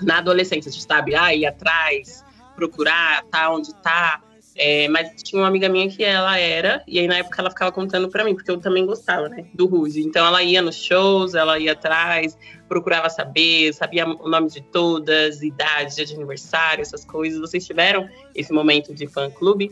Na 0.02 0.20
adolescência, 0.20 0.72
sabe? 0.72 1.16
Ah, 1.16 1.34
ir 1.34 1.46
atrás, 1.46 2.24
procurar, 2.56 3.24
tá 3.26 3.52
onde 3.52 3.74
tá. 3.82 4.22
É, 4.58 4.88
mas 4.88 5.22
tinha 5.22 5.40
uma 5.40 5.48
amiga 5.48 5.70
minha 5.70 5.88
que 5.88 6.04
ela 6.04 6.38
era, 6.40 6.84
e 6.88 6.98
aí 6.98 7.08
na 7.08 7.18
época 7.18 7.40
ela 7.40 7.52
ficava 7.52 7.72
contando 7.72 8.10
para 8.10 8.24
mim, 8.24 8.34
porque 8.34 8.50
eu 8.50 8.60
também 8.60 8.86
gostava, 8.88 9.30
né, 9.30 9.46
do 9.54 9.68
Ruge. 9.68 10.02
Então 10.02 10.26
ela 10.26 10.42
ia 10.42 10.64
nos 10.64 10.76
shows, 10.76 11.36
ela 11.36 11.60
ia 11.60 11.74
atrás, 11.74 12.36
procurava 12.68 13.08
saber, 13.08 13.72
sabia 13.74 14.08
o 14.08 14.28
nome 14.28 14.50
de 14.50 14.62
todas, 14.62 15.44
idade, 15.44 15.96
dia 15.96 16.06
de 16.06 16.16
aniversário, 16.16 16.82
essas 16.82 17.06
coisas. 17.06 17.40
Vocês 17.40 17.66
tiveram 17.66 18.10
esse 18.34 18.52
momento 18.52 18.96
de 18.96 19.06
fã-clube? 19.06 19.72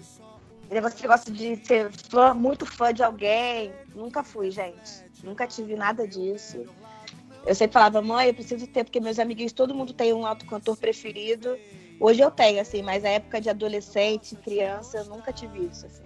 Você 0.69 1.07
gosta 1.07 1.31
de 1.31 1.55
ser 1.65 1.91
fã, 1.91 2.33
muito 2.33 2.65
fã 2.65 2.93
de 2.93 3.01
alguém? 3.01 3.71
Nunca 3.95 4.23
fui, 4.23 4.51
gente. 4.51 5.03
Nunca 5.23 5.47
tive 5.47 5.75
nada 5.75 6.07
disso. 6.07 6.63
Eu 7.45 7.53
sempre 7.53 7.73
falava, 7.73 8.01
mãe, 8.01 8.27
eu 8.27 8.33
preciso 8.33 8.65
ter, 8.67 8.83
porque 8.83 8.99
meus 8.99 9.19
amiguinhos, 9.19 9.51
todo 9.51 9.73
mundo 9.73 9.93
tem 9.93 10.13
um 10.13 10.25
autocantor 10.25 10.75
preferido. 10.75 11.57
Hoje 11.99 12.21
eu 12.21 12.31
tenho, 12.31 12.61
assim, 12.61 12.81
mas 12.81 13.03
na 13.03 13.09
época 13.09 13.39
de 13.39 13.49
adolescente, 13.49 14.35
criança, 14.35 14.97
eu 14.97 15.05
nunca 15.05 15.31
tive 15.31 15.65
isso, 15.65 15.85
assim. 15.85 16.03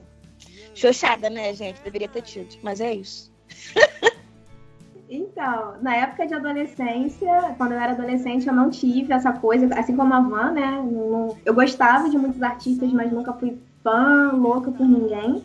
Xoxada, 0.74 1.30
né, 1.30 1.54
gente? 1.54 1.82
Deveria 1.82 2.08
ter 2.08 2.22
tido, 2.22 2.56
mas 2.62 2.80
é 2.80 2.94
isso. 2.94 3.32
Então, 5.12 5.74
na 5.82 5.96
época 5.96 6.28
de 6.28 6.36
adolescência, 6.36 7.56
quando 7.58 7.72
eu 7.72 7.80
era 7.80 7.94
adolescente, 7.94 8.48
eu 8.48 8.54
não 8.54 8.70
tive 8.70 9.12
essa 9.12 9.34
coisa, 9.34 9.68
assim 9.74 9.96
como 9.96 10.14
a 10.14 10.22
Van, 10.22 10.52
né? 10.52 10.84
eu 11.44 11.54
gostava 11.56 12.08
de 12.08 12.16
muitos 12.16 12.44
artistas, 12.44 12.94
mas 12.94 13.12
nunca 13.12 13.34
fui 13.34 13.60
fã, 13.84 14.32
louca 14.34 14.72
por 14.72 14.88
ninguém. 14.88 15.44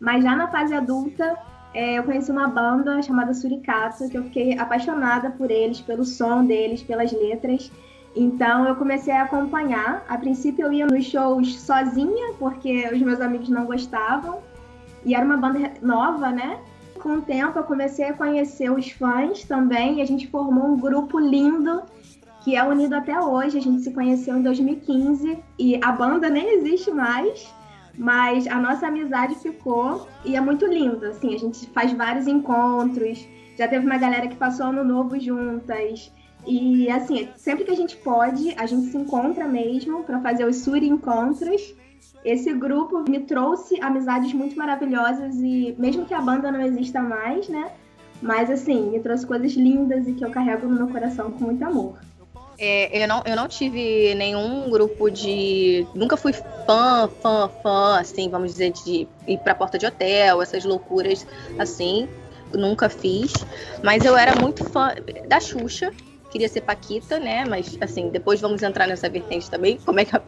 Mas 0.00 0.24
já 0.24 0.34
na 0.34 0.48
fase 0.48 0.74
adulta, 0.74 1.38
é, 1.72 1.98
eu 1.98 2.02
conheci 2.02 2.32
uma 2.32 2.48
banda 2.48 3.00
chamada 3.00 3.32
Suricato, 3.32 4.08
que 4.08 4.18
eu 4.18 4.24
fiquei 4.24 4.58
apaixonada 4.58 5.30
por 5.30 5.52
eles, 5.52 5.80
pelo 5.80 6.04
som 6.04 6.44
deles, 6.44 6.82
pelas 6.82 7.12
letras. 7.12 7.70
Então 8.16 8.66
eu 8.66 8.74
comecei 8.74 9.12
a 9.12 9.24
acompanhar. 9.24 10.04
A 10.08 10.16
princípio 10.16 10.64
eu 10.64 10.72
ia 10.72 10.86
nos 10.86 11.04
shows 11.04 11.60
sozinha, 11.60 12.32
porque 12.38 12.88
os 12.92 13.00
meus 13.00 13.20
amigos 13.20 13.50
não 13.50 13.66
gostavam. 13.66 14.38
E 15.04 15.14
era 15.14 15.24
uma 15.24 15.36
banda 15.36 15.74
nova, 15.82 16.30
né? 16.30 16.58
Com 16.98 17.16
o 17.16 17.22
tempo 17.22 17.58
eu 17.58 17.64
comecei 17.64 18.06
a 18.06 18.14
conhecer 18.14 18.70
os 18.70 18.90
fãs 18.90 19.44
também 19.44 19.98
e 19.98 20.02
a 20.02 20.06
gente 20.06 20.26
formou 20.28 20.66
um 20.66 20.80
grupo 20.80 21.18
lindo 21.18 21.82
que 22.42 22.56
é 22.56 22.64
unido 22.64 22.94
até 22.94 23.20
hoje. 23.20 23.58
A 23.58 23.60
gente 23.60 23.82
se 23.82 23.92
conheceu 23.92 24.36
em 24.36 24.42
2015 24.42 25.38
e 25.58 25.78
a 25.84 25.92
banda 25.92 26.30
nem 26.30 26.54
existe 26.54 26.90
mais, 26.90 27.52
mas 27.98 28.46
a 28.46 28.58
nossa 28.58 28.86
amizade 28.86 29.34
ficou 29.34 30.08
e 30.24 30.36
é 30.36 30.40
muito 30.40 30.64
linda. 30.64 31.10
Assim, 31.10 31.34
a 31.34 31.38
gente 31.38 31.66
faz 31.70 31.92
vários 31.92 32.26
encontros. 32.26 33.28
Já 33.58 33.68
teve 33.68 33.84
uma 33.84 33.98
galera 33.98 34.26
que 34.26 34.36
passou 34.36 34.66
ano 34.66 34.82
novo 34.82 35.20
juntas. 35.20 36.10
E 36.46 36.88
assim, 36.88 37.28
sempre 37.36 37.64
que 37.64 37.70
a 37.72 37.76
gente 37.76 37.96
pode, 37.96 38.54
a 38.56 38.66
gente 38.66 38.86
se 38.86 38.96
encontra 38.96 39.48
mesmo 39.48 40.04
para 40.04 40.20
fazer 40.20 40.44
os 40.44 40.56
Suri 40.56 40.86
Encontros. 40.86 41.74
Esse 42.24 42.52
grupo 42.52 43.04
me 43.08 43.20
trouxe 43.20 43.80
amizades 43.80 44.32
muito 44.32 44.56
maravilhosas 44.56 45.34
e 45.36 45.74
mesmo 45.78 46.06
que 46.06 46.14
a 46.14 46.20
banda 46.20 46.50
não 46.50 46.60
exista 46.60 47.00
mais, 47.00 47.48
né? 47.48 47.72
Mas 48.22 48.50
assim, 48.50 48.90
me 48.90 49.00
trouxe 49.00 49.26
coisas 49.26 49.52
lindas 49.52 50.06
e 50.06 50.12
que 50.12 50.24
eu 50.24 50.30
carrego 50.30 50.66
no 50.66 50.76
meu 50.76 50.88
coração 50.88 51.30
com 51.32 51.44
muito 51.44 51.64
amor. 51.64 51.98
É, 52.58 53.02
eu, 53.02 53.06
não, 53.06 53.22
eu 53.26 53.36
não 53.36 53.46
tive 53.46 54.14
nenhum 54.14 54.70
grupo 54.70 55.10
de. 55.10 55.86
Nunca 55.94 56.16
fui 56.16 56.32
fã, 56.32 57.08
fã, 57.20 57.50
fã, 57.62 58.00
assim, 58.00 58.30
vamos 58.30 58.52
dizer, 58.52 58.72
de 58.72 59.06
ir 59.26 59.38
pra 59.38 59.54
porta 59.54 59.76
de 59.76 59.84
hotel, 59.84 60.40
essas 60.40 60.64
loucuras 60.64 61.26
assim. 61.58 62.08
Nunca 62.54 62.88
fiz. 62.88 63.32
Mas 63.82 64.04
eu 64.04 64.16
era 64.16 64.40
muito 64.40 64.64
fã 64.64 64.94
da 65.28 65.38
Xuxa 65.38 65.92
queria 66.30 66.48
ser 66.48 66.62
Paquita, 66.62 67.18
né? 67.18 67.44
Mas, 67.44 67.76
assim, 67.80 68.08
depois 68.10 68.40
vamos 68.40 68.62
entrar 68.62 68.86
nessa 68.86 69.08
vertente 69.08 69.50
também. 69.50 69.78
Como 69.78 70.00
é 70.00 70.04
que 70.04 70.16
a... 70.16 70.22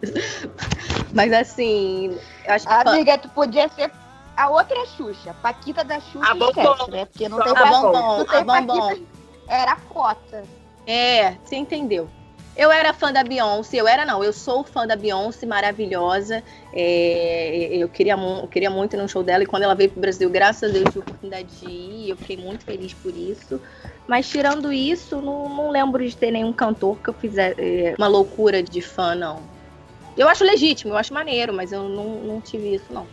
Mas, 1.14 1.32
assim, 1.32 2.16
eu 2.44 2.54
acho 2.54 2.66
que... 2.66 2.72
Amiga, 2.72 3.18
tu 3.18 3.28
podia 3.30 3.68
ser 3.68 3.90
a 4.36 4.48
outra 4.48 4.86
Xuxa. 4.86 5.34
Paquita 5.42 5.82
da 5.84 6.00
Xuxa, 6.00 6.32
a 6.32 6.36
esquece, 6.36 6.90
né? 6.90 7.04
Porque 7.04 7.28
não 7.28 7.40
tem, 7.40 7.52
a 7.52 7.66
bombom, 7.66 8.18
não 8.18 8.24
tem 8.24 8.38
a 8.38 8.44
bombom. 8.44 8.98
Era 9.48 9.72
a 9.72 9.76
cota. 9.76 10.44
É, 10.86 11.32
você 11.44 11.56
entendeu. 11.56 12.08
Eu 12.58 12.72
era 12.72 12.92
fã 12.92 13.12
da 13.12 13.22
Beyoncé, 13.22 13.76
eu 13.76 13.86
era 13.86 14.04
não, 14.04 14.24
eu 14.24 14.32
sou 14.32 14.64
fã 14.64 14.84
da 14.84 14.96
Beyoncé, 14.96 15.46
maravilhosa. 15.46 16.42
É, 16.72 17.68
eu, 17.70 17.88
queria, 17.88 18.14
eu 18.14 18.48
queria 18.48 18.68
muito 18.68 18.96
ir 18.96 18.96
num 18.96 19.06
show 19.06 19.22
dela 19.22 19.44
e 19.44 19.46
quando 19.46 19.62
ela 19.62 19.76
veio 19.76 19.90
pro 19.90 20.00
Brasil, 20.00 20.28
graças 20.28 20.68
a 20.68 20.72
Deus, 20.72 20.86
tive 20.86 20.98
a 20.98 21.02
oportunidade 21.02 21.60
de 21.60 21.66
ir. 21.66 22.10
Eu 22.10 22.16
fiquei 22.16 22.36
muito 22.36 22.64
feliz 22.64 22.92
por 22.94 23.14
isso. 23.14 23.60
Mas 24.08 24.28
tirando 24.28 24.72
isso, 24.72 25.22
não, 25.22 25.48
não 25.48 25.70
lembro 25.70 26.04
de 26.04 26.16
ter 26.16 26.32
nenhum 26.32 26.52
cantor 26.52 26.98
que 26.98 27.10
eu 27.10 27.14
fizesse 27.14 27.54
é, 27.60 27.94
uma 27.96 28.08
loucura 28.08 28.60
de 28.60 28.82
fã, 28.82 29.14
não. 29.14 29.40
Eu 30.16 30.28
acho 30.28 30.42
legítimo, 30.42 30.94
eu 30.94 30.96
acho 30.96 31.14
maneiro, 31.14 31.52
mas 31.54 31.70
eu 31.70 31.88
não, 31.88 32.24
não 32.24 32.40
tive 32.40 32.74
isso, 32.74 32.92
não. 32.92 33.06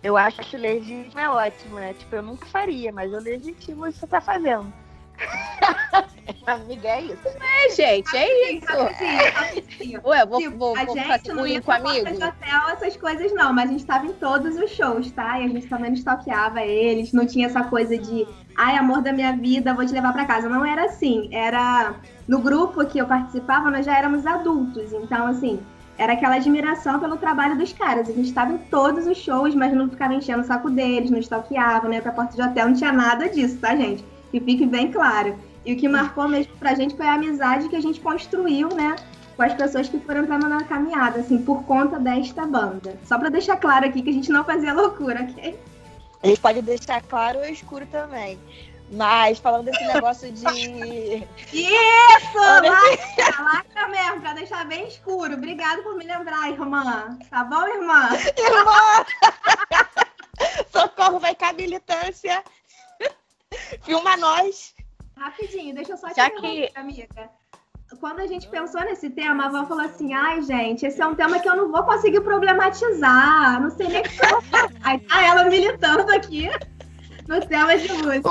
Eu 0.00 0.16
acho 0.16 0.56
legítimo 0.56 1.18
é 1.18 1.28
ótimo, 1.28 1.74
né? 1.74 1.92
Tipo, 1.94 2.14
eu 2.14 2.22
nunca 2.22 2.46
faria, 2.46 2.92
mas 2.92 3.12
eu 3.12 3.20
legitimo 3.20 3.84
o 3.84 3.92
que 3.92 3.98
você 3.98 4.06
tá 4.06 4.20
fazendo. 4.20 4.72
Amiga, 6.46 6.88
é 6.88 7.02
isso. 7.02 7.28
É, 7.28 7.70
gente, 7.70 8.16
é 8.16 8.52
isso. 8.52 8.66
Assim, 8.70 9.98
Ué, 10.04 10.26
vou, 10.26 10.38
tipo, 10.38 10.56
vou, 10.56 10.76
a 10.76 10.84
vou 10.84 10.96
gente 10.96 11.28
não 11.32 11.46
ia 11.46 11.60
com 11.60 11.72
amigo? 11.72 12.06
de 12.06 12.24
hotel, 12.24 12.68
essas 12.72 12.96
coisas 12.96 13.32
não, 13.34 13.52
mas 13.52 13.70
a 13.70 13.72
gente 13.72 13.84
tava 13.84 14.06
em 14.06 14.12
todos 14.14 14.56
os 14.56 14.70
shows, 14.70 15.10
tá? 15.12 15.38
E 15.40 15.44
a 15.44 15.48
gente 15.48 15.66
também 15.66 15.92
stalkeava 15.94 16.62
eles, 16.62 17.12
não 17.12 17.26
tinha 17.26 17.46
essa 17.46 17.62
coisa 17.64 17.96
de 17.96 18.26
ai, 18.56 18.76
amor 18.76 19.00
da 19.00 19.12
minha 19.12 19.32
vida, 19.36 19.74
vou 19.74 19.86
te 19.86 19.92
levar 19.92 20.12
para 20.12 20.26
casa. 20.26 20.48
Não 20.48 20.64
era 20.64 20.84
assim. 20.84 21.28
Era. 21.32 21.94
No 22.28 22.38
grupo 22.38 22.84
que 22.84 22.98
eu 22.98 23.06
participava, 23.06 23.70
nós 23.70 23.86
já 23.86 23.96
éramos 23.96 24.26
adultos. 24.26 24.92
Então, 24.92 25.26
assim, 25.26 25.60
era 25.98 26.12
aquela 26.12 26.36
admiração 26.36 27.00
pelo 27.00 27.16
trabalho 27.16 27.58
dos 27.58 27.72
caras. 27.72 28.08
A 28.08 28.12
gente 28.12 28.28
estava 28.28 28.52
em 28.52 28.58
todos 28.58 29.06
os 29.06 29.18
shows, 29.18 29.54
mas 29.54 29.72
não 29.72 29.88
ficava 29.88 30.14
enchendo 30.14 30.42
o 30.42 30.46
saco 30.46 30.70
deles, 30.70 31.10
não 31.10 31.18
stalkeava, 31.18 31.86
não 31.86 31.94
ia 31.94 32.02
pra 32.02 32.12
porta 32.12 32.36
de 32.36 32.42
hotel, 32.42 32.68
não 32.68 32.74
tinha 32.74 32.92
nada 32.92 33.28
disso, 33.28 33.58
tá, 33.58 33.74
gente? 33.74 34.04
Que 34.30 34.40
fique 34.40 34.66
bem 34.66 34.90
claro. 34.90 35.38
E 35.64 35.72
o 35.72 35.76
que 35.76 35.88
marcou 35.88 36.28
mesmo 36.28 36.56
pra 36.56 36.74
gente 36.74 36.96
foi 36.96 37.06
a 37.06 37.14
amizade 37.14 37.68
que 37.68 37.76
a 37.76 37.80
gente 37.80 38.00
construiu, 38.00 38.68
né? 38.68 38.96
Com 39.36 39.42
as 39.42 39.54
pessoas 39.54 39.88
que 39.88 39.98
foram 40.00 40.22
entrando 40.22 40.48
na 40.48 40.64
caminhada, 40.64 41.20
assim, 41.20 41.38
por 41.38 41.62
conta 41.64 41.98
desta 41.98 42.46
banda. 42.46 42.98
Só 43.04 43.18
pra 43.18 43.28
deixar 43.28 43.56
claro 43.56 43.86
aqui 43.86 44.02
que 44.02 44.10
a 44.10 44.12
gente 44.12 44.30
não 44.30 44.44
fazia 44.44 44.72
loucura, 44.72 45.22
ok? 45.22 45.58
A 46.22 46.26
gente 46.26 46.40
pode 46.40 46.62
deixar 46.62 47.02
claro 47.02 47.38
ou 47.38 47.44
escuro 47.46 47.86
também. 47.86 48.38
Mas 48.92 49.38
falando 49.38 49.66
desse 49.66 49.84
negócio 49.86 50.30
de. 50.32 50.44
Isso! 51.52 52.38
Lacra, 52.38 53.42
lacra 53.42 53.88
mesmo, 53.88 54.20
pra 54.20 54.34
deixar 54.34 54.66
bem 54.66 54.88
escuro. 54.88 55.34
Obrigada 55.34 55.82
por 55.82 55.96
me 55.96 56.04
lembrar, 56.04 56.50
irmã. 56.50 57.16
Tá 57.30 57.44
bom, 57.44 57.66
irmã? 57.68 58.08
Irmã! 58.36 59.06
Socorro, 60.72 61.20
vai 61.20 61.34
cá, 61.34 61.52
militância. 61.52 62.42
Filma 63.82 64.16
nós. 64.16 64.74
Rapidinho, 65.16 65.74
deixa 65.74 65.92
eu 65.92 65.96
só 65.96 66.08
te 66.08 66.16
Já 66.16 66.30
que... 66.30 66.70
amiga 66.74 67.30
quando 67.98 68.20
a 68.20 68.26
gente 68.26 68.46
pensou 68.48 68.80
nesse 68.82 69.10
tema, 69.10 69.44
a 69.44 69.46
avó 69.48 69.66
falou 69.66 69.84
assim: 69.84 70.12
ai, 70.14 70.42
gente, 70.42 70.86
esse 70.86 71.00
é 71.00 71.06
um 71.06 71.14
tema 71.14 71.40
que 71.40 71.48
eu 71.48 71.56
não 71.56 71.72
vou 71.72 71.82
conseguir 71.82 72.20
problematizar, 72.20 73.60
não 73.60 73.70
sei 73.70 73.88
nem 73.88 74.00
o 74.00 74.04
que 74.04 74.10
eu 74.10 74.42
Aí 74.82 74.98
tá 75.00 75.26
ela 75.26 75.44
militando 75.44 76.12
aqui 76.12 76.48
no 77.26 77.40
tema 77.46 77.76
de 77.76 77.92
música. 77.92 78.30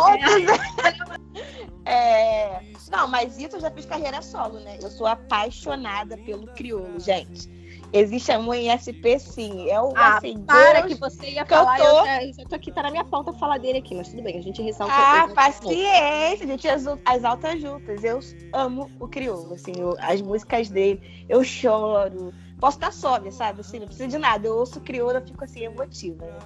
É... 1.86 2.62
Não, 2.92 3.08
mas 3.08 3.38
isso 3.38 3.56
eu 3.56 3.62
já 3.62 3.72
fiz 3.72 3.86
carreira 3.86 4.22
solo, 4.22 4.60
né? 4.60 4.78
Eu 4.82 4.90
sou 4.90 5.08
apaixonada 5.08 6.18
pelo 6.18 6.48
crioulo, 6.54 7.00
gente. 7.00 7.50
Existe 7.92 8.32
um 8.38 8.54
em 8.54 8.70
SP, 8.70 9.18
sim. 9.18 9.70
É 9.70 9.82
o 9.82 9.92
ah, 9.96 10.18
assim, 10.18 10.38
para 10.44 10.82
Deus 10.82 10.94
que 10.94 11.00
você 11.00 11.32
ia 11.32 11.46
falar. 11.46 11.78
Tô... 11.78 11.84
Eu, 11.84 12.32
eu 12.38 12.48
tô 12.48 12.56
aqui, 12.56 12.72
tá 12.72 12.84
na 12.84 12.92
minha 12.92 13.04
pauta 13.04 13.34
falar 13.34 13.58
dele 13.58 13.80
aqui, 13.80 13.96
mas 13.96 14.10
tudo 14.10 14.22
bem, 14.22 14.38
a 14.38 14.42
gente 14.42 14.62
ressalta. 14.62 14.94
Ah, 14.96 15.28
paciência, 15.34 16.46
a 16.46 16.48
gente 16.48 16.68
exalta 16.68 17.58
juntas. 17.58 18.04
Eu 18.04 18.20
amo 18.54 18.92
o 19.00 19.08
crioulo, 19.08 19.56
assim, 19.56 19.74
eu, 19.76 19.96
as 20.00 20.22
músicas 20.22 20.70
dele, 20.70 21.26
eu 21.28 21.44
choro. 21.44 22.32
Posso 22.60 22.78
estar 22.78 22.92
sóbria, 22.92 23.32
sabe? 23.32 23.62
Assim, 23.62 23.80
não 23.80 23.88
precisa 23.88 24.08
de 24.08 24.18
nada. 24.18 24.46
Eu 24.46 24.58
ouço 24.58 24.82
crioulo, 24.82 25.18
eu 25.18 25.26
fico 25.26 25.44
assim, 25.44 25.64
emotiva. 25.64 26.26
Né? 26.26 26.40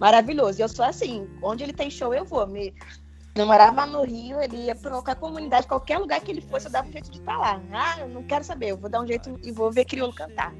Maravilhoso. 0.00 0.60
E 0.60 0.62
eu 0.62 0.68
sou 0.68 0.84
assim, 0.84 1.28
onde 1.42 1.62
ele 1.62 1.72
tem 1.72 1.90
show, 1.90 2.12
eu 2.14 2.24
vou. 2.24 2.46
Me... 2.46 2.74
Eu 3.34 3.46
morava 3.46 3.86
no 3.86 4.02
Rio, 4.02 4.40
ele 4.40 4.56
ia 4.64 4.74
para 4.74 4.90
qualquer 4.90 5.16
comunidade, 5.16 5.66
qualquer 5.68 5.98
lugar 5.98 6.20
que 6.20 6.32
ele 6.32 6.40
fosse, 6.40 6.66
eu 6.66 6.72
dava 6.72 6.88
um 6.88 6.92
jeito 6.92 7.10
de 7.10 7.18
estar 7.18 7.38
lá. 7.38 7.62
Ah, 7.72 8.00
eu 8.00 8.08
não 8.08 8.24
quero 8.24 8.42
saber, 8.42 8.70
eu 8.70 8.76
vou 8.76 8.90
dar 8.90 9.02
um 9.02 9.06
jeito 9.06 9.38
e 9.44 9.52
vou 9.52 9.70
ver 9.70 9.84
crioulo 9.84 10.12
cantar 10.12 10.52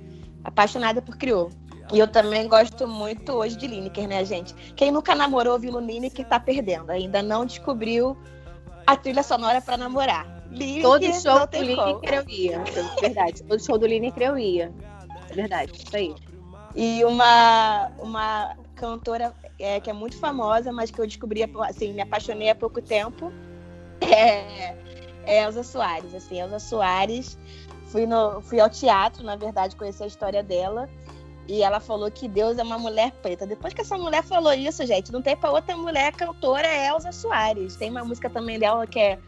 apaixonada 0.44 1.00
por 1.03 1.16
crioulo. 1.16 1.53
E 1.92 1.98
eu 1.98 2.07
também 2.07 2.46
gosto 2.46 2.87
muito 2.87 3.33
hoje 3.33 3.57
de 3.57 3.66
Lineker, 3.66 4.07
né, 4.07 4.24
gente? 4.24 4.55
Quem 4.76 4.92
nunca 4.92 5.14
namorou 5.14 5.55
ouvindo 5.55 5.81
Lineker 5.81 6.26
tá 6.26 6.38
perdendo. 6.38 6.90
Ainda 6.90 7.20
não 7.22 7.44
descobriu 7.44 8.16
a 8.87 8.96
trilha 8.96 9.22
sonora 9.22 9.61
para 9.61 9.76
namorar. 9.76 10.44
Lineker, 10.50 10.83
Todo 10.83 11.20
show 11.20 11.46
do 11.46 11.59
Lineker 11.59 12.14
eu 12.14 12.29
ia. 12.29 12.64
Verdade. 13.00 13.42
Todo 13.42 13.64
show 13.64 13.76
do 13.76 13.87
Lineker 13.87 14.22
eu 14.22 14.38
ia. 14.38 14.72
É 15.31 15.35
verdade, 15.35 15.72
isso 15.74 15.96
aí. 15.96 16.14
E 16.74 17.05
uma, 17.05 17.90
uma 17.98 18.57
cantora 18.76 19.35
é, 19.59 19.81
que 19.81 19.90
é 19.90 19.92
muito 19.92 20.16
famosa, 20.16 20.72
mas 20.72 20.90
que 20.90 21.00
eu 21.00 21.07
descobri, 21.07 21.42
assim, 21.68 21.92
me 21.92 22.00
apaixonei 22.00 22.50
há 22.50 22.55
pouco 22.55 22.81
tempo, 22.81 23.33
é, 24.00 24.76
é 25.24 25.42
Elza 25.42 25.62
Soares. 25.62 26.14
Assim, 26.14 26.40
Elza 26.40 26.59
Soares, 26.59 27.38
fui, 27.90 28.07
no, 28.07 28.40
fui 28.40 28.61
ao 28.61 28.70
teatro, 28.70 29.22
na 29.24 29.37
verdade, 29.37 29.76
conhecer 29.76 30.05
a 30.05 30.07
história 30.07 30.42
dela. 30.42 30.88
E 31.48 31.62
ela 31.62 31.81
falou 31.81 32.11
que 32.11 32.29
Deus 32.29 32.59
é 32.59 32.62
uma 32.62 32.79
mulher 32.79 33.11
preta. 33.22 33.46
Depois 33.46 33.74
que 33.74 33.81
essa 33.81 33.98
mulher 33.98 34.22
falou 34.22 34.53
isso, 34.53 34.87
gente, 34.87 35.11
não 35.11 35.20
tem 35.20 35.37
para 35.37 35.50
outra 35.50 35.76
mulher 35.76 36.12
cantora, 36.12 36.66
é 36.66 36.87
Elza 36.87 37.11
Soares. 37.11 37.74
Tem 37.76 37.90
uma 37.90 38.05
música 38.05 38.31
também 38.31 38.59
dela 38.59 38.87
que 38.87 39.00
é, 39.00 39.18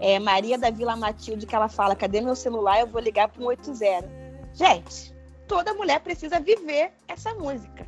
é, 0.00 0.18
Maria 0.18 0.56
da 0.56 0.70
Vila 0.70 0.96
Matilde, 0.96 1.46
que 1.46 1.54
ela 1.54 1.68
fala: 1.68 1.94
Cadê 1.94 2.22
meu 2.22 2.34
celular? 2.34 2.80
Eu 2.80 2.86
vou 2.86 3.00
ligar 3.00 3.30
um 3.38 3.44
80. 3.44 4.08
Gente, 4.54 5.14
toda 5.46 5.74
mulher 5.74 6.00
precisa 6.00 6.40
viver 6.40 6.92
essa 7.06 7.34
música. 7.34 7.86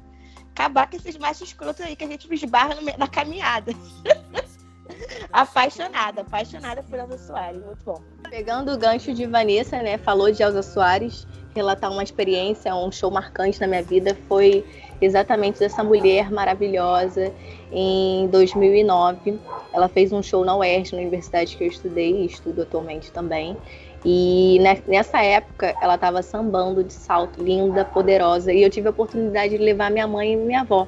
Acabar 0.51 0.91
com 0.91 0.97
esses 0.97 1.17
machos 1.17 1.49
escrotos 1.49 1.81
aí 1.87 1.97
que 1.97 2.05
a 2.05 2.09
gente 2.09 2.29
esbarra 2.35 2.75
na 2.99 3.09
caminhada. 3.09 3.73
apaixonada, 5.33 6.23
apaixonada 6.23 6.83
por 6.83 6.99
Elza 6.99 7.19
Soares, 7.19 7.65
muito 7.65 7.85
bom. 7.85 8.01
Pegando 8.29 8.73
o 8.73 8.79
gancho 8.79 9.13
de 9.15 9.27
Vanessa, 9.27 9.83
né, 9.83 9.99
falou 9.99 10.31
de 10.31 10.43
Elza 10.43 10.63
Soares, 10.63 11.27
relatar 11.55 11.91
uma 11.91 12.03
experiência, 12.03 12.75
um 12.75 12.93
show 12.93 13.11
marcante 13.11 13.61
na 13.61 13.67
minha 13.67 13.83
vida 13.83 14.17
foi 14.29 14.65
exatamente 15.01 15.59
dessa 15.59 15.83
mulher 15.83 16.31
maravilhosa 16.31 17.33
em 17.73 18.29
2009. 18.29 19.39
Ela 19.73 19.89
fez 19.89 20.13
um 20.13 20.23
show 20.23 20.45
na 20.45 20.57
UERJ, 20.57 20.93
na 20.93 21.01
universidade 21.01 21.57
que 21.57 21.65
eu 21.65 21.69
estudei 21.69 22.23
e 22.23 22.27
estudo 22.27 22.63
atualmente 22.63 23.11
também. 23.11 23.57
E 24.05 24.59
nessa 24.87 25.23
época 25.23 25.75
ela 25.83 25.97
estava 25.97 26.23
sambando 26.23 26.85
de 26.85 26.93
salto, 26.93 27.43
linda, 27.43 27.85
poderosa, 27.85 28.53
e 28.53 28.63
eu 28.63 28.71
tive 28.71 28.87
a 28.87 28.91
oportunidade 28.91 29.57
de 29.57 29.63
levar 29.63 29.91
minha 29.91 30.07
mãe 30.07 30.35
e 30.35 30.37
minha 30.37 30.61
avó. 30.61 30.87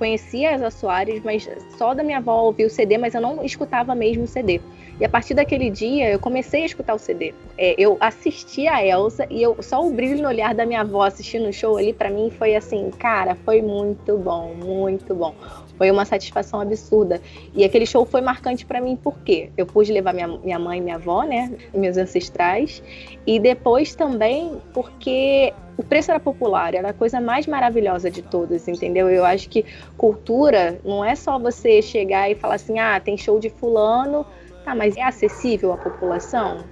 Conhecia 0.00 0.52
Elza 0.52 0.70
Soares, 0.70 1.22
mas 1.22 1.46
só 1.76 1.92
da 1.92 2.02
minha 2.02 2.16
avó 2.16 2.44
ouvir 2.44 2.64
o 2.64 2.70
CD, 2.70 2.96
mas 2.96 3.14
eu 3.14 3.20
não 3.20 3.44
escutava 3.44 3.94
mesmo 3.94 4.24
o 4.24 4.26
CD. 4.26 4.58
E 4.98 5.04
a 5.04 5.08
partir 5.10 5.34
daquele 5.34 5.68
dia 5.68 6.08
eu 6.08 6.18
comecei 6.18 6.62
a 6.62 6.66
escutar 6.66 6.94
o 6.94 6.98
CD. 6.98 7.34
É, 7.58 7.74
eu 7.76 7.98
assisti 8.00 8.66
a 8.66 8.82
Elsa 8.82 9.26
e 9.28 9.42
eu, 9.42 9.58
só 9.60 9.86
o 9.86 9.90
brilho 9.90 10.22
no 10.22 10.28
olhar 10.28 10.54
da 10.54 10.64
minha 10.64 10.80
avó 10.80 11.02
assistindo 11.02 11.46
o 11.50 11.52
show 11.52 11.76
ali 11.76 11.92
para 11.92 12.08
mim 12.08 12.30
foi 12.30 12.56
assim, 12.56 12.90
cara, 12.98 13.34
foi 13.34 13.60
muito 13.60 14.16
bom, 14.16 14.54
muito 14.54 15.14
bom. 15.14 15.34
Foi 15.80 15.90
uma 15.90 16.04
satisfação 16.04 16.60
absurda. 16.60 17.22
E 17.54 17.64
aquele 17.64 17.86
show 17.86 18.04
foi 18.04 18.20
marcante 18.20 18.66
para 18.66 18.82
mim 18.82 18.98
porque 19.02 19.48
eu 19.56 19.64
pude 19.64 19.90
levar 19.90 20.12
minha, 20.12 20.28
minha 20.28 20.58
mãe 20.58 20.76
e 20.76 20.82
minha 20.82 20.96
avó, 20.96 21.22
né, 21.22 21.50
meus 21.72 21.96
ancestrais, 21.96 22.82
e 23.26 23.40
depois 23.40 23.94
também 23.94 24.60
porque 24.74 25.54
o 25.78 25.82
preço 25.82 26.10
era 26.10 26.20
popular, 26.20 26.74
era 26.74 26.90
a 26.90 26.92
coisa 26.92 27.18
mais 27.18 27.46
maravilhosa 27.46 28.10
de 28.10 28.20
todas, 28.20 28.68
entendeu? 28.68 29.08
Eu 29.08 29.24
acho 29.24 29.48
que 29.48 29.64
cultura 29.96 30.78
não 30.84 31.02
é 31.02 31.14
só 31.14 31.38
você 31.38 31.80
chegar 31.80 32.30
e 32.30 32.34
falar 32.34 32.56
assim, 32.56 32.78
ah, 32.78 33.00
tem 33.00 33.16
show 33.16 33.40
de 33.40 33.48
fulano, 33.48 34.26
Tá, 34.64 34.74
mas 34.74 34.96
é 34.96 35.02
acessível 35.02 35.72
à 35.72 35.76
população? 35.76 36.64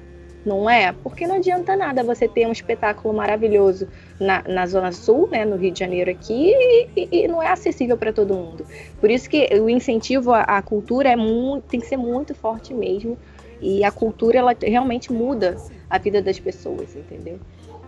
Não 0.48 0.68
é? 0.68 0.92
Porque 0.92 1.26
não 1.26 1.36
adianta 1.36 1.76
nada 1.76 2.02
você 2.02 2.26
ter 2.26 2.46
um 2.46 2.52
espetáculo 2.52 3.12
maravilhoso 3.12 3.86
na, 4.18 4.42
na 4.48 4.66
Zona 4.66 4.92
Sul, 4.92 5.28
né, 5.30 5.44
no 5.44 5.56
Rio 5.56 5.70
de 5.70 5.78
Janeiro 5.78 6.10
aqui, 6.10 6.54
e, 6.96 7.08
e 7.12 7.28
não 7.28 7.42
é 7.42 7.48
acessível 7.48 7.98
para 7.98 8.14
todo 8.14 8.32
mundo. 8.32 8.64
Por 8.98 9.10
isso 9.10 9.28
que 9.28 9.46
o 9.60 9.68
incentivo 9.68 10.32
à, 10.32 10.40
à 10.40 10.62
cultura 10.62 11.10
é 11.10 11.16
muito, 11.16 11.64
tem 11.64 11.78
que 11.78 11.86
ser 11.86 11.98
muito 11.98 12.34
forte 12.34 12.72
mesmo. 12.72 13.18
E 13.60 13.84
a 13.84 13.90
cultura, 13.90 14.38
ela 14.38 14.56
realmente 14.62 15.12
muda 15.12 15.56
a 15.90 15.98
vida 15.98 16.22
das 16.22 16.40
pessoas, 16.40 16.96
entendeu? 16.96 17.38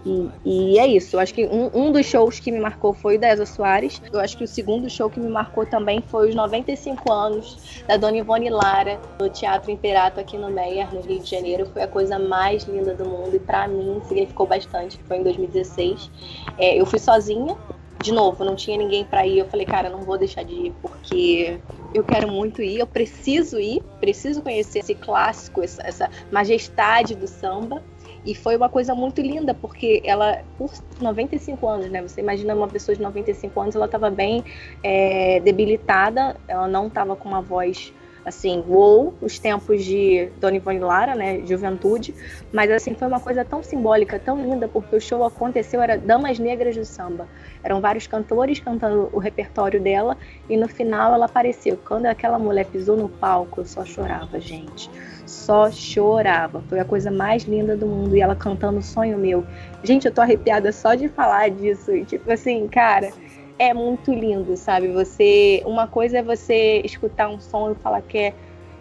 E, 0.04 0.30
e, 0.44 0.78
é 0.78 0.86
isso. 0.86 1.16
Eu 1.16 1.20
acho 1.20 1.34
que 1.34 1.46
um, 1.46 1.70
um, 1.74 1.92
dos 1.92 2.06
shows 2.06 2.40
que 2.40 2.50
me 2.50 2.58
marcou 2.58 2.92
foi 2.92 3.16
o 3.16 3.20
da 3.20 3.28
Elza 3.28 3.44
Soares. 3.44 4.00
Eu 4.10 4.20
acho 4.20 4.36
que 4.36 4.44
o 4.44 4.48
segundo 4.48 4.88
show 4.88 5.10
que 5.10 5.20
me 5.20 5.28
marcou 5.28 5.66
também 5.66 6.02
foi 6.06 6.30
os 6.30 6.34
95 6.34 7.12
anos 7.12 7.82
da 7.86 7.96
Dona 7.96 8.16
Ivone 8.16 8.48
Lara 8.48 8.98
no 9.20 9.28
Teatro 9.28 9.70
Imperato 9.70 10.18
aqui 10.18 10.38
no 10.38 10.50
Meyer, 10.50 10.92
no 10.94 11.00
Rio 11.00 11.20
de 11.20 11.30
Janeiro. 11.30 11.66
Foi 11.66 11.82
a 11.82 11.88
coisa 11.88 12.18
mais 12.18 12.64
linda 12.64 12.94
do 12.94 13.04
mundo 13.04 13.34
e 13.36 13.38
para 13.38 13.68
mim 13.68 14.00
significou 14.06 14.46
bastante. 14.46 14.98
Foi 15.06 15.18
em 15.18 15.22
2016. 15.22 16.10
É, 16.56 16.80
eu 16.80 16.86
fui 16.86 16.98
sozinha. 16.98 17.56
De 18.02 18.12
novo, 18.12 18.42
não 18.44 18.56
tinha 18.56 18.78
ninguém 18.78 19.04
para 19.04 19.26
ir. 19.26 19.40
Eu 19.40 19.46
falei, 19.46 19.66
cara, 19.66 19.90
não 19.90 20.00
vou 20.00 20.16
deixar 20.16 20.42
de 20.42 20.54
ir 20.54 20.74
porque 20.80 21.60
eu 21.92 22.02
quero 22.02 22.28
muito 22.28 22.62
ir. 22.62 22.78
Eu 22.78 22.86
preciso 22.86 23.58
ir, 23.58 23.82
preciso 24.00 24.40
conhecer 24.40 24.78
esse 24.78 24.94
clássico, 24.94 25.62
essa, 25.62 25.82
essa 25.82 26.10
majestade 26.32 27.14
do 27.14 27.26
samba. 27.26 27.82
E 28.24 28.34
foi 28.34 28.56
uma 28.56 28.68
coisa 28.68 28.94
muito 28.94 29.20
linda, 29.20 29.54
porque 29.54 30.02
ela, 30.04 30.42
por 30.58 30.70
95 31.00 31.66
anos, 31.66 31.90
né? 31.90 32.02
Você 32.02 32.20
imagina 32.20 32.54
uma 32.54 32.68
pessoa 32.68 32.94
de 32.94 33.02
95 33.02 33.60
anos, 33.60 33.74
ela 33.74 33.86
estava 33.86 34.10
bem 34.10 34.44
é, 34.82 35.40
debilitada, 35.40 36.36
ela 36.46 36.68
não 36.68 36.88
estava 36.88 37.16
com 37.16 37.28
uma 37.28 37.40
voz 37.40 37.92
assim, 38.24 38.62
uou, 38.68 39.14
os 39.20 39.38
tempos 39.38 39.84
de 39.84 40.30
Dona 40.40 40.56
Ivone 40.56 40.78
Lara, 40.78 41.14
né, 41.14 41.40
juventude, 41.46 42.14
mas 42.52 42.70
assim, 42.70 42.94
foi 42.94 43.08
uma 43.08 43.20
coisa 43.20 43.44
tão 43.44 43.62
simbólica, 43.62 44.18
tão 44.18 44.42
linda, 44.42 44.68
porque 44.68 44.96
o 44.96 45.00
show 45.00 45.24
aconteceu, 45.24 45.80
era 45.80 45.96
Damas 45.96 46.38
Negras 46.38 46.76
do 46.76 46.84
Samba, 46.84 47.26
eram 47.62 47.80
vários 47.80 48.06
cantores 48.06 48.60
cantando 48.60 49.08
o 49.12 49.18
repertório 49.18 49.80
dela, 49.80 50.16
e 50.48 50.56
no 50.56 50.68
final 50.68 51.14
ela 51.14 51.26
apareceu, 51.26 51.78
quando 51.84 52.06
aquela 52.06 52.38
mulher 52.38 52.66
pisou 52.66 52.96
no 52.96 53.08
palco, 53.08 53.60
eu 53.60 53.64
só 53.64 53.84
chorava, 53.84 54.38
gente, 54.40 54.90
só 55.30 55.70
chorava. 55.70 56.62
Foi 56.68 56.80
a 56.80 56.84
coisa 56.84 57.10
mais 57.10 57.44
linda 57.44 57.76
do 57.76 57.86
mundo. 57.86 58.16
E 58.16 58.20
ela 58.20 58.34
cantando 58.34 58.82
Sonho 58.82 59.16
Meu. 59.16 59.44
Gente, 59.82 60.06
eu 60.06 60.12
tô 60.12 60.20
arrepiada 60.20 60.72
só 60.72 60.94
de 60.94 61.08
falar 61.08 61.50
disso. 61.50 61.94
E, 61.94 62.04
tipo 62.04 62.30
assim, 62.30 62.66
cara, 62.68 63.12
é 63.58 63.72
muito 63.72 64.12
lindo, 64.12 64.56
sabe? 64.56 64.88
Você. 64.88 65.62
Uma 65.64 65.86
coisa 65.86 66.18
é 66.18 66.22
você 66.22 66.82
escutar 66.84 67.28
um 67.28 67.38
som 67.38 67.70
e 67.70 67.74
falar 67.76 68.02
que 68.02 68.18
é, 68.18 68.34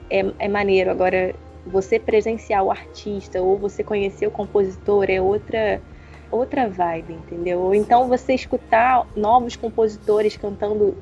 é, 0.09 0.25
é 0.39 0.47
maneiro. 0.47 0.89
Agora, 0.89 1.35
você 1.67 1.99
presenciar 1.99 2.63
o 2.63 2.71
artista 2.71 3.39
ou 3.41 3.57
você 3.57 3.83
conhecer 3.83 4.25
o 4.25 4.31
compositor 4.31 5.05
é 5.07 5.21
outra 5.21 5.79
outra 6.31 6.69
vibe, 6.69 7.13
entendeu? 7.13 7.59
Ou 7.59 7.73
então 7.73 8.07
você 8.07 8.33
escutar 8.33 9.07
novos 9.15 9.55
compositores 9.55 10.37
cantando 10.37 10.95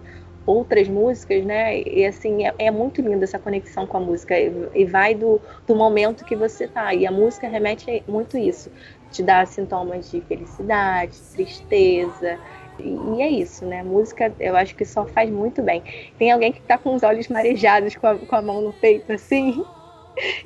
outras 0.47 0.87
músicas, 0.87 1.43
né? 1.45 1.81
E 1.81 2.05
assim, 2.05 2.47
é, 2.47 2.53
é, 2.57 2.71
muito 2.71 3.01
linda 3.01 3.25
essa 3.25 3.37
conexão 3.37 3.85
com 3.85 3.97
a 3.97 3.99
música. 3.99 4.33
E, 4.39 4.85
vai 4.85 5.13
do, 5.13 5.39
do 5.67 5.75
momento 5.75 6.23
que 6.23 6.35
você 6.35 6.67
tá. 6.67 6.93
E 6.93 7.05
a 7.05 7.11
música 7.11 7.47
remete 7.49 8.01
muito 8.07 8.37
isso. 8.37 8.71
Te 9.11 9.21
dá 9.21 9.45
sintomas 9.45 10.09
de 10.09 10.21
felicidade, 10.21 11.19
tristeza. 11.33 12.39
E, 12.79 12.97
e 13.17 13.21
é 13.21 13.29
isso, 13.29 13.65
né? 13.65 13.83
Música 13.83 14.33
eu 14.39 14.55
acho 14.55 14.73
que 14.73 14.85
só 14.85 15.05
faz 15.05 15.29
muito 15.29 15.61
bem. 15.61 15.83
Tem 16.17 16.31
alguém 16.31 16.53
que 16.53 16.61
tá 16.61 16.77
com 16.77 16.95
os 16.95 17.03
olhos 17.03 17.27
marejados, 17.27 17.95
com 17.97 18.07
a, 18.07 18.15
com 18.15 18.35
a 18.35 18.41
mão 18.41 18.61
no 18.61 18.73
peito, 18.73 19.11
assim. 19.11 19.63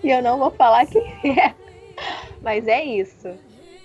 E 0.03 0.09
eu 0.09 0.21
não 0.21 0.37
vou 0.37 0.51
falar 0.51 0.85
quem 0.85 1.39
é. 1.39 1.55
Mas 2.41 2.67
é 2.67 2.83
isso. 2.83 3.29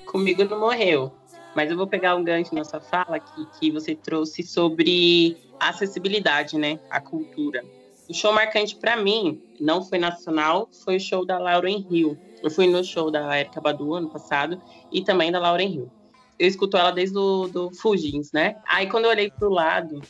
Comigo 0.04 0.44
não 0.44 0.58
morreu. 0.58 1.12
Mas 1.56 1.70
eu 1.70 1.76
vou 1.76 1.86
pegar 1.86 2.14
um 2.14 2.22
gancho 2.22 2.54
na 2.54 2.64
sua 2.64 2.80
fala 2.80 3.18
que, 3.18 3.46
que 3.58 3.70
você 3.70 3.94
trouxe 3.94 4.42
sobre 4.42 5.38
acessibilidade, 5.58 6.58
né? 6.58 6.78
A 6.90 7.00
cultura. 7.00 7.64
O 8.10 8.12
show 8.12 8.30
marcante 8.30 8.76
para 8.76 8.94
mim 8.94 9.42
não 9.58 9.82
foi 9.82 9.98
nacional, 9.98 10.68
foi 10.84 10.96
o 10.96 11.00
show 11.00 11.24
da 11.24 11.38
Lauren 11.38 11.86
Hill. 11.90 12.18
Eu 12.42 12.50
fui 12.50 12.66
no 12.66 12.84
show 12.84 13.10
da 13.10 13.40
Erika 13.40 13.58
Badu 13.58 13.94
ano 13.94 14.10
passado 14.10 14.60
e 14.92 15.02
também 15.02 15.32
da 15.32 15.38
Lauren 15.38 15.72
Hill. 15.72 15.90
Eu 16.38 16.46
escuto 16.46 16.76
ela 16.76 16.90
desde 16.90 17.16
o 17.16 17.48
do 17.48 17.70
Fujins, 17.74 18.32
né? 18.32 18.56
Aí 18.68 18.86
quando 18.86 19.06
eu 19.06 19.10
olhei 19.10 19.30
pro 19.30 19.48
lado 19.48 20.02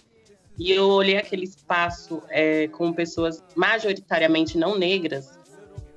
e 0.59 0.72
eu 0.72 0.88
olhei 0.88 1.16
aquele 1.16 1.44
espaço 1.44 2.20
é, 2.28 2.66
com 2.66 2.92
pessoas 2.92 3.42
majoritariamente 3.54 4.59
não 4.59 4.76
negras, 4.76 5.38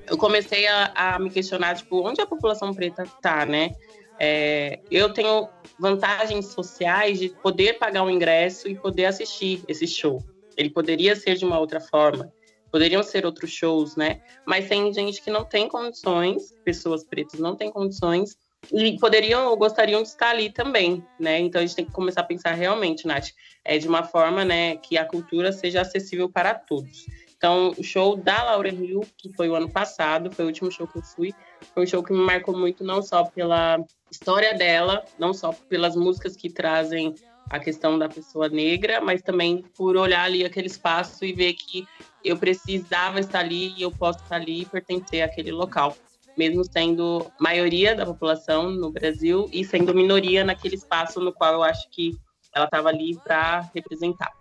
eu 0.05 0.17
comecei 0.17 0.67
a, 0.67 0.91
a, 0.95 1.19
me 1.19 1.29
questionar, 1.31 1.75
tipo, 1.75 2.07
onde 2.07 2.21
a 2.21 2.25
população 2.27 2.71
preta 2.73 3.03
tá, 3.19 3.45
né? 3.45 3.71
É, 4.19 4.79
eu 4.91 5.13
tenho 5.13 5.47
vantagens 5.79 6.47
sociais 6.47 7.19
de 7.19 7.29
poder 7.29 7.79
pagar 7.79 8.03
um 8.03 8.09
ingresso 8.09 8.67
e 8.67 8.75
poder 8.75 9.05
assistir 9.05 9.63
esse 9.67 9.87
show. 9.87 10.21
Ele 10.57 10.69
poderia 10.69 11.15
ser 11.15 11.35
de 11.35 11.45
uma 11.45 11.57
outra 11.57 11.79
forma, 11.79 12.31
poderiam 12.69 13.01
ser 13.01 13.25
outros 13.25 13.51
shows, 13.51 13.95
né? 13.95 14.21
Mas 14.45 14.67
tem 14.67 14.93
gente 14.93 15.21
que 15.21 15.31
não 15.31 15.45
tem 15.45 15.69
condições, 15.69 16.53
pessoas 16.65 17.03
pretas 17.03 17.39
não 17.39 17.55
têm 17.55 17.71
condições 17.71 18.37
e 18.73 18.99
poderiam 18.99 19.47
ou 19.47 19.57
gostariam 19.57 20.01
de 20.01 20.09
estar 20.09 20.31
ali 20.31 20.51
também, 20.51 21.03
né? 21.19 21.39
Então 21.39 21.61
a 21.61 21.65
gente 21.65 21.75
tem 21.75 21.85
que 21.85 21.91
começar 21.91 22.21
a 22.21 22.25
pensar 22.25 22.53
realmente, 22.53 23.07
Nath, 23.07 23.29
é 23.63 23.77
de 23.77 23.87
uma 23.87 24.03
forma, 24.03 24.43
né, 24.43 24.75
que 24.77 24.97
a 24.97 25.05
cultura 25.05 25.51
seja 25.51 25.81
acessível 25.81 26.29
para 26.29 26.53
todos. 26.53 27.05
Então, 27.39 27.73
o 27.77 27.83
show 27.83 28.17
da 28.17 28.43
Laura 28.43 28.67
Hill, 28.67 28.99
que 29.17 29.31
foi 29.31 29.47
o 29.47 29.55
ano 29.55 29.69
passado, 29.69 30.29
foi 30.29 30.43
o 30.43 30.49
último 30.49 30.69
show 30.69 30.85
que 30.85 30.97
eu 30.97 31.01
fui, 31.01 31.33
foi 31.73 31.83
um 31.83 31.87
show 31.87 32.03
que 32.03 32.11
me 32.11 32.19
marcou 32.19 32.53
muito, 32.55 32.83
não 32.83 33.01
só 33.01 33.23
pela 33.23 33.79
história 34.11 34.53
dela, 34.53 35.05
não 35.17 35.33
só 35.33 35.53
pelas 35.69 35.95
músicas 35.95 36.35
que 36.35 36.49
trazem 36.49 37.15
a 37.49 37.57
questão 37.57 37.97
da 37.97 38.09
pessoa 38.09 38.49
negra, 38.49 38.99
mas 38.99 39.21
também 39.21 39.63
por 39.77 39.95
olhar 39.95 40.25
ali 40.25 40.43
aquele 40.43 40.67
espaço 40.67 41.23
e 41.23 41.31
ver 41.31 41.53
que 41.53 41.87
eu 42.25 42.35
precisava 42.35 43.21
estar 43.21 43.39
ali 43.39 43.73
e 43.77 43.83
eu 43.83 43.91
posso 43.91 44.19
estar 44.19 44.35
ali 44.35 44.63
e 44.63 44.65
pertencer 44.65 45.21
àquele 45.21 45.53
local, 45.53 45.95
mesmo 46.37 46.61
sendo 46.65 47.25
maioria 47.39 47.95
da 47.95 48.05
população 48.05 48.69
no 48.69 48.91
Brasil 48.91 49.49
e 49.53 49.63
sendo 49.63 49.95
minoria 49.95 50.43
naquele 50.43 50.75
espaço 50.75 51.21
no 51.21 51.31
qual 51.31 51.53
eu 51.53 51.63
acho 51.63 51.89
que 51.89 52.17
ela 52.53 52.65
estava 52.65 52.89
ali 52.89 53.17
para 53.23 53.61
representar. 53.73 54.38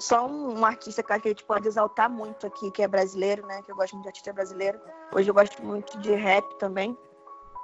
Só 0.00 0.26
um, 0.26 0.64
artista 0.64 1.02
que 1.02 1.12
a 1.12 1.18
gente 1.18 1.44
pode 1.44 1.68
exaltar 1.68 2.08
muito 2.08 2.46
aqui, 2.46 2.70
que 2.70 2.82
é 2.82 2.88
brasileiro, 2.88 3.46
né? 3.46 3.60
Que 3.62 3.70
eu 3.70 3.76
gosto 3.76 3.92
muito 3.92 4.04
de 4.04 4.08
artista 4.08 4.32
brasileiro. 4.32 4.80
Hoje 5.14 5.28
eu 5.28 5.34
gosto 5.34 5.62
muito 5.62 5.98
de 5.98 6.12
rap 6.12 6.42
também. 6.58 6.96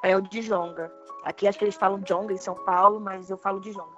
É 0.03 0.15
o 0.15 0.21
Djonga. 0.21 0.93
Aqui 1.25 1.49
acho 1.49 1.59
que 1.59 1.65
eles 1.65 1.75
falam 1.75 1.99
Jonga 2.01 2.35
em 2.35 2.37
São 2.37 2.55
Paulo, 2.55 3.01
mas 3.01 3.31
eu 3.31 3.39
falo 3.39 3.59
Djonga. 3.59 3.97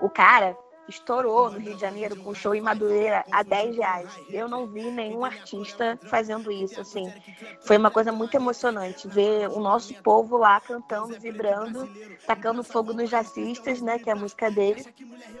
O 0.00 0.08
cara 0.08 0.58
estourou 0.88 1.50
no 1.50 1.58
Rio 1.58 1.74
de 1.74 1.80
Janeiro 1.80 2.16
com 2.16 2.34
show 2.34 2.54
em 2.54 2.60
Madureira 2.60 3.24
a 3.30 3.42
10 3.42 3.76
reais. 3.76 4.10
Eu 4.30 4.48
não 4.48 4.66
vi 4.66 4.90
nenhum 4.90 5.24
artista 5.24 5.98
fazendo 6.04 6.50
isso, 6.50 6.80
assim. 6.80 7.12
Foi 7.60 7.76
uma 7.76 7.90
coisa 7.90 8.10
muito 8.10 8.34
emocionante 8.34 9.06
ver 9.08 9.48
o 9.48 9.60
nosso 9.60 9.94
povo 10.02 10.36
lá 10.36 10.60
cantando, 10.60 11.18
vibrando, 11.20 11.88
tacando 12.26 12.64
fogo 12.64 12.92
nos 12.92 13.10
racistas, 13.10 13.80
né, 13.80 13.98
que 13.98 14.08
é 14.08 14.12
a 14.12 14.16
música 14.16 14.50
dele. 14.50 14.84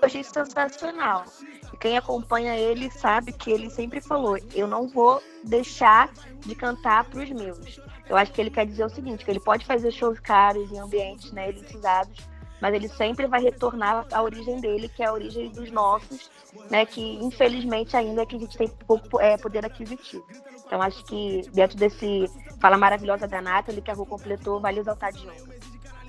achei 0.02 0.22
sensacional. 0.22 1.24
E 1.72 1.76
quem 1.76 1.96
acompanha 1.96 2.56
ele 2.56 2.90
sabe 2.90 3.32
que 3.32 3.50
ele 3.50 3.70
sempre 3.70 4.00
falou: 4.00 4.38
eu 4.54 4.66
não 4.66 4.88
vou 4.88 5.22
deixar 5.44 6.10
de 6.40 6.54
cantar 6.54 7.04
para 7.04 7.22
os 7.22 7.30
meus. 7.30 7.80
Eu 8.08 8.16
acho 8.16 8.32
que 8.32 8.40
ele 8.40 8.50
quer 8.50 8.66
dizer 8.66 8.84
o 8.84 8.88
seguinte, 8.88 9.24
que 9.24 9.30
ele 9.30 9.40
pode 9.40 9.66
fazer 9.66 9.90
shows 9.90 10.18
caros 10.18 10.70
em 10.72 10.78
ambientes 10.78 11.30
né, 11.32 11.50
elitizados, 11.50 12.28
mas 12.60 12.74
ele 12.74 12.88
sempre 12.88 13.26
vai 13.26 13.40
retornar 13.42 14.06
à 14.12 14.22
origem 14.22 14.60
dele, 14.60 14.88
que 14.88 15.02
é 15.02 15.06
a 15.06 15.12
origem 15.12 15.48
dos 15.50 15.70
nossos, 15.70 16.30
né, 16.70 16.84
que 16.84 17.00
infelizmente 17.22 17.96
ainda 17.96 18.22
é 18.22 18.26
que 18.26 18.36
a 18.36 18.38
gente 18.38 18.56
tem 18.56 18.68
pouco 18.86 19.20
é, 19.20 19.36
poder 19.36 19.64
aquisitivo. 19.64 20.24
Então 20.66 20.82
acho 20.82 21.04
que 21.04 21.42
dentro 21.52 21.76
desse 21.76 22.30
fala 22.60 22.76
maravilhosa 22.76 23.26
da 23.26 23.40
Nathalie, 23.40 23.80
que 23.80 23.90
a 23.90 23.94
Rua 23.94 24.06
completou, 24.06 24.60
vale 24.60 24.80
exaltar 24.80 25.12
Djonga. 25.12 25.56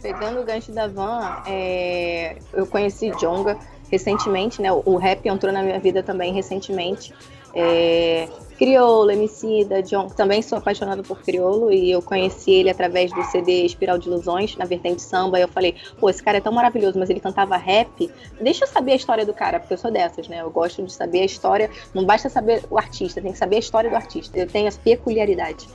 Pegando 0.02 0.41
o 0.41 0.45
gancho 0.45 0.72
da 0.72 0.88
Van, 0.88 1.43
é... 1.45 2.38
eu 2.54 2.66
conheci 2.66 3.12
Djonga 3.12 3.58
recentemente, 3.91 4.62
né? 4.62 4.72
O 4.72 4.97
rap 4.97 5.28
entrou 5.28 5.52
na 5.52 5.62
minha 5.62 5.80
vida 5.80 6.02
também 6.02 6.34
recentemente. 6.34 7.14
É, 7.54 8.30
Criolo, 8.60 9.10
Emicida, 9.10 9.82
John, 9.82 10.07
também 10.07 10.41
sou 10.41 10.57
apaixonada 10.57 11.01
por 11.01 11.22
Criolo 11.22 11.72
e 11.72 11.89
eu 11.89 12.01
conheci 12.01 12.51
ele 12.51 12.70
através 12.70 13.10
do 13.10 13.24
CD 13.24 13.64
Espiral 13.64 13.97
de 13.97 14.10
Ilusões, 14.10 14.57
na 14.57 14.66
vertente 14.66 15.01
samba, 15.01 15.39
e 15.39 15.41
eu 15.41 15.47
falei, 15.47 15.76
pô, 15.97 16.10
esse 16.10 16.22
cara 16.22 16.39
é 16.39 16.41
tão 16.41 16.51
maravilhoso, 16.51 16.99
mas 16.99 17.10
ele 17.10 17.22
cantava 17.22 17.55
rap, 17.55 18.12
deixa 18.41 18.66
eu 18.66 18.68
saber 18.68 18.91
a 18.91 18.95
história 18.97 19.26
do 19.26 19.34
cara, 19.34 19.62
porque 19.62 19.76
eu 19.76 19.78
sou 19.78 19.89
dessas, 19.89 20.28
né, 20.28 20.41
eu 20.41 20.51
gosto 20.51 20.84
de 20.84 20.91
saber 20.91 21.22
a 21.22 21.26
história, 21.26 21.70
não 21.93 22.03
basta 22.03 22.28
saber 22.28 22.62
o 22.70 22.78
artista, 22.78 23.22
tem 23.22 23.32
que 23.32 23.38
saber 23.38 23.55
a 23.55 23.60
história 23.60 23.89
do 23.89 23.95
artista, 23.95 24.38
eu 24.38 24.45
tenho 24.45 24.68
as 24.68 24.76
peculiaridades. 24.76 25.70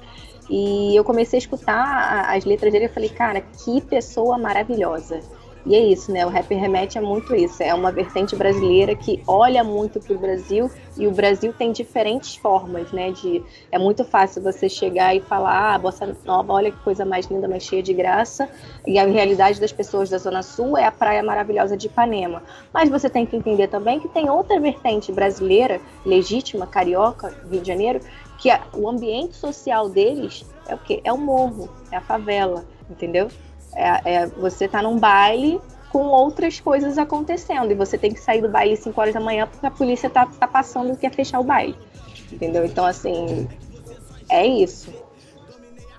E 0.51 0.95
eu 0.95 1.03
comecei 1.03 1.39
a 1.39 1.41
escutar 1.41 2.37
as 2.37 2.45
letras 2.45 2.71
dele 2.71 2.85
e 2.85 2.89
falei, 2.89 3.09
cara, 3.09 3.41
que 3.41 3.81
pessoa 3.81 4.37
maravilhosa. 4.37 5.21
E 5.67 5.75
é 5.75 5.81
isso, 5.81 6.13
né? 6.13 6.27
O 6.27 6.29
rap 6.29 6.53
remete 6.55 6.99
a 6.99 7.03
muito 7.03 7.35
isso. 7.35 7.63
É 7.63 7.73
uma 7.73 7.91
vertente 7.91 8.37
brasileira 8.37 8.95
que 8.95 9.23
olha 9.27 9.65
muito 9.65 9.99
para 9.99 10.15
o 10.15 10.19
Brasil 10.19 10.71
e 10.97 11.07
o 11.07 11.11
Brasil 11.11 11.55
tem 11.55 11.73
diferentes 11.73 12.37
formas, 12.37 12.93
né? 12.93 13.13
De 13.13 13.43
é 13.73 13.79
muito 13.79 14.05
fácil 14.05 14.43
você 14.43 14.69
chegar 14.69 15.17
e 15.17 15.21
falar, 15.21 15.75
ah, 15.75 15.79
bossa 15.79 16.15
nova, 16.25 16.53
olha 16.53 16.71
que 16.71 16.79
coisa 16.81 17.05
mais 17.07 17.27
linda, 17.27 17.49
mais 17.49 17.63
cheia 17.63 17.83
de 17.83 17.95
graça. 17.95 18.47
E 18.87 18.99
a 18.99 19.07
realidade 19.07 19.59
das 19.59 19.73
pessoas 19.73 20.11
da 20.11 20.19
Zona 20.19 20.43
Sul 20.43 20.77
é 20.77 20.85
a 20.85 20.93
praia 20.93 21.23
maravilhosa 21.23 21.79
de 21.79 21.87
Ipanema. 21.87 22.43
Mas 22.73 22.91
você 22.91 23.09
tem 23.09 23.25
que 23.25 23.35
entender 23.35 23.69
também 23.69 23.99
que 23.99 24.09
tem 24.09 24.29
outra 24.29 24.61
vertente 24.61 25.11
brasileira, 25.13 25.81
legítima, 26.05 26.67
carioca, 26.67 27.35
Rio 27.51 27.63
de 27.63 27.69
Janeiro, 27.69 28.01
que 28.37 28.51
a, 28.51 28.61
o 28.75 28.87
ambiente 28.87 29.35
social 29.35 29.89
deles 29.89 30.45
é 30.67 30.75
o 30.75 30.79
quê? 30.79 31.01
É 31.05 31.13
o 31.13 31.17
morro, 31.17 31.71
é 31.91 31.97
a 31.97 32.01
favela, 32.03 32.65
entendeu? 32.91 33.29
É, 33.75 34.15
é, 34.15 34.27
você 34.27 34.69
tá 34.69 34.83
num 34.83 34.99
baile 34.99 35.61
com 35.91 36.07
outras 36.07 36.59
coisas 36.61 36.99
acontecendo 36.99 37.71
e 37.71 37.75
você 37.75 37.97
tem 37.97 38.13
que 38.13 38.21
sair 38.21 38.41
do 38.41 38.49
baile 38.49 38.75
às 38.75 38.81
5 38.81 39.01
horas 39.01 39.15
da 39.15 39.21
manhã 39.21 39.47
porque 39.47 39.67
a 39.67 39.71
polícia 39.71 40.11
tá, 40.11 40.27
tá 40.27 40.47
passando 40.47 40.93
e 40.93 40.97
quer 40.97 41.13
fechar 41.13 41.41
o 41.41 41.45
baile. 41.45 41.77
Entendeu? 42.33 42.65
Então, 42.65 42.85
assim, 42.85 43.49
é 44.29 44.47
isso. 44.47 44.93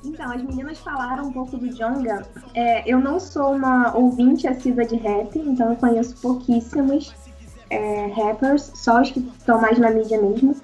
Então, 0.03 0.31
as 0.31 0.41
meninas 0.43 0.77
falaram 0.79 1.25
um 1.27 1.31
pouco 1.31 1.57
do 1.57 1.67
Jonga. 1.69 2.27
É, 2.53 2.83
eu 2.89 2.99
não 2.99 3.19
sou 3.19 3.55
uma 3.55 3.95
ouvinte 3.95 4.47
assídua 4.47 4.85
de 4.85 4.95
rap, 4.95 5.37
então 5.39 5.71
eu 5.71 5.75
conheço 5.75 6.15
pouquíssimos 6.21 7.13
é, 7.69 8.07
rappers, 8.07 8.71
só 8.75 9.01
os 9.01 9.11
que 9.11 9.19
estão 9.19 9.59
mais 9.59 9.79
na 9.79 9.89
mídia 9.89 10.21
mesmo. 10.21 10.55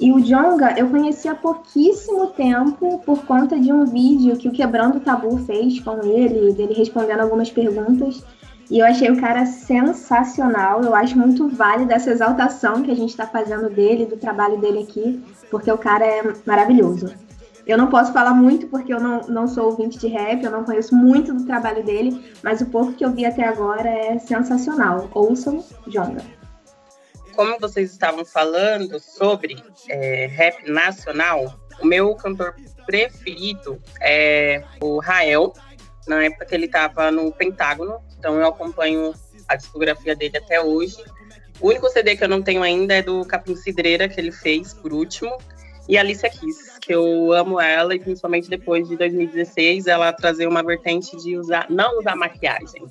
E 0.00 0.10
o 0.10 0.18
Jonga 0.18 0.74
eu 0.78 0.88
conheci 0.88 1.28
há 1.28 1.34
pouquíssimo 1.34 2.28
tempo 2.28 3.02
por 3.04 3.22
conta 3.26 3.60
de 3.60 3.70
um 3.70 3.84
vídeo 3.84 4.34
que 4.38 4.48
o 4.48 4.50
Quebrando 4.50 4.96
o 4.96 5.00
Tabu 5.00 5.36
fez 5.44 5.78
com 5.80 6.02
ele, 6.02 6.54
dele 6.54 6.72
respondendo 6.72 7.20
algumas 7.20 7.50
perguntas. 7.50 8.24
E 8.70 8.78
eu 8.78 8.86
achei 8.86 9.10
o 9.10 9.20
cara 9.20 9.44
sensacional. 9.44 10.82
Eu 10.82 10.94
acho 10.94 11.18
muito 11.18 11.50
válida 11.50 11.92
essa 11.92 12.10
exaltação 12.10 12.82
que 12.82 12.90
a 12.90 12.96
gente 12.96 13.10
está 13.10 13.26
fazendo 13.26 13.68
dele, 13.68 14.06
do 14.06 14.16
trabalho 14.16 14.58
dele 14.58 14.84
aqui, 14.84 15.22
porque 15.50 15.70
o 15.70 15.76
cara 15.76 16.06
é 16.06 16.32
maravilhoso. 16.46 17.12
Eu 17.66 17.76
não 17.76 17.88
posso 17.88 18.10
falar 18.10 18.32
muito 18.32 18.68
porque 18.68 18.94
eu 18.94 19.00
não, 19.00 19.20
não 19.28 19.46
sou 19.46 19.66
ouvinte 19.66 19.98
de 19.98 20.06
rap, 20.06 20.42
eu 20.42 20.50
não 20.50 20.64
conheço 20.64 20.96
muito 20.96 21.34
do 21.34 21.44
trabalho 21.44 21.84
dele, 21.84 22.24
mas 22.42 22.62
o 22.62 22.66
pouco 22.66 22.94
que 22.94 23.04
eu 23.04 23.10
vi 23.10 23.26
até 23.26 23.46
agora 23.46 23.90
é 23.90 24.18
sensacional. 24.18 25.10
Ouçam 25.12 25.62
Jonga 25.86 26.39
como 27.40 27.58
vocês 27.58 27.90
estavam 27.90 28.22
falando 28.22 29.00
sobre 29.00 29.56
é, 29.88 30.26
rap 30.26 30.70
nacional, 30.70 31.58
o 31.80 31.86
meu 31.86 32.14
cantor 32.14 32.54
preferido 32.84 33.82
é 33.98 34.62
o 34.78 34.98
Rael. 34.98 35.54
Na 36.06 36.22
época 36.22 36.44
que 36.44 36.54
ele 36.54 36.66
estava 36.66 37.10
no 37.10 37.32
Pentágono, 37.32 37.98
então 38.18 38.38
eu 38.38 38.46
acompanho 38.46 39.14
a 39.48 39.56
discografia 39.56 40.14
dele 40.14 40.36
até 40.36 40.60
hoje. 40.60 41.02
O 41.62 41.68
único 41.68 41.88
CD 41.88 42.14
que 42.14 42.24
eu 42.24 42.28
não 42.28 42.42
tenho 42.42 42.62
ainda 42.62 42.96
é 42.96 43.02
do 43.02 43.24
Capim 43.24 43.56
Cidreira, 43.56 44.06
que 44.06 44.20
ele 44.20 44.32
fez 44.32 44.74
por 44.74 44.92
último, 44.92 45.34
e 45.88 45.96
Alicia 45.96 46.28
Keys, 46.28 46.78
que 46.78 46.92
eu 46.92 47.32
amo 47.32 47.58
ela, 47.58 47.94
e 47.94 47.98
principalmente 47.98 48.50
depois 48.50 48.86
de 48.86 48.98
2016, 48.98 49.86
ela 49.86 50.12
trazer 50.12 50.46
uma 50.46 50.62
vertente 50.62 51.16
de 51.16 51.38
usar, 51.38 51.70
não 51.70 52.00
usar 52.00 52.14
maquiagem. 52.16 52.84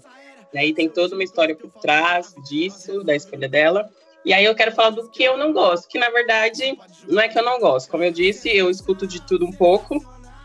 E 0.52 0.74
tem 0.74 0.90
toda 0.90 1.14
uma 1.14 1.24
história 1.24 1.56
por 1.56 1.70
trás 1.74 2.34
disso, 2.50 3.04
da 3.04 3.16
escolha 3.16 3.48
dela. 3.48 3.88
E 4.26 4.34
aí 4.34 4.46
eu 4.46 4.56
quero 4.56 4.72
falar 4.72 4.92
do 4.92 5.10
que 5.10 5.24
eu 5.24 5.38
não 5.38 5.54
gosto, 5.54 5.88
que 5.88 5.98
na 5.98 6.10
verdade 6.10 6.78
não 7.08 7.22
é 7.22 7.28
que 7.28 7.40
eu 7.40 7.44
não 7.44 7.60
gosto. 7.60 7.90
Como 7.90 8.04
eu 8.04 8.12
disse, 8.12 8.50
eu 8.50 8.70
escuto 8.70 9.08
de 9.08 9.22
tudo 9.22 9.46
um 9.46 9.52
pouco. 9.52 9.98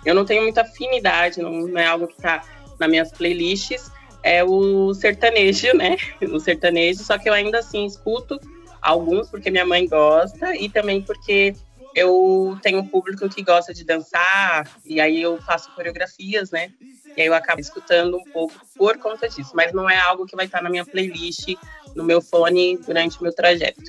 Eu 0.04 0.14
não 0.14 0.24
tenho 0.24 0.42
muita 0.42 0.62
afinidade, 0.62 1.40
não, 1.40 1.78
é 1.78 1.86
algo 1.86 2.06
que 2.06 2.14
está 2.14 2.42
nas 2.78 2.88
minhas 2.88 3.10
playlists. 3.10 3.90
É 4.22 4.42
o 4.44 4.94
sertanejo, 4.94 5.76
né? 5.76 5.96
O 6.32 6.40
sertanejo, 6.40 7.02
só 7.02 7.18
que 7.18 7.28
eu 7.28 7.32
ainda 7.32 7.58
assim 7.58 7.84
escuto 7.84 8.40
alguns 8.80 9.28
porque 9.30 9.50
minha 9.50 9.64
mãe 9.64 9.88
gosta 9.88 10.54
e 10.56 10.68
também 10.68 11.00
porque 11.00 11.54
eu 11.94 12.58
tenho 12.60 12.80
um 12.80 12.86
público 12.86 13.28
que 13.28 13.42
gosta 13.42 13.72
de 13.72 13.84
dançar 13.84 14.68
e 14.84 15.00
aí 15.00 15.22
eu 15.22 15.40
faço 15.40 15.70
coreografias, 15.72 16.50
né? 16.50 16.72
E 17.16 17.22
aí 17.22 17.26
eu 17.26 17.34
acabo 17.34 17.60
escutando 17.60 18.16
um 18.16 18.24
pouco 18.24 18.54
por 18.76 18.98
conta 18.98 19.28
disso, 19.28 19.52
mas 19.54 19.72
não 19.72 19.88
é 19.88 19.98
algo 19.98 20.26
que 20.26 20.34
vai 20.34 20.46
estar 20.46 20.60
na 20.60 20.68
minha 20.68 20.84
playlist, 20.84 21.54
no 21.94 22.02
meu 22.02 22.20
fone 22.20 22.76
durante 22.78 23.20
o 23.20 23.22
meu 23.22 23.32
trajeto. 23.32 23.82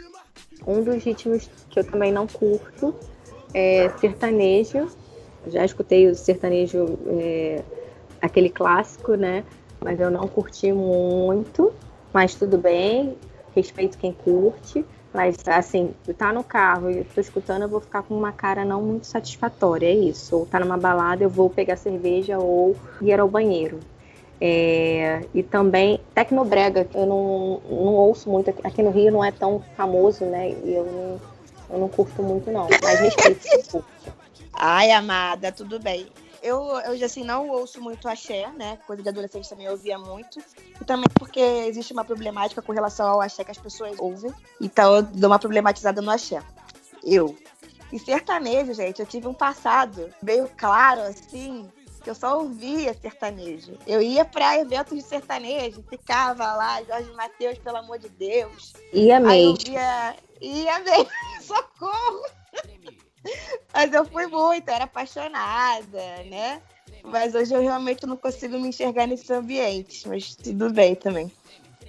Um 0.67 0.83
dos 0.83 1.03
ritmos 1.03 1.49
que 1.69 1.79
eu 1.79 1.83
também 1.83 2.11
não 2.11 2.27
curto 2.27 2.95
é 3.53 3.89
sertanejo. 3.97 4.87
Já 5.47 5.65
escutei 5.65 6.07
o 6.07 6.15
sertanejo, 6.15 6.99
é, 7.19 7.63
aquele 8.21 8.49
clássico, 8.49 9.15
né? 9.15 9.43
Mas 9.79 9.99
eu 9.99 10.11
não 10.11 10.27
curti 10.27 10.71
muito. 10.71 11.73
Mas 12.13 12.35
tudo 12.35 12.57
bem, 12.57 13.17
respeito 13.55 13.97
quem 13.97 14.13
curte. 14.13 14.85
Mas, 15.15 15.37
assim, 15.47 15.93
tá 16.17 16.33
no 16.33 16.43
carro 16.43 16.91
e 16.91 17.05
tô 17.05 17.21
escutando, 17.21 17.61
eu 17.61 17.69
vou 17.69 17.79
ficar 17.79 18.03
com 18.03 18.13
uma 18.13 18.33
cara 18.33 18.65
não 18.65 18.81
muito 18.81 19.07
satisfatória, 19.07 19.87
é 19.87 19.93
isso. 19.93 20.35
Ou 20.35 20.45
tá 20.45 20.59
numa 20.59 20.77
balada, 20.77 21.23
eu 21.23 21.29
vou 21.29 21.49
pegar 21.49 21.77
cerveja 21.77 22.37
ou 22.37 22.75
ir 23.01 23.17
ao 23.17 23.29
banheiro. 23.29 23.79
É, 24.41 25.21
e 25.33 25.41
também 25.41 26.01
Tecnobrega, 26.13 26.85
eu 26.93 27.05
não, 27.05 27.61
não 27.69 27.93
ouço 27.93 28.29
muito, 28.29 28.49
aqui 28.61 28.83
no 28.83 28.91
Rio 28.91 29.09
não 29.09 29.23
é 29.23 29.31
tão 29.31 29.63
famoso, 29.77 30.25
né? 30.25 30.49
E 30.49 30.73
eu 30.73 30.83
não, 30.83 31.21
eu 31.69 31.79
não 31.79 31.87
curto 31.87 32.21
muito, 32.21 32.51
não. 32.51 32.67
Mas 32.83 32.99
respeito. 32.99 33.85
Ai, 34.51 34.91
amada, 34.91 35.49
tudo 35.49 35.79
bem 35.79 36.07
eu, 36.45 36.79
eu 36.81 37.05
assim, 37.05 37.23
não 37.23 37.49
ouço 37.49 37.81
muito 37.81 38.07
axé, 38.07 38.47
né? 38.51 38.77
Coisa 38.85 39.01
de 39.01 39.09
adolescente 39.09 39.49
também 39.49 39.65
eu 39.65 39.71
ouvia 39.71 39.97
muito. 39.97 40.39
E 40.79 40.85
também 40.85 41.07
porque 41.15 41.39
existe 41.39 41.91
uma 41.91 42.05
problemática 42.05 42.61
com 42.61 42.71
relação 42.71 43.07
ao 43.07 43.21
axé 43.21 43.43
que 43.43 43.49
as 43.49 43.57
pessoas 43.57 43.97
ouvem. 43.97 44.31
Então 44.61 44.95
eu 44.95 45.01
dou 45.01 45.29
uma 45.29 45.39
problematizada 45.39 46.01
no 46.03 46.11
axé. 46.11 46.43
Eu. 47.03 47.35
E 47.91 47.97
sertanejo, 47.97 48.73
gente, 48.73 48.99
eu 48.99 49.07
tive 49.07 49.27
um 49.27 49.33
passado 49.33 50.13
meio 50.21 50.47
claro, 50.55 51.01
assim, 51.01 51.67
que 52.03 52.09
eu 52.11 52.15
só 52.15 52.37
ouvia 52.37 52.93
sertanejo. 52.93 53.73
Eu 53.87 53.99
ia 53.99 54.23
para 54.23 54.59
eventos 54.59 54.95
de 54.95 55.03
sertanejo, 55.03 55.83
ficava 55.89 56.53
lá, 56.53 56.83
Jorge 56.83 57.11
Matheus, 57.13 57.57
pelo 57.57 57.77
amor 57.77 57.97
de 57.97 58.09
Deus. 58.09 58.73
Ia 58.93 59.19
mesmo. 59.19 59.57
Ia, 59.67 60.15
ia 60.39 60.79
mesmo, 60.79 61.09
socorro. 61.41 62.23
Mas 63.73 63.93
eu 63.93 64.05
fui 64.05 64.27
muito, 64.27 64.69
era 64.69 64.85
apaixonada, 64.85 66.23
né? 66.29 66.61
Mas 67.03 67.35
hoje 67.35 67.53
eu 67.53 67.61
realmente 67.61 68.05
não 68.05 68.17
consigo 68.17 68.59
me 68.59 68.69
enxergar 68.69 69.07
nesse 69.07 69.31
ambiente, 69.33 70.07
mas 70.07 70.35
tudo 70.35 70.71
bem 70.71 70.95
também. 70.95 71.31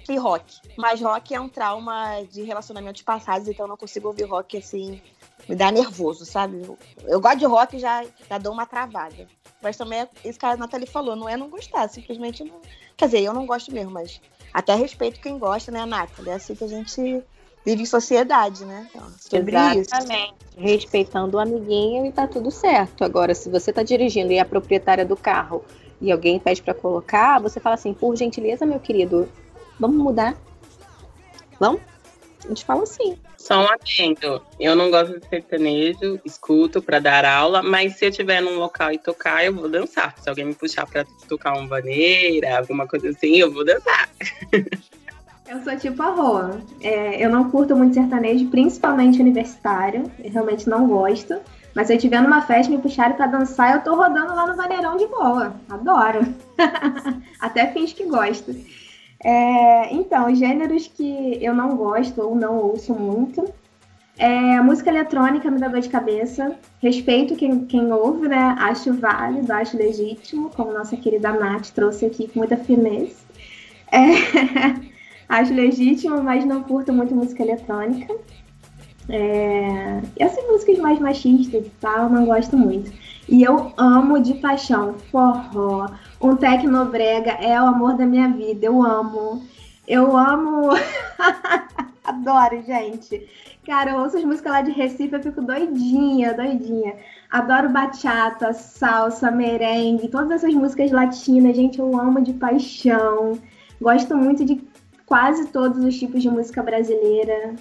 E 0.09 0.15
rock. 0.15 0.59
Mas 0.77 1.01
rock 1.01 1.33
é 1.33 1.39
um 1.39 1.49
trauma 1.49 2.23
de 2.31 2.43
relacionamentos 2.43 3.01
passados, 3.01 3.47
então 3.47 3.65
eu 3.65 3.69
não 3.69 3.77
consigo 3.77 4.07
ouvir 4.07 4.23
rock 4.23 4.57
assim 4.57 5.01
me 5.47 5.55
dá 5.55 5.71
nervoso, 5.71 6.25
sabe? 6.25 6.61
Eu, 6.61 6.77
eu 7.05 7.21
gosto 7.21 7.39
de 7.39 7.45
rock 7.45 7.77
e 7.77 7.79
já, 7.79 8.05
já 8.29 8.37
dou 8.37 8.53
uma 8.53 8.65
travada. 8.65 9.27
Mas 9.61 9.77
também 9.77 10.01
é 10.01 10.09
isso 10.25 10.37
que 10.37 10.45
a 10.45 10.57
Nathalie 10.57 10.87
falou, 10.87 11.15
não 11.15 11.27
é 11.27 11.37
não 11.37 11.49
gostar, 11.49 11.87
simplesmente 11.87 12.43
não. 12.43 12.59
Quer 12.95 13.05
dizer, 13.05 13.21
eu 13.21 13.33
não 13.33 13.45
gosto 13.45 13.71
mesmo, 13.71 13.91
mas 13.91 14.21
até 14.53 14.75
respeito 14.75 15.21
quem 15.21 15.37
gosta, 15.37 15.71
né, 15.71 15.85
Nathalie? 15.85 16.31
É 16.31 16.33
assim 16.33 16.55
que 16.55 16.63
a 16.63 16.67
gente 16.67 17.23
vive 17.67 17.83
em 17.83 17.85
sociedade, 17.85 18.63
né? 18.63 18.87
Então, 18.89 19.05
sobre 19.19 19.57
Exatamente. 19.57 20.35
Isso. 20.51 20.57
Respeitando 20.57 21.35
o 21.35 21.39
amiguinho 21.39 22.05
e 22.05 22.11
tá 22.13 22.25
tudo 22.25 22.49
certo. 22.49 23.03
Agora, 23.03 23.35
se 23.35 23.49
você 23.49 23.73
tá 23.73 23.83
dirigindo 23.83 24.31
e 24.31 24.37
é 24.37 24.39
a 24.39 24.45
proprietária 24.45 25.05
do 25.05 25.17
carro 25.17 25.65
e 25.99 26.09
alguém 26.09 26.39
pede 26.39 26.61
para 26.61 26.73
colocar, 26.73 27.41
você 27.41 27.59
fala 27.59 27.75
assim, 27.75 27.93
por 27.93 28.15
gentileza, 28.15 28.65
meu 28.65 28.79
querido, 28.79 29.27
vamos 29.77 29.97
mudar? 29.97 30.37
Vamos? 31.59 31.81
A 32.45 32.47
gente 32.47 32.63
fala 32.63 32.83
assim. 32.83 33.17
Só 33.37 33.59
um 33.59 33.67
adendo. 33.67 34.41
Eu 34.57 34.73
não 34.73 34.89
gosto 34.89 35.19
de 35.19 35.27
sertanejo, 35.27 36.21
escuto 36.23 36.81
para 36.81 36.99
dar 36.99 37.25
aula, 37.25 37.61
mas 37.61 37.97
se 37.97 38.05
eu 38.05 38.09
estiver 38.09 38.41
num 38.41 38.57
local 38.57 38.93
e 38.93 38.97
tocar, 38.97 39.43
eu 39.43 39.53
vou 39.53 39.67
dançar. 39.67 40.15
Se 40.21 40.29
alguém 40.29 40.45
me 40.45 40.55
puxar 40.55 40.87
para 40.87 41.05
tocar 41.27 41.53
uma 41.53 41.67
vaneira, 41.67 42.59
alguma 42.59 42.87
coisa 42.87 43.09
assim, 43.09 43.35
eu 43.35 43.51
vou 43.51 43.65
dançar. 43.65 44.09
Eu 45.47 45.63
sou 45.63 45.77
tipo 45.77 46.01
a 46.03 46.09
Roa. 46.09 46.61
É, 46.81 47.23
eu 47.23 47.29
não 47.29 47.49
curto 47.49 47.75
muito 47.75 47.93
sertanejo, 47.93 48.49
principalmente 48.49 49.21
universitário. 49.21 50.11
Eu 50.21 50.31
realmente 50.31 50.69
não 50.69 50.87
gosto. 50.87 51.39
Mas 51.73 51.87
se 51.87 51.93
eu 51.93 51.97
estiver 51.97 52.21
numa 52.21 52.41
festa 52.41 52.71
e 52.71 52.75
me 52.75 52.81
puxarem 52.81 53.15
pra 53.15 53.27
dançar, 53.27 53.75
eu 53.75 53.83
tô 53.83 53.95
rodando 53.95 54.35
lá 54.35 54.45
no 54.47 54.55
vaneirão 54.55 54.97
de 54.97 55.07
boa. 55.07 55.55
Adoro. 55.69 56.21
Até 57.39 57.67
fins 57.67 57.93
que 57.93 58.05
gosto. 58.05 58.53
É, 59.23 59.93
então, 59.93 60.33
gêneros 60.35 60.87
que 60.87 61.37
eu 61.41 61.53
não 61.53 61.77
gosto 61.77 62.21
ou 62.21 62.35
não 62.35 62.57
ouço 62.57 62.93
muito. 62.93 63.45
É, 64.17 64.59
música 64.61 64.89
eletrônica 64.89 65.49
me 65.49 65.59
dá 65.59 65.67
dor 65.67 65.79
de 65.79 65.89
cabeça. 65.89 66.55
Respeito 66.81 67.35
quem, 67.35 67.65
quem 67.65 67.93
ouve, 67.93 68.27
né? 68.27 68.55
Acho 68.59 68.93
válido, 68.93 69.53
acho 69.53 69.77
legítimo, 69.77 70.49
como 70.49 70.73
nossa 70.73 70.97
querida 70.97 71.31
Nath 71.31 71.69
trouxe 71.69 72.05
aqui 72.05 72.27
com 72.27 72.39
muita 72.39 72.57
firmeza. 72.57 73.15
É, 73.91 74.87
acho 75.39 75.53
legítimo, 75.53 76.21
mas 76.23 76.45
não 76.45 76.63
curto 76.63 76.91
muito 76.91 77.15
música 77.15 77.43
eletrônica. 77.43 78.13
É, 79.09 80.01
essas 80.17 80.43
músicas 80.45 80.77
mais 80.79 80.99
machistas 80.99 81.65
e 81.65 81.71
tal, 81.79 82.09
não 82.09 82.25
gosto 82.25 82.57
muito. 82.57 82.91
E 83.29 83.43
eu 83.43 83.71
amo 83.77 84.19
de 84.19 84.35
paixão 84.35 84.95
forró, 85.11 85.87
um 86.21 86.35
tecnobrega 86.35 87.31
é 87.31 87.61
o 87.61 87.65
amor 87.65 87.95
da 87.95 88.05
minha 88.05 88.29
vida. 88.29 88.65
Eu 88.65 88.83
amo. 88.83 89.43
Eu 89.87 90.15
amo. 90.15 90.69
Adoro, 92.03 92.63
gente. 92.63 93.27
Cara, 93.65 93.91
eu 93.91 93.99
ouço 93.99 94.17
as 94.17 94.23
músicas 94.23 94.53
lá 94.53 94.61
de 94.61 94.71
Recife, 94.71 95.13
eu 95.13 95.21
fico 95.21 95.41
doidinha, 95.41 96.33
doidinha. 96.33 96.95
Adoro 97.29 97.69
bachata, 97.69 98.53
salsa, 98.53 99.29
merengue, 99.29 100.07
todas 100.07 100.31
essas 100.31 100.53
músicas 100.53 100.89
latinas, 100.89 101.55
gente, 101.55 101.79
eu 101.79 101.99
amo 101.99 102.21
de 102.21 102.31
paixão. 102.31 103.37
Gosto 103.79 104.15
muito 104.15 104.45
de 104.45 104.55
quase 105.07 105.47
todos 105.47 105.83
os 105.83 105.97
tipos 105.97 106.21
de 106.21 106.29
música 106.29 106.61
brasileira. 106.61 107.55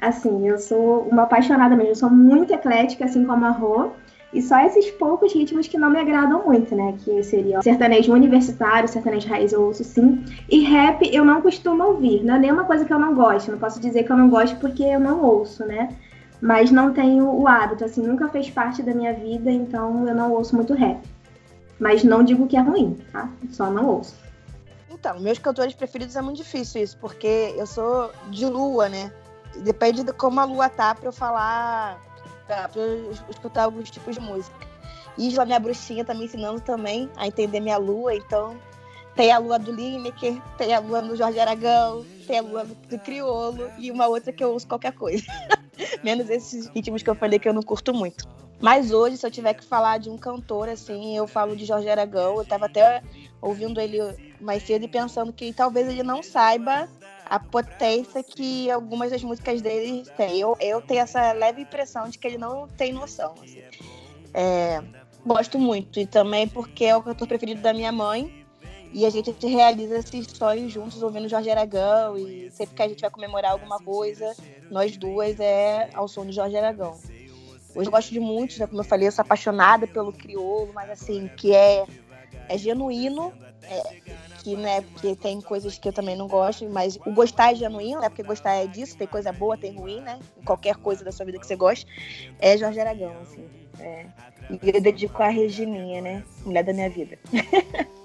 Assim, 0.00 0.48
eu 0.48 0.58
sou 0.58 1.02
uma 1.02 1.24
apaixonada 1.24 1.76
mesmo, 1.76 1.90
eu 1.90 1.96
sou 1.96 2.10
muito 2.10 2.54
eclética, 2.54 3.04
assim 3.04 3.24
como 3.24 3.44
a 3.44 3.50
Rô. 3.50 3.90
E 4.32 4.40
só 4.40 4.58
esses 4.64 4.90
poucos 4.92 5.34
ritmos 5.34 5.68
que 5.68 5.76
não 5.76 5.90
me 5.90 6.00
agradam 6.00 6.42
muito, 6.46 6.74
né? 6.74 6.94
Que 7.04 7.22
seria 7.22 7.60
sertanejo 7.60 8.14
universitário, 8.14 8.88
sertanejo 8.88 9.28
raiz 9.28 9.52
eu 9.52 9.60
ouço 9.60 9.84
sim. 9.84 10.24
E 10.48 10.60
rap 10.60 11.02
eu 11.12 11.22
não 11.22 11.42
costumo 11.42 11.84
ouvir. 11.84 12.24
Não 12.24 12.36
é 12.36 12.38
nenhuma 12.38 12.64
coisa 12.64 12.84
que 12.84 12.92
eu 12.92 12.98
não 12.98 13.14
gosto. 13.14 13.50
Não 13.50 13.58
posso 13.58 13.78
dizer 13.78 14.04
que 14.04 14.10
eu 14.10 14.16
não 14.16 14.30
gosto 14.30 14.56
porque 14.56 14.82
eu 14.82 14.98
não 14.98 15.22
ouço, 15.22 15.66
né? 15.66 15.90
Mas 16.40 16.70
não 16.70 16.92
tenho 16.94 17.30
o 17.30 17.46
hábito, 17.46 17.84
assim, 17.84 18.02
nunca 18.02 18.28
fez 18.28 18.50
parte 18.50 18.82
da 18.82 18.92
minha 18.92 19.12
vida, 19.12 19.48
então 19.48 20.08
eu 20.08 20.14
não 20.14 20.32
ouço 20.32 20.56
muito 20.56 20.74
rap. 20.74 20.98
Mas 21.78 22.02
não 22.02 22.24
digo 22.24 22.48
que 22.48 22.56
é 22.56 22.60
ruim, 22.60 22.96
tá? 23.12 23.28
Só 23.50 23.70
não 23.70 23.86
ouço. 23.86 24.16
Então, 25.02 25.18
meus 25.18 25.36
cantores 25.36 25.74
preferidos 25.74 26.14
é 26.14 26.22
muito 26.22 26.36
difícil 26.36 26.80
isso, 26.80 26.96
porque 26.98 27.52
eu 27.56 27.66
sou 27.66 28.12
de 28.30 28.46
lua, 28.46 28.88
né? 28.88 29.12
Depende 29.64 30.04
de 30.04 30.12
como 30.12 30.38
a 30.38 30.44
lua 30.44 30.68
tá 30.68 30.94
pra 30.94 31.08
eu 31.08 31.12
falar 31.12 32.00
pra, 32.46 32.68
pra 32.68 32.80
eu 32.80 33.10
escutar 33.28 33.64
alguns 33.64 33.90
tipos 33.90 34.14
de 34.14 34.20
música. 34.20 34.54
Isla, 35.18 35.44
minha 35.44 35.58
bruxinha, 35.58 36.04
tá 36.04 36.14
me 36.14 36.26
ensinando 36.26 36.60
também 36.60 37.10
a 37.16 37.26
entender 37.26 37.58
minha 37.58 37.78
lua, 37.78 38.14
então 38.14 38.56
tem 39.16 39.32
a 39.32 39.38
lua 39.38 39.58
do 39.58 39.72
Lineker, 39.72 40.40
tem 40.56 40.72
a 40.72 40.78
lua 40.78 41.02
do 41.02 41.16
Jorge 41.16 41.40
Aragão, 41.40 42.06
tem 42.24 42.38
a 42.38 42.42
lua 42.42 42.64
do 42.64 42.98
Criolo 43.00 43.72
e 43.78 43.90
uma 43.90 44.06
outra 44.06 44.32
que 44.32 44.44
eu 44.44 44.54
uso 44.54 44.68
qualquer 44.68 44.92
coisa. 44.92 45.24
Menos 46.04 46.30
esses 46.30 46.68
ritmos 46.68 47.02
que 47.02 47.10
eu 47.10 47.16
falei 47.16 47.40
que 47.40 47.48
eu 47.48 47.52
não 47.52 47.62
curto 47.62 47.92
muito. 47.92 48.24
Mas 48.62 48.92
hoje, 48.92 49.16
se 49.16 49.26
eu 49.26 49.30
tiver 49.30 49.54
que 49.54 49.64
falar 49.64 49.98
de 49.98 50.08
um 50.08 50.16
cantor, 50.16 50.68
assim, 50.68 51.16
eu 51.16 51.26
falo 51.26 51.56
de 51.56 51.64
Jorge 51.64 51.88
Aragão. 51.88 52.36
Eu 52.36 52.44
tava 52.44 52.66
até 52.66 53.02
ouvindo 53.40 53.80
ele 53.80 53.98
mais 54.40 54.62
cedo 54.62 54.84
e 54.84 54.88
pensando 54.88 55.32
que 55.32 55.52
talvez 55.52 55.88
ele 55.88 56.04
não 56.04 56.22
saiba 56.22 56.88
a 57.26 57.40
potência 57.40 58.22
que 58.22 58.70
algumas 58.70 59.10
das 59.10 59.24
músicas 59.24 59.60
dele 59.60 60.04
têm. 60.16 60.38
Eu, 60.38 60.56
eu 60.60 60.80
tenho 60.80 61.00
essa 61.00 61.32
leve 61.32 61.62
impressão 61.62 62.08
de 62.08 62.16
que 62.16 62.24
ele 62.28 62.38
não 62.38 62.68
tem 62.68 62.92
noção. 62.92 63.34
Assim. 63.42 63.62
É, 64.32 64.80
gosto 65.26 65.58
muito. 65.58 65.98
E 65.98 66.06
também 66.06 66.46
porque 66.46 66.84
é 66.84 66.96
o 66.96 67.02
cantor 67.02 67.26
preferido 67.26 67.60
da 67.60 67.72
minha 67.72 67.90
mãe. 67.90 68.46
E 68.92 69.04
a 69.04 69.10
gente 69.10 69.34
realiza 69.44 69.98
esses 69.98 70.26
sonhos 70.36 70.72
juntos, 70.72 71.02
ouvindo 71.02 71.28
Jorge 71.28 71.50
Aragão. 71.50 72.16
E 72.16 72.48
sempre 72.52 72.76
que 72.76 72.82
a 72.82 72.88
gente 72.88 73.00
vai 73.00 73.10
comemorar 73.10 73.50
alguma 73.50 73.80
coisa, 73.80 74.36
nós 74.70 74.96
duas 74.96 75.40
é 75.40 75.90
ao 75.94 76.06
som 76.06 76.24
de 76.24 76.30
Jorge 76.30 76.56
Aragão. 76.56 76.96
Hoje 77.74 77.88
eu 77.88 77.92
gosto 77.92 78.10
de 78.10 78.20
muitos, 78.20 78.58
né? 78.58 78.66
como 78.66 78.80
eu 78.80 78.84
falei, 78.84 79.08
eu 79.08 79.12
sou 79.12 79.22
apaixonada 79.22 79.86
pelo 79.86 80.12
crioulo, 80.12 80.72
mas 80.74 80.90
assim, 80.90 81.28
que 81.36 81.54
é, 81.54 81.84
é 82.48 82.58
genuíno, 82.58 83.32
é, 83.62 83.82
que, 84.42 84.56
né, 84.56 84.80
porque 84.80 85.14
tem 85.16 85.40
coisas 85.40 85.78
que 85.78 85.88
eu 85.88 85.92
também 85.92 86.16
não 86.16 86.26
gosto, 86.26 86.68
mas 86.68 86.98
o 87.06 87.12
gostar 87.12 87.52
é 87.52 87.54
genuíno, 87.54 88.00
né? 88.00 88.08
Porque 88.08 88.22
gostar 88.22 88.54
é 88.54 88.66
disso, 88.66 88.96
tem 88.96 89.06
coisa 89.06 89.32
boa, 89.32 89.56
tem 89.56 89.74
ruim, 89.74 90.00
né? 90.00 90.18
Qualquer 90.44 90.76
coisa 90.76 91.04
da 91.04 91.12
sua 91.12 91.24
vida 91.24 91.38
que 91.38 91.46
você 91.46 91.56
goste, 91.56 91.86
é 92.40 92.58
Jorge 92.58 92.80
Aragão, 92.80 93.16
assim. 93.22 93.48
É. 93.78 94.06
E 94.50 94.70
eu 94.74 94.80
dedico 94.80 95.22
a 95.22 95.28
Regininha, 95.28 96.02
né? 96.02 96.24
Mulher 96.44 96.64
da 96.64 96.72
minha 96.72 96.90
vida. 96.90 97.18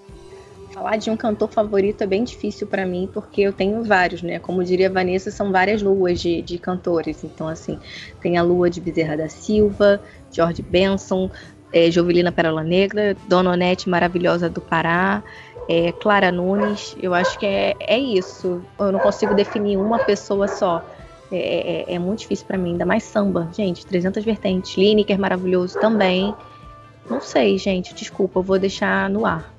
Falar 0.77 0.97
de 0.97 1.09
um 1.09 1.17
cantor 1.17 1.49
favorito 1.49 2.03
é 2.03 2.05
bem 2.05 2.23
difícil 2.23 2.67
para 2.67 2.85
mim, 2.85 3.09
porque 3.11 3.41
eu 3.41 3.51
tenho 3.51 3.83
vários, 3.83 4.21
né? 4.21 4.37
Como 4.37 4.63
diria 4.63 4.91
Vanessa, 4.91 5.31
são 5.31 5.51
várias 5.51 5.81
luas 5.81 6.21
de, 6.21 6.39
de 6.43 6.59
cantores. 6.59 7.23
Então, 7.23 7.47
assim, 7.47 7.79
tem 8.21 8.37
a 8.37 8.43
lua 8.43 8.69
de 8.69 8.79
Bezerra 8.79 9.17
da 9.17 9.27
Silva, 9.27 9.99
George 10.31 10.61
Benson, 10.61 11.31
é, 11.73 11.89
Jovelina 11.89 12.31
Pérola 12.31 12.63
Negra, 12.63 13.17
Dona 13.27 13.53
Onete 13.53 13.89
Maravilhosa 13.89 14.51
do 14.51 14.61
Pará, 14.61 15.23
é, 15.67 15.91
Clara 15.93 16.31
Nunes, 16.31 16.95
eu 17.01 17.11
acho 17.11 17.39
que 17.39 17.47
é, 17.47 17.75
é 17.79 17.97
isso. 17.97 18.61
Eu 18.77 18.91
não 18.91 18.99
consigo 18.99 19.33
definir 19.33 19.77
uma 19.77 19.97
pessoa 19.97 20.47
só. 20.47 20.85
É, 21.31 21.85
é, 21.89 21.95
é 21.95 21.97
muito 21.97 22.19
difícil 22.19 22.45
para 22.45 22.55
mim, 22.55 22.73
ainda 22.73 22.85
mais 22.85 23.01
samba. 23.01 23.49
Gente, 23.51 23.83
300 23.83 24.23
vertentes. 24.23 24.77
Lineker 24.77 25.17
maravilhoso 25.17 25.79
também. 25.79 26.35
Não 27.09 27.19
sei, 27.19 27.57
gente, 27.57 27.95
desculpa, 27.95 28.37
eu 28.37 28.43
vou 28.43 28.59
deixar 28.59 29.09
no 29.09 29.25
ar. 29.25 29.56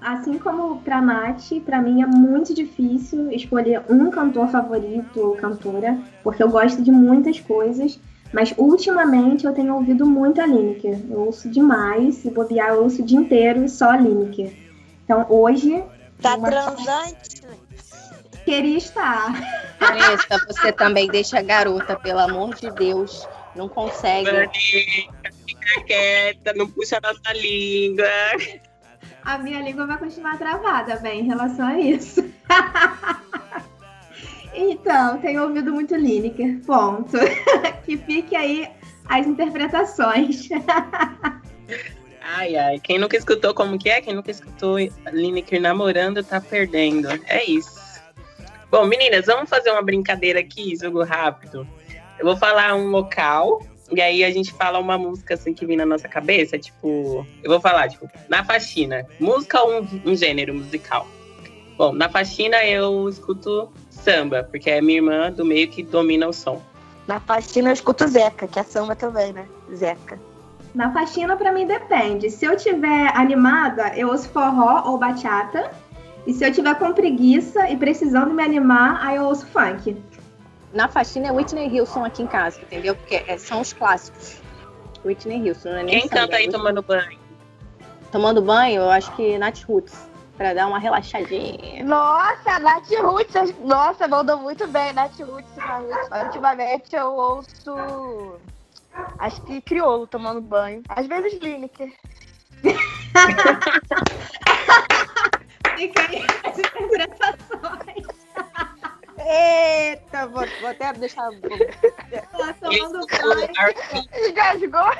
Assim 0.00 0.38
como 0.38 0.80
pra 0.80 1.00
Nath, 1.00 1.52
pra 1.64 1.80
mim 1.80 2.02
é 2.02 2.06
muito 2.06 2.54
difícil 2.54 3.30
escolher 3.30 3.82
um 3.88 4.10
cantor 4.10 4.48
favorito 4.48 5.20
ou 5.20 5.36
cantora, 5.36 5.98
porque 6.22 6.42
eu 6.42 6.48
gosto 6.48 6.82
de 6.82 6.90
muitas 6.90 7.38
coisas, 7.38 8.00
mas 8.32 8.54
ultimamente 8.56 9.44
eu 9.44 9.52
tenho 9.52 9.74
ouvido 9.74 10.06
muito 10.06 10.40
a 10.40 10.46
Lineker. 10.46 10.98
Eu 11.10 11.26
ouço 11.26 11.50
demais, 11.50 12.14
se 12.14 12.30
bobear, 12.30 12.70
eu 12.70 12.84
ouço 12.84 13.02
o 13.02 13.04
dia 13.04 13.18
inteiro 13.18 13.68
só 13.68 13.90
a 13.90 13.96
Lineker. 13.96 14.52
Então 15.04 15.26
hoje. 15.28 15.84
Tá 16.22 16.34
uma... 16.34 16.48
transante? 16.48 17.42
Queria 18.44 18.78
estar. 18.78 19.32
Vanessa, 19.78 20.46
você 20.46 20.72
também 20.72 21.08
deixa 21.08 21.38
a 21.38 21.42
garota, 21.42 21.94
pelo 21.96 22.20
amor 22.20 22.54
de 22.54 22.70
Deus. 22.70 23.28
Não 23.54 23.68
consegue. 23.68 24.30
Vanessa, 24.30 24.52
fica 25.46 25.84
quieta, 25.86 26.54
não 26.54 26.70
puxa 26.70 26.96
a 26.96 27.00
nossa 27.00 27.32
língua. 27.34 28.06
A 29.24 29.38
minha 29.38 29.60
língua 29.60 29.86
vai 29.86 29.98
continuar 29.98 30.38
travada, 30.38 30.96
bem, 30.96 31.20
em 31.20 31.26
relação 31.26 31.66
a 31.66 31.78
isso. 31.78 32.24
então, 34.54 35.18
tenho 35.18 35.42
ouvido 35.42 35.72
muito 35.72 35.94
Lineker, 35.94 36.60
ponto. 36.66 37.18
que 37.84 37.96
fique 37.98 38.34
aí 38.34 38.68
as 39.08 39.26
interpretações. 39.26 40.48
Ai, 42.22 42.56
ai. 42.56 42.80
Quem 42.80 42.98
nunca 42.98 43.16
escutou 43.16 43.52
como 43.52 43.78
que 43.78 43.90
é? 43.90 44.00
Quem 44.00 44.14
nunca 44.14 44.30
escutou 44.30 44.76
Lineker 45.12 45.60
namorando 45.60 46.22
tá 46.22 46.40
perdendo. 46.40 47.08
É 47.26 47.44
isso. 47.44 47.80
Bom, 48.70 48.86
meninas, 48.86 49.26
vamos 49.26 49.50
fazer 49.50 49.70
uma 49.70 49.82
brincadeira 49.82 50.38
aqui, 50.38 50.76
jogo 50.80 51.02
rápido. 51.02 51.66
Eu 52.18 52.24
vou 52.24 52.36
falar 52.36 52.74
um 52.74 52.88
local 52.88 53.60
e 53.92 54.00
aí 54.00 54.24
a 54.24 54.30
gente 54.30 54.52
fala 54.52 54.78
uma 54.78 54.96
música 54.96 55.34
assim 55.34 55.52
que 55.52 55.66
vem 55.66 55.76
na 55.76 55.86
nossa 55.86 56.08
cabeça, 56.08 56.58
tipo, 56.58 57.26
eu 57.42 57.50
vou 57.50 57.60
falar, 57.60 57.88
tipo, 57.88 58.08
na 58.28 58.44
faxina, 58.44 59.06
música 59.18 59.60
ou 59.62 59.82
um, 59.82 60.00
um 60.06 60.16
gênero 60.16 60.54
musical? 60.54 61.06
Bom, 61.76 61.92
na 61.92 62.08
faxina 62.08 62.64
eu 62.64 63.08
escuto 63.08 63.70
samba, 63.88 64.44
porque 64.44 64.70
é 64.70 64.80
minha 64.80 64.98
irmã 64.98 65.32
do 65.32 65.44
meio 65.44 65.68
que 65.68 65.82
domina 65.82 66.28
o 66.28 66.32
som. 66.32 66.60
Na 67.06 67.18
faxina 67.20 67.70
eu 67.70 67.72
escuto 67.72 68.06
Zeca, 68.06 68.46
que 68.46 68.58
é 68.58 68.62
samba 68.62 68.94
também, 68.94 69.32
né? 69.32 69.46
Zeca. 69.74 70.18
Na 70.74 70.92
faxina, 70.92 71.36
para 71.36 71.52
mim, 71.52 71.66
depende. 71.66 72.30
Se 72.30 72.44
eu 72.44 72.56
tiver 72.56 73.10
animada, 73.16 73.92
eu 73.96 74.08
ouço 74.08 74.28
forró 74.28 74.88
ou 74.88 74.98
bachata. 74.98 75.70
E 76.26 76.34
se 76.34 76.44
eu 76.44 76.52
tiver 76.52 76.74
com 76.74 76.92
preguiça 76.92 77.68
e 77.70 77.76
precisando 77.76 78.32
me 78.32 78.42
animar, 78.42 79.04
aí 79.04 79.16
eu 79.16 79.24
ouço 79.24 79.46
funk. 79.46 79.96
Na 80.72 80.88
faxina 80.88 81.28
é 81.28 81.32
Whitney 81.32 81.80
Houston 81.80 82.04
aqui 82.04 82.22
em 82.22 82.26
casa, 82.26 82.60
entendeu? 82.60 82.94
Porque 82.94 83.24
é, 83.26 83.36
são 83.36 83.60
os 83.60 83.72
clássicos. 83.72 84.40
Whitney 85.04 85.48
Houston, 85.48 85.70
não 85.70 85.78
é 85.78 85.82
nem 85.82 86.00
Quem 86.00 86.08
canta 86.08 86.36
aí 86.36 86.48
tomando 86.48 86.82
banho? 86.82 87.18
Tomando 88.12 88.42
banho, 88.42 88.82
eu 88.82 88.90
acho 88.90 89.14
que 89.16 89.38
Nat 89.38 89.62
Roots. 89.64 90.08
Pra 90.36 90.54
dar 90.54 90.68
uma 90.68 90.78
relaxadinha. 90.78 91.84
Nossa, 91.84 92.58
Nath 92.60 92.90
Roots. 93.02 93.54
Nossa, 93.62 94.08
mandou 94.08 94.38
muito 94.38 94.66
bem, 94.68 94.90
Nath 94.94 95.20
Roots. 95.20 95.50
Ultimamente 96.24 96.96
eu 96.96 97.12
ouço. 97.12 98.38
Acho 99.18 99.42
que 99.42 99.60
crioulo 99.60 100.06
tomando 100.06 100.40
banho. 100.40 100.82
Às 100.88 101.06
vezes 101.06 101.38
Lineker. 101.40 101.92
Fica 105.76 106.02
aí 106.08 106.24
as 106.44 106.58
interpretações. 106.58 108.06
Eita, 109.26 110.26
vou, 110.26 110.44
vou 110.60 110.70
até 110.70 110.92
deixar. 110.94 111.30
Tá 111.30 112.54
tomando 112.60 113.06
banho. 113.06 114.28
Engasgou? 114.28 114.90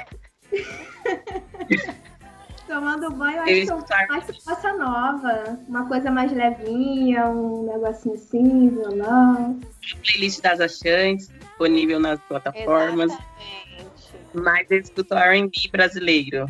Tomando 2.67 3.11
banho, 3.11 3.43
acho 3.43 3.53
que 3.53 3.71
eu 3.71 4.17
acho 4.17 4.45
bossa 4.45 4.73
nova. 4.75 5.59
Uma 5.67 5.89
coisa 5.89 6.11
mais 6.11 6.31
levinha, 6.33 7.27
um 7.27 7.67
negocinho 7.67 8.15
assim, 8.15 8.69
violão. 8.69 9.59
Playlist 10.05 10.41
das 10.41 10.61
achantes, 10.61 11.29
disponível 11.29 11.99
nas 11.99 12.21
plataformas. 12.21 13.11
Exatamente. 13.11 13.91
Mas 14.33 14.71
eu 14.71 14.79
escuto 14.79 15.15
R&B 15.15 15.69
brasileiro, 15.73 16.49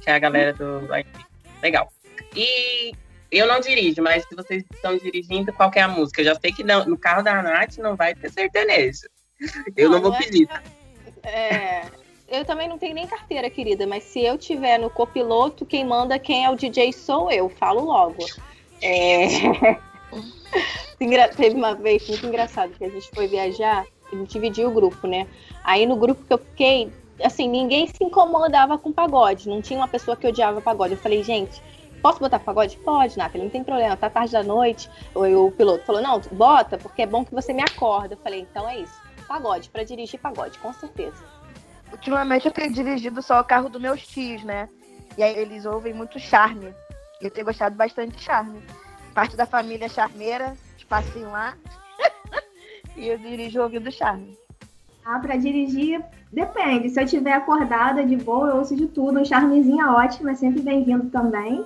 que 0.00 0.10
é 0.10 0.14
a 0.14 0.18
galera 0.18 0.52
do 0.52 0.92
R&B. 0.92 1.24
Legal. 1.62 1.92
E 2.34 2.92
eu 3.30 3.46
não 3.46 3.60
dirijo, 3.60 4.02
mas 4.02 4.24
se 4.24 4.34
vocês 4.34 4.64
estão 4.72 4.96
dirigindo, 4.96 5.52
qual 5.52 5.70
é 5.74 5.80
a 5.80 5.88
música? 5.88 6.20
Eu 6.20 6.26
já 6.26 6.34
sei 6.34 6.52
que 6.52 6.64
não, 6.64 6.84
no 6.84 6.98
carro 6.98 7.22
da 7.22 7.42
Nath 7.42 7.78
não 7.78 7.96
vai 7.96 8.14
ter 8.14 8.30
sertanejo. 8.30 9.08
Eu 9.76 9.88
não, 9.88 9.96
Não, 9.96 10.02
vou 10.02 10.10
não 10.10 10.18
é 10.18 10.22
pedir. 10.22 10.48
É, 11.22 11.82
eu 12.28 12.44
também 12.44 12.68
não 12.68 12.78
tenho 12.78 12.94
nem 12.94 13.06
carteira, 13.06 13.50
querida, 13.50 13.86
mas 13.86 14.04
se 14.04 14.20
eu 14.20 14.38
tiver 14.38 14.78
no 14.78 14.88
copiloto, 14.88 15.66
quem 15.66 15.84
manda 15.84 16.18
quem 16.18 16.44
é 16.44 16.50
o 16.50 16.56
DJ 16.56 16.92
sou 16.92 17.30
eu, 17.30 17.48
falo 17.48 17.84
logo. 17.84 18.24
É... 18.80 19.26
Teve 21.36 21.54
uma 21.54 21.74
vez 21.74 22.06
muito 22.08 22.26
engraçado 22.26 22.72
que 22.72 22.84
a 22.84 22.88
gente 22.88 23.10
foi 23.14 23.26
viajar, 23.26 23.84
a 24.12 24.16
gente 24.16 24.32
dividiu 24.32 24.68
o 24.68 24.72
grupo, 24.72 25.06
né? 25.06 25.26
Aí 25.64 25.86
no 25.86 25.96
grupo 25.96 26.24
que 26.24 26.32
eu 26.32 26.38
fiquei, 26.38 26.92
assim, 27.22 27.48
ninguém 27.48 27.86
se 27.86 28.02
incomodava 28.04 28.76
com 28.76 28.92
pagode, 28.92 29.48
não 29.48 29.62
tinha 29.62 29.78
uma 29.78 29.88
pessoa 29.88 30.16
que 30.16 30.26
odiava 30.26 30.60
pagode. 30.60 30.94
Eu 30.94 31.00
falei, 31.00 31.22
gente, 31.22 31.62
posso 32.00 32.18
botar 32.18 32.38
pagode? 32.38 32.76
Pode, 32.78 33.16
Nathalie, 33.16 33.44
não 33.44 33.50
tem 33.50 33.64
problema, 33.64 33.96
tá 33.96 34.10
tarde 34.10 34.32
da 34.32 34.42
noite. 34.42 34.90
O, 35.14 35.46
o 35.46 35.52
piloto 35.52 35.84
falou, 35.84 36.02
não, 36.02 36.20
bota, 36.32 36.78
porque 36.78 37.02
é 37.02 37.06
bom 37.06 37.24
que 37.24 37.34
você 37.34 37.52
me 37.52 37.62
acorda. 37.62 38.14
Eu 38.14 38.18
falei, 38.18 38.40
então 38.40 38.68
é 38.68 38.78
isso, 38.78 39.00
pagode, 39.26 39.68
pra 39.70 39.84
dirigir 39.84 40.18
pagode, 40.20 40.58
com 40.58 40.72
certeza. 40.72 41.24
Ultimamente 41.92 42.46
eu 42.46 42.52
tenho 42.52 42.72
dirigido 42.72 43.20
só 43.22 43.40
o 43.40 43.44
carro 43.44 43.68
dos 43.68 43.80
meus 43.80 44.06
tios, 44.06 44.42
né? 44.44 44.68
E 45.16 45.22
aí 45.22 45.36
eles 45.36 45.64
ouvem 45.64 45.92
muito 45.92 46.18
charme. 46.18 46.72
Eu 47.20 47.30
tenho 47.30 47.46
gostado 47.46 47.74
bastante 47.74 48.16
de 48.16 48.22
charme. 48.22 48.62
Parte 49.12 49.36
da 49.36 49.44
família 49.44 49.88
charmeira, 49.88 50.56
espacinho 50.78 51.30
lá. 51.30 51.56
e 52.96 53.08
eu 53.08 53.18
dirijo 53.18 53.60
ouvindo 53.60 53.90
charme. 53.90 54.38
Ah, 55.04 55.18
pra 55.18 55.36
dirigir, 55.36 56.02
depende. 56.32 56.88
Se 56.90 57.00
eu 57.00 57.06
tiver 57.06 57.32
acordada 57.32 58.04
de 58.04 58.16
boa, 58.16 58.50
eu 58.50 58.56
ouço 58.56 58.76
de 58.76 58.86
tudo. 58.86 59.18
Um 59.18 59.24
charmezinho 59.24 59.80
é 59.80 59.90
ótimo, 59.90 60.30
é 60.30 60.34
sempre 60.34 60.62
bem-vindo 60.62 61.10
também. 61.10 61.64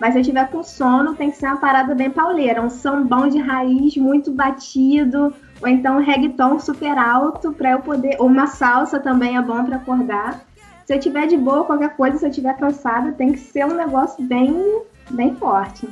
Mas 0.00 0.12
se 0.12 0.20
eu 0.20 0.24
tiver 0.24 0.48
com 0.48 0.62
sono, 0.62 1.14
tem 1.14 1.30
que 1.30 1.36
ser 1.36 1.46
uma 1.46 1.56
parada 1.56 1.94
bem 1.94 2.10
pauleira. 2.10 2.60
Um 2.60 2.68
sambão 2.68 3.28
de 3.28 3.38
raiz 3.38 3.96
muito 3.96 4.30
batido. 4.30 5.34
Ou 5.60 5.68
então 5.68 5.96
um 5.96 6.04
reggaeton 6.04 6.58
super 6.58 6.98
alto 6.98 7.52
pra 7.52 7.72
eu 7.72 7.80
poder. 7.80 8.16
Ou 8.18 8.26
uma 8.26 8.46
salsa 8.46 9.00
também 9.00 9.36
é 9.36 9.42
bom 9.42 9.64
pra 9.64 9.76
acordar. 9.76 10.44
Se 10.84 10.94
eu 10.94 11.00
tiver 11.00 11.26
de 11.26 11.36
boa, 11.36 11.64
qualquer 11.64 11.96
coisa, 11.96 12.18
se 12.18 12.26
eu 12.26 12.30
tiver 12.30 12.56
cansada, 12.56 13.12
tem 13.12 13.32
que 13.32 13.38
ser 13.38 13.64
um 13.64 13.74
negócio 13.74 14.22
bem, 14.22 14.82
bem 15.10 15.34
forte. 15.34 15.88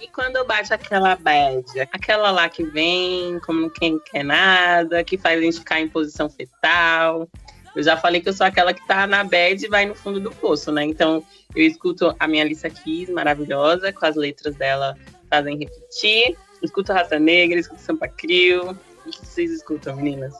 E 0.00 0.06
quando 0.08 0.44
bate 0.44 0.72
aquela 0.74 1.16
bad, 1.16 1.64
aquela 1.92 2.30
lá 2.30 2.48
que 2.48 2.64
vem, 2.64 3.40
como 3.40 3.70
quem 3.70 3.98
quer 3.98 4.24
nada, 4.24 5.02
que 5.02 5.16
faz 5.16 5.38
a 5.38 5.42
gente 5.42 5.58
ficar 5.58 5.80
em 5.80 5.88
posição 5.88 6.28
fetal. 6.28 7.28
Eu 7.74 7.82
já 7.82 7.96
falei 7.96 8.20
que 8.20 8.28
eu 8.28 8.32
sou 8.32 8.46
aquela 8.46 8.74
que 8.74 8.86
tá 8.86 9.06
na 9.06 9.24
bad 9.24 9.64
e 9.64 9.68
vai 9.68 9.86
no 9.86 9.94
fundo 9.94 10.20
do 10.20 10.30
poço, 10.30 10.70
né? 10.70 10.84
Então, 10.84 11.24
eu 11.54 11.66
escuto 11.66 12.14
a 12.18 12.26
minha 12.26 12.44
Alissa 12.44 12.70
Keys, 12.70 13.10
maravilhosa, 13.10 13.92
com 13.92 14.06
as 14.06 14.16
letras 14.16 14.54
dela 14.56 14.96
fazem 15.28 15.58
repetir. 15.58 16.36
Escuto 16.62 16.92
Raça 16.92 17.18
Negra, 17.18 17.58
escuto 17.58 17.80
Sampa 17.80 18.08
Crio. 18.08 18.70
O 19.04 19.10
que 19.10 19.26
vocês 19.26 19.50
escutam, 19.50 19.96
meninas? 19.96 20.34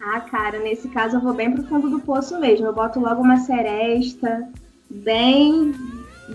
Ah, 0.00 0.20
cara, 0.20 0.58
nesse 0.58 0.88
caso 0.88 1.16
eu 1.16 1.20
vou 1.20 1.34
bem 1.34 1.52
pro 1.52 1.64
fundo 1.64 1.90
do 1.90 2.00
poço 2.00 2.38
mesmo. 2.38 2.66
Eu 2.66 2.72
boto 2.72 3.00
logo 3.00 3.22
uma 3.22 3.38
seresta, 3.38 4.48
bem 4.88 5.72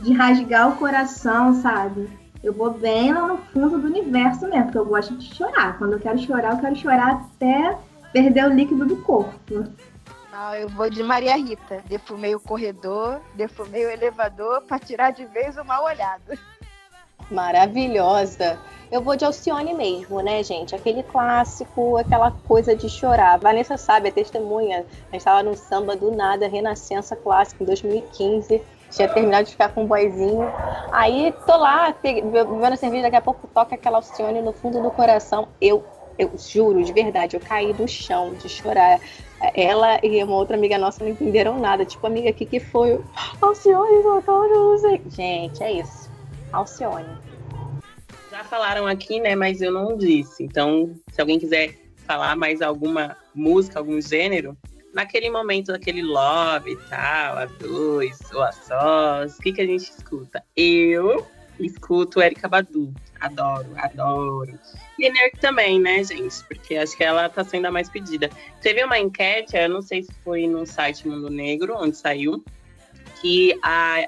de 0.04 0.14
rasgar 0.14 0.70
o 0.70 0.78
coração, 0.78 1.54
sabe? 1.62 2.08
Eu 2.44 2.54
vou 2.54 2.72
bem 2.72 3.14
lá 3.14 3.28
no 3.28 3.38
fundo 3.38 3.80
do 3.80 3.88
universo 3.88 4.48
mesmo, 4.48 4.66
porque 4.66 4.78
eu 4.78 4.86
gosto 4.86 5.16
de 5.16 5.34
chorar. 5.34 5.78
Quando 5.78 5.94
eu 5.94 6.00
quero 6.00 6.20
chorar, 6.20 6.54
eu 6.54 6.60
quero 6.60 6.76
chorar 6.76 7.14
até 7.14 7.76
perder 8.14 8.46
o 8.46 8.54
líquido 8.54 8.86
do 8.86 8.98
corpo. 8.98 9.64
Eu 10.60 10.68
vou 10.70 10.90
de 10.90 11.02
Maria 11.02 11.36
Rita. 11.38 11.82
Defumei 11.86 12.36
o 12.36 12.40
corredor, 12.40 13.22
defumei 13.36 13.86
o 13.86 13.90
elevador 13.90 14.62
pra 14.64 14.78
tirar 14.78 15.12
de 15.12 15.26
vez 15.26 15.58
o 15.58 15.64
mal 15.64 15.86
olhado. 15.86 16.38
Maravilhosa. 17.32 18.60
Eu 18.92 19.02
vou 19.02 19.16
de 19.16 19.26
Alcione 19.26 19.74
mesmo, 19.74 20.22
né, 20.22 20.44
gente? 20.44 20.76
Aquele 20.76 21.02
clássico, 21.04 21.98
aquela 21.98 22.32
coisa 22.32 22.76
de 22.76 22.88
chorar. 22.88 23.40
Vanessa 23.40 23.78
sabe, 23.78 24.10
é 24.10 24.12
testemunha. 24.12 24.80
A 24.80 25.12
gente 25.12 25.18
estava 25.18 25.42
no 25.42 25.56
samba 25.56 25.96
do 25.96 26.12
nada, 26.12 26.48
Renascença 26.48 27.16
Clássico, 27.16 27.64
em 27.64 27.66
2015. 27.66 28.62
Tinha 28.92 29.08
terminado 29.10 29.46
de 29.46 29.52
ficar 29.52 29.70
com 29.70 29.84
um 29.84 29.88
boyzinho. 29.88 30.48
Aí 30.92 31.34
tô 31.46 31.58
lá, 31.58 31.94
bebendo 32.02 32.78
cerveja, 32.78 33.04
daqui 33.04 33.16
a 33.16 33.22
pouco 33.22 33.48
toca 33.48 33.76
aquela 33.76 33.98
Alcione 33.98 34.42
no 34.42 34.54
fundo 34.54 34.82
do 34.82 34.92
coração. 34.92 35.48
Eu, 35.60 35.84
eu 36.18 36.32
juro, 36.38 36.84
de 36.84 36.94
verdade, 36.94 37.36
eu 37.36 37.40
caí 37.42 37.74
no 37.74 37.88
chão 37.88 38.34
de 38.34 38.50
chorar. 38.50 39.00
Ela 39.54 40.00
e 40.04 40.24
uma 40.24 40.36
outra 40.36 40.56
amiga 40.56 40.78
nossa 40.78 41.04
não 41.04 41.12
entenderam 41.12 41.60
nada. 41.60 41.86
Tipo, 41.86 42.08
amiga, 42.08 42.30
o 42.30 42.34
que, 42.34 42.46
que 42.46 42.60
foi? 42.60 43.00
Alcione, 43.42 44.02
sei. 44.80 45.02
Gente, 45.10 45.64
é 45.64 45.72
isso. 45.74 46.10
Alcione. 46.52 47.18
Já 48.32 48.44
falaram 48.44 48.88
aqui, 48.88 49.20
né? 49.20 49.36
Mas 49.36 49.62
eu 49.62 49.72
não 49.72 49.98
disse. 49.98 50.44
Então, 50.44 50.96
se 51.12 51.22
alguém 51.22 51.40
quiser 51.40 51.76
falar 52.08 52.36
mais 52.36 52.62
alguma 52.62 53.18
música, 53.34 53.80
algum 53.80 54.00
gênero, 54.00 54.58
naquele 54.94 55.30
momento 55.30 55.74
daquele 55.74 56.02
love 56.02 56.72
e 56.72 56.78
tal, 56.90 57.38
a 57.38 57.46
dois 57.46 58.18
ou 58.34 58.42
a 58.42 58.52
sós, 58.52 59.38
o 59.38 59.42
que, 59.42 59.52
que 59.52 59.62
a 59.62 59.66
gente 59.66 59.92
escuta? 59.92 60.44
Eu 60.56 61.26
escuto 61.60 62.22
Erika 62.22 62.48
Badu. 62.48 62.94
Adoro, 63.20 63.74
adoro. 63.78 64.60
E 65.00 65.10
Nerk 65.10 65.40
também, 65.40 65.80
né, 65.80 66.04
gente? 66.04 66.44
Porque 66.48 66.76
acho 66.76 66.96
que 66.96 67.04
ela 67.04 67.30
tá 67.30 67.44
sendo 67.44 67.66
a 67.66 67.72
mais 67.72 67.90
pedida. 67.90 68.30
Teve 68.62 68.84
uma 68.84 69.00
enquete, 69.00 69.56
eu 69.56 69.70
não 69.70 69.82
sei 69.82 70.04
se 70.04 70.12
foi 70.24 70.48
no 70.48 70.66
site 70.66 71.08
Mundo 71.08 71.30
Negro, 71.30 71.76
onde 71.78 71.98
saiu, 71.98 72.44
que 73.22 73.58
a 73.64 74.08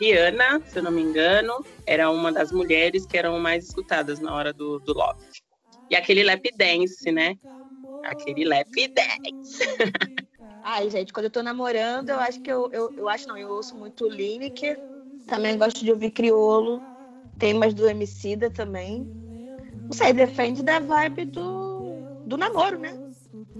Rihanna, 0.00 0.60
se 0.66 0.78
eu 0.78 0.82
não 0.82 0.90
me 0.90 1.02
engano, 1.02 1.64
era 1.86 2.10
uma 2.10 2.32
das 2.32 2.52
mulheres 2.52 3.06
que 3.06 3.16
eram 3.16 3.38
mais 3.38 3.66
escutadas 3.66 4.20
na 4.20 4.34
hora 4.34 4.52
do, 4.52 4.80
do 4.80 4.92
Love. 4.92 5.20
E 5.90 5.96
aquele 5.96 6.24
lap 6.24 6.42
dance, 6.56 7.10
né? 7.12 7.36
Aquele 8.02 8.44
lap 8.44 8.68
dance. 8.74 9.64
Ai, 10.62 10.88
gente, 10.88 11.12
quando 11.12 11.26
eu 11.26 11.30
tô 11.30 11.42
namorando, 11.42 12.08
eu 12.08 12.18
acho 12.18 12.40
que 12.40 12.50
eu, 12.50 12.70
eu, 12.72 12.92
eu 12.96 13.08
acho 13.08 13.28
não, 13.28 13.36
eu 13.36 13.50
ouço 13.50 13.76
muito 13.76 14.08
Lineker. 14.08 14.80
Também 15.26 15.58
gosto 15.58 15.84
de 15.84 15.90
ouvir 15.90 16.10
criolo. 16.10 16.80
Tem 17.38 17.54
umas 17.54 17.74
do 17.74 17.88
Emicida 17.88 18.50
também. 18.50 19.06
Não 19.84 19.92
sei, 19.92 20.12
depende 20.12 20.62
da 20.62 20.78
vibe 20.78 21.26
do, 21.26 21.96
do 22.26 22.36
namoro, 22.36 22.78
né? 22.78 22.94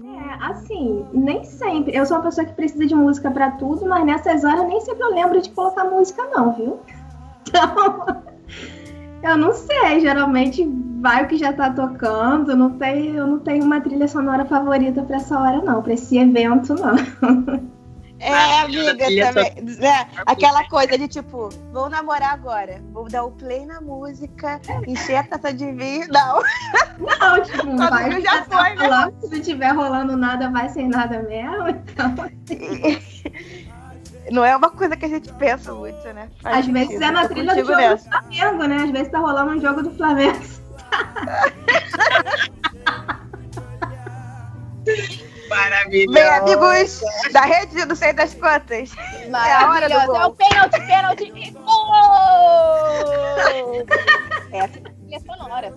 É, 0.03 0.45
assim, 0.45 1.05
nem 1.13 1.43
sempre. 1.43 1.95
Eu 1.95 2.05
sou 2.05 2.17
uma 2.17 2.23
pessoa 2.23 2.45
que 2.45 2.53
precisa 2.53 2.85
de 2.85 2.95
música 2.95 3.29
para 3.29 3.51
tudo, 3.51 3.85
mas 3.85 4.05
nessas 4.05 4.43
horas 4.43 4.67
nem 4.67 4.79
sempre 4.81 5.03
eu 5.03 5.13
lembro 5.13 5.41
de 5.41 5.49
colocar 5.51 5.83
música, 5.85 6.23
não, 6.35 6.53
viu? 6.53 6.79
Então, 9.17 9.31
eu 9.31 9.37
não 9.37 9.53
sei. 9.53 10.01
Geralmente 10.01 10.67
vai 10.99 11.23
o 11.23 11.27
que 11.27 11.37
já 11.37 11.53
tá 11.53 11.71
tocando. 11.71 12.55
Não 12.55 12.77
tem, 12.77 13.15
eu 13.15 13.25
não 13.25 13.39
tenho 13.39 13.63
uma 13.63 13.79
trilha 13.81 14.07
sonora 14.07 14.45
favorita 14.45 15.03
para 15.03 15.17
essa 15.17 15.39
hora, 15.39 15.61
não. 15.61 15.81
Para 15.81 15.93
esse 15.93 16.17
evento, 16.17 16.75
não. 16.75 16.95
É, 18.25 18.59
amiga, 18.61 18.91
também. 19.27 19.53
É, 19.81 20.07
aquela 20.25 20.67
coisa 20.67 20.97
de 20.97 21.07
tipo, 21.07 21.49
vou 21.71 21.89
namorar 21.89 22.33
agora. 22.33 22.81
Vou 22.91 23.07
dar 23.07 23.23
o 23.23 23.31
play 23.31 23.65
na 23.65 23.79
música, 23.81 24.59
encher 24.87 25.17
a 25.17 25.23
taça 25.23 25.53
de 25.53 25.71
vinho. 25.71 26.07
Não. 26.09 26.41
Não, 26.97 27.43
tipo, 27.43 27.77
vai, 27.77 28.21
já 28.21 28.43
foi, 28.45 28.75
né? 28.75 29.11
Se 29.21 29.29
não 29.29 29.41
tiver 29.41 29.71
rolando 29.71 30.17
nada, 30.17 30.49
vai 30.49 30.69
sem 30.69 30.87
nada 30.87 31.21
mesmo. 31.23 31.67
Então. 31.69 32.15
Não 34.31 34.43
é 34.43 34.55
uma 34.55 34.71
coisa 34.71 34.95
que 34.95 35.05
a 35.05 35.09
gente 35.09 35.31
pensa 35.33 35.73
muito, 35.73 36.03
né? 36.13 36.29
Faz 36.41 36.65
Às 36.65 36.73
vezes 36.73 36.99
é 36.99 37.11
na 37.11 37.27
trilha 37.27 37.53
do 37.53 37.59
jogo 37.59 37.75
nessa. 37.75 38.09
do 38.09 38.09
Flamengo, 38.09 38.63
né? 38.63 38.77
Às 38.77 38.91
vezes 38.91 39.11
tá 39.11 39.19
rolando 39.19 39.51
um 39.51 39.61
jogo 39.61 39.83
do 39.83 39.91
Flamengo. 39.91 40.39
Maravilhoso. 45.55 46.13
Bem, 46.13 46.23
amigos 46.23 47.01
da 47.31 47.41
rede 47.41 47.85
do 47.85 47.95
Sei 47.95 48.11
das 48.13 48.33
Quantas. 48.33 48.91
É 48.97 49.31
a 49.31 49.69
hora 49.69 49.87
do 49.87 50.05
gol. 50.05 50.15
É 50.17 50.25
o 50.25 50.31
pênalti, 50.33 50.81
pênalti. 50.85 51.55
Oh! 51.65 53.05
Essa 54.51 54.79
é 55.11 55.15
a 55.15 55.19
sonora. 55.19 55.73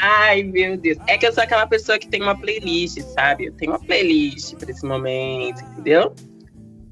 Ai, 0.00 0.44
meu 0.44 0.76
Deus. 0.76 0.98
É 1.08 1.18
que 1.18 1.26
eu 1.26 1.32
sou 1.32 1.42
aquela 1.42 1.66
pessoa 1.66 1.98
que 1.98 2.08
tem 2.08 2.22
uma 2.22 2.38
playlist, 2.38 3.00
sabe? 3.00 3.46
Eu 3.46 3.52
tenho 3.54 3.72
uma 3.72 3.80
playlist 3.80 4.54
para 4.54 4.70
esse 4.70 4.86
momento, 4.86 5.60
entendeu? 5.64 6.14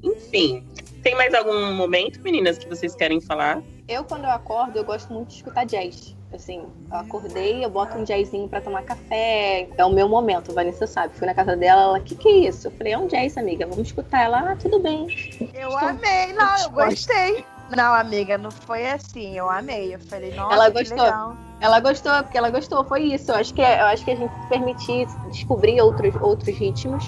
Enfim. 0.03 0.67
Tem 1.03 1.15
mais 1.15 1.33
algum 1.35 1.73
momento, 1.75 2.21
meninas, 2.21 2.59
que 2.59 2.69
vocês 2.69 2.97
querem 2.97 3.21
falar? 3.21 3.63
Eu, 3.87 4.03
quando 4.03 4.25
eu 4.25 4.31
acordo, 4.31 4.77
eu 4.77 4.85
gosto 4.85 5.13
muito 5.13 5.29
de 5.29 5.35
escutar 5.37 5.65
jazz. 5.65 6.16
Assim, 6.33 6.65
eu 6.91 6.97
acordei, 6.99 7.65
eu 7.65 7.71
boto 7.71 7.97
um 7.97 8.05
jazzinho 8.05 8.49
pra 8.49 8.61
tomar 8.61 8.83
café. 8.83 9.69
É 9.77 9.85
o 9.85 9.91
meu 9.91 10.09
momento, 10.09 10.51
a 10.51 10.55
Vanessa 10.55 10.87
sabe. 10.87 11.15
Fui 11.17 11.27
na 11.27 11.35
casa 11.35 11.57
dela, 11.57 11.83
ela, 11.83 11.99
o 11.99 12.03
que, 12.03 12.15
que 12.15 12.29
é 12.29 12.49
isso? 12.49 12.67
Eu 12.67 12.73
falei, 12.73 12.93
é 12.93 12.99
um 12.99 13.07
jazz, 13.07 13.37
amiga, 13.39 13.67
vamos 13.67 13.87
escutar. 13.87 14.25
Ela, 14.25 14.53
ah, 14.53 14.57
tudo 14.57 14.81
bem. 14.81 15.07
Eu 15.55 15.69
Estou... 15.69 15.89
amei, 15.89 16.33
não, 16.33 16.59
eu 16.59 16.71
gostei. 16.71 17.45
Não, 17.75 17.95
amiga, 17.95 18.39
não 18.39 18.51
foi 18.51 18.87
assim, 18.87 19.37
eu 19.37 19.51
amei. 19.51 19.95
Eu 19.95 19.99
falei, 20.01 20.35
nossa, 20.35 20.55
ela 20.55 20.71
gostou. 20.71 21.05
legal. 21.05 21.37
Ela 21.59 21.81
gostou, 21.81 22.13
porque 22.23 22.37
ela 22.37 22.51
gostou, 22.51 22.85
foi 22.85 23.03
isso. 23.05 23.31
Eu 23.31 23.37
acho 23.37 23.55
que, 23.55 23.63
é, 23.63 23.81
eu 23.81 23.87
acho 23.87 24.05
que 24.05 24.11
a 24.11 24.17
gente 24.17 24.33
permitir 24.49 25.07
descobrir 25.31 25.81
outros, 25.81 26.15
outros 26.21 26.57
ritmos, 26.57 27.05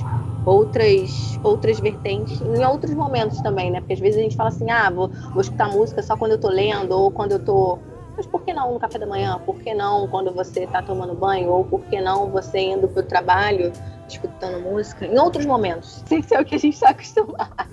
outras, 0.47 1.39
outras 1.43 1.79
vertentes, 1.79 2.41
em 2.41 2.65
outros 2.65 2.95
momentos 2.95 3.41
também, 3.43 3.71
né? 3.71 3.81
Porque 3.81 3.93
às 3.93 4.01
vezes 4.01 4.19
a 4.19 4.23
gente 4.23 4.37
fala 4.37 4.49
assim, 4.49 4.71
ah, 4.71 4.91
vou, 4.91 5.09
vou 5.09 5.43
escutar 5.43 5.69
música 5.69 6.03
só 6.03 6.17
quando 6.17 6.33
eu 6.33 6.41
tô 6.41 6.49
lendo, 6.49 6.93
ou 6.93 7.11
quando 7.11 7.33
eu 7.33 7.45
tô 7.45 7.79
mas 8.19 8.27
por 8.27 8.43
que 8.43 8.53
não 8.53 8.75
no 8.75 8.81
café 8.81 8.99
da 8.99 9.07
manhã? 9.07 9.41
Por 9.47 9.61
que 9.61 9.73
não 9.73 10.09
quando 10.09 10.33
você 10.33 10.65
está 10.65 10.83
tomando 10.83 11.15
banho? 11.15 11.51
Ou 11.51 11.65
por 11.65 11.81
que 11.85 12.01
não 12.01 12.29
você 12.29 12.59
indo 12.59 12.89
para 12.89 13.01
o 13.01 13.07
trabalho 13.07 13.73
escutando 14.09 14.61
música? 14.61 15.07
Em 15.07 15.17
outros 15.17 15.47
momentos. 15.47 16.03
Sem 16.07 16.21
ser 16.21 16.41
o 16.41 16.45
que 16.45 16.57
a 16.57 16.59
gente 16.59 16.75
está 16.75 16.91
acostumado. 16.91 17.69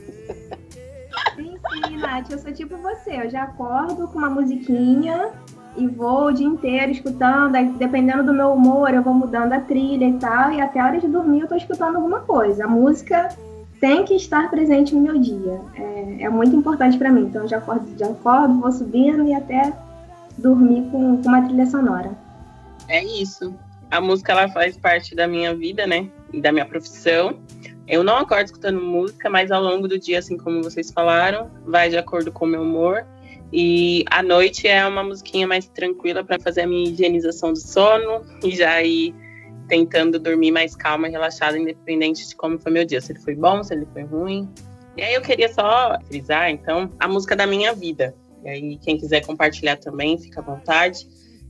Sim, 1.35 1.57
sim, 1.57 1.97
Nath. 1.97 2.29
Eu 2.29 2.37
sou 2.37 2.53
tipo 2.53 2.77
você. 2.77 3.23
Eu 3.23 3.29
já 3.29 3.43
acordo 3.43 4.07
com 4.07 4.19
uma 4.19 4.29
musiquinha 4.29 5.31
e 5.75 5.87
vou 5.87 6.27
o 6.27 6.31
dia 6.31 6.45
inteiro 6.45 6.91
escutando. 6.91 7.55
Aí, 7.55 7.67
dependendo 7.69 8.23
do 8.23 8.31
meu 8.31 8.53
humor, 8.53 8.93
eu 8.93 9.01
vou 9.01 9.15
mudando 9.15 9.51
a 9.51 9.59
trilha 9.59 10.05
e 10.05 10.13
tal. 10.19 10.51
E 10.51 10.61
até 10.61 10.79
a 10.79 10.85
hora 10.85 10.99
de 10.99 11.07
dormir 11.07 11.41
eu 11.41 11.47
tô 11.47 11.55
escutando 11.55 11.95
alguma 11.95 12.19
coisa. 12.19 12.65
A 12.65 12.67
música 12.67 13.29
tem 13.79 14.05
que 14.05 14.13
estar 14.13 14.51
presente 14.51 14.93
no 14.93 15.01
meu 15.01 15.17
dia. 15.17 15.59
É, 15.73 16.25
é 16.25 16.29
muito 16.29 16.55
importante 16.55 16.99
para 16.99 17.11
mim. 17.11 17.23
Então 17.23 17.41
eu 17.41 17.47
já 17.47 17.57
acordo, 17.57 17.97
já 17.97 18.05
acordo, 18.05 18.61
vou 18.61 18.71
subindo 18.71 19.25
e 19.27 19.33
até 19.33 19.73
dormir 20.37 20.83
com, 20.91 21.21
com 21.21 21.29
uma 21.29 21.41
trilha 21.43 21.65
sonora. 21.65 22.11
É 22.87 23.03
isso. 23.03 23.53
A 23.89 24.01
música 24.01 24.31
ela 24.31 24.47
faz 24.49 24.77
parte 24.77 25.15
da 25.15 25.27
minha 25.27 25.55
vida, 25.55 25.85
né? 25.87 26.09
E 26.33 26.41
da 26.41 26.51
minha 26.51 26.65
profissão. 26.65 27.39
Eu 27.87 28.03
não 28.03 28.17
acordo 28.17 28.45
escutando 28.45 28.81
música, 28.81 29.29
mas 29.29 29.51
ao 29.51 29.61
longo 29.61 29.87
do 29.87 29.99
dia, 29.99 30.19
assim 30.19 30.37
como 30.37 30.63
vocês 30.63 30.91
falaram, 30.91 31.51
vai 31.65 31.89
de 31.89 31.97
acordo 31.97 32.31
com 32.31 32.45
o 32.45 32.47
meu 32.47 32.63
humor. 32.63 33.05
E 33.53 34.03
à 34.09 34.23
noite 34.23 34.67
é 34.67 34.85
uma 34.85 35.03
musiquinha 35.03 35.47
mais 35.47 35.67
tranquila 35.67 36.23
para 36.23 36.39
fazer 36.39 36.61
a 36.61 36.67
minha 36.67 36.89
higienização 36.89 37.53
do 37.53 37.59
sono 37.59 38.25
e 38.43 38.55
já 38.55 38.81
ir 38.81 39.13
tentando 39.67 40.19
dormir 40.19 40.51
mais 40.51 40.75
calma 40.75 41.07
relaxada, 41.07 41.57
independente 41.57 42.27
de 42.27 42.35
como 42.35 42.59
foi 42.59 42.71
meu 42.71 42.85
dia, 42.85 43.01
se 43.01 43.11
ele 43.11 43.19
foi 43.19 43.35
bom, 43.35 43.63
se 43.63 43.73
ele 43.73 43.87
foi 43.93 44.03
ruim. 44.03 44.49
E 44.97 45.01
aí 45.01 45.13
eu 45.13 45.21
queria 45.21 45.51
só 45.53 45.97
frisar, 46.07 46.49
então, 46.49 46.89
a 46.99 47.07
música 47.07 47.35
da 47.35 47.45
minha 47.45 47.73
vida. 47.73 48.15
E 48.45 48.49
aí, 48.49 48.77
quem 48.77 48.97
quiser 48.97 49.25
compartilhar 49.25 49.77
também, 49.77 50.17
fica 50.17 50.39
à 50.39 50.43
vontade. 50.43 51.07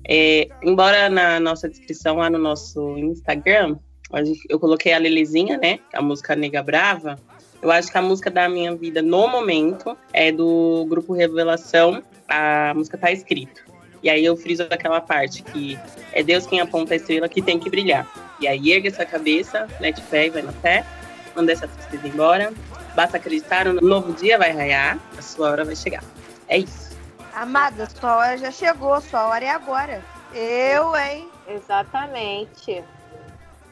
É, 0.08 0.48
embora 0.64 1.10
na 1.10 1.40
nossa 1.40 1.68
descrição 1.68 2.18
lá 2.18 2.30
no 2.30 2.38
nosso 2.38 2.98
Instagram, 2.98 3.78
eu 4.50 4.60
coloquei 4.60 4.94
a 4.94 4.98
Lelezinha, 4.98 5.58
né? 5.58 5.80
A 5.94 6.02
música 6.02 6.36
Nega 6.36 6.64
Brava. 6.64 7.20
Eu 7.62 7.72
acho 7.72 7.92
que 7.92 7.98
a 7.98 8.02
música 8.02 8.32
da 8.32 8.48
minha 8.48 8.74
vida 8.76 9.02
no 9.02 9.28
momento 9.28 9.98
é 10.14 10.32
do 10.32 10.86
grupo 10.88 11.14
Revelação. 11.14 12.02
A 12.30 12.74
música 12.76 12.98
tá 12.98 13.12
escrito. 13.12 13.64
E 14.02 14.10
aí 14.10 14.24
eu 14.24 14.38
friso 14.38 14.64
aquela 14.70 15.02
parte 15.02 15.42
que 15.42 15.78
é 16.14 16.22
Deus 16.22 16.46
quem 16.46 16.62
aponta 16.62 16.94
a 16.94 16.98
estrela 16.98 17.28
que 17.28 17.42
tem 17.42 17.60
que 17.60 17.70
brilhar. 17.70 18.08
E 18.40 18.48
aí 18.48 18.72
ergue 18.72 18.88
essa 18.88 19.06
cabeça, 19.06 19.68
mete 19.82 20.02
pé 20.04 20.28
e 20.28 20.30
vai 20.30 20.44
na 20.44 20.52
fé, 20.52 20.86
manda 21.36 21.52
essa 21.52 21.68
tristeza 21.68 22.08
embora. 22.08 22.54
Basta 22.96 23.18
acreditar, 23.18 23.68
um 23.68 23.74
novo 23.82 24.14
dia 24.14 24.38
vai 24.38 24.52
raiar, 24.52 25.00
a 25.18 25.22
sua 25.22 25.50
hora 25.50 25.66
vai 25.66 25.76
chegar. 25.76 26.04
É 26.48 26.60
isso. 26.60 26.85
Amada, 27.36 27.86
sua 27.90 28.16
hora 28.16 28.38
já 28.38 28.50
chegou, 28.50 29.02
sua 29.02 29.26
hora 29.26 29.44
é 29.44 29.50
agora. 29.50 30.02
Eu, 30.34 30.96
hein? 30.96 31.30
Exatamente. 31.46 32.82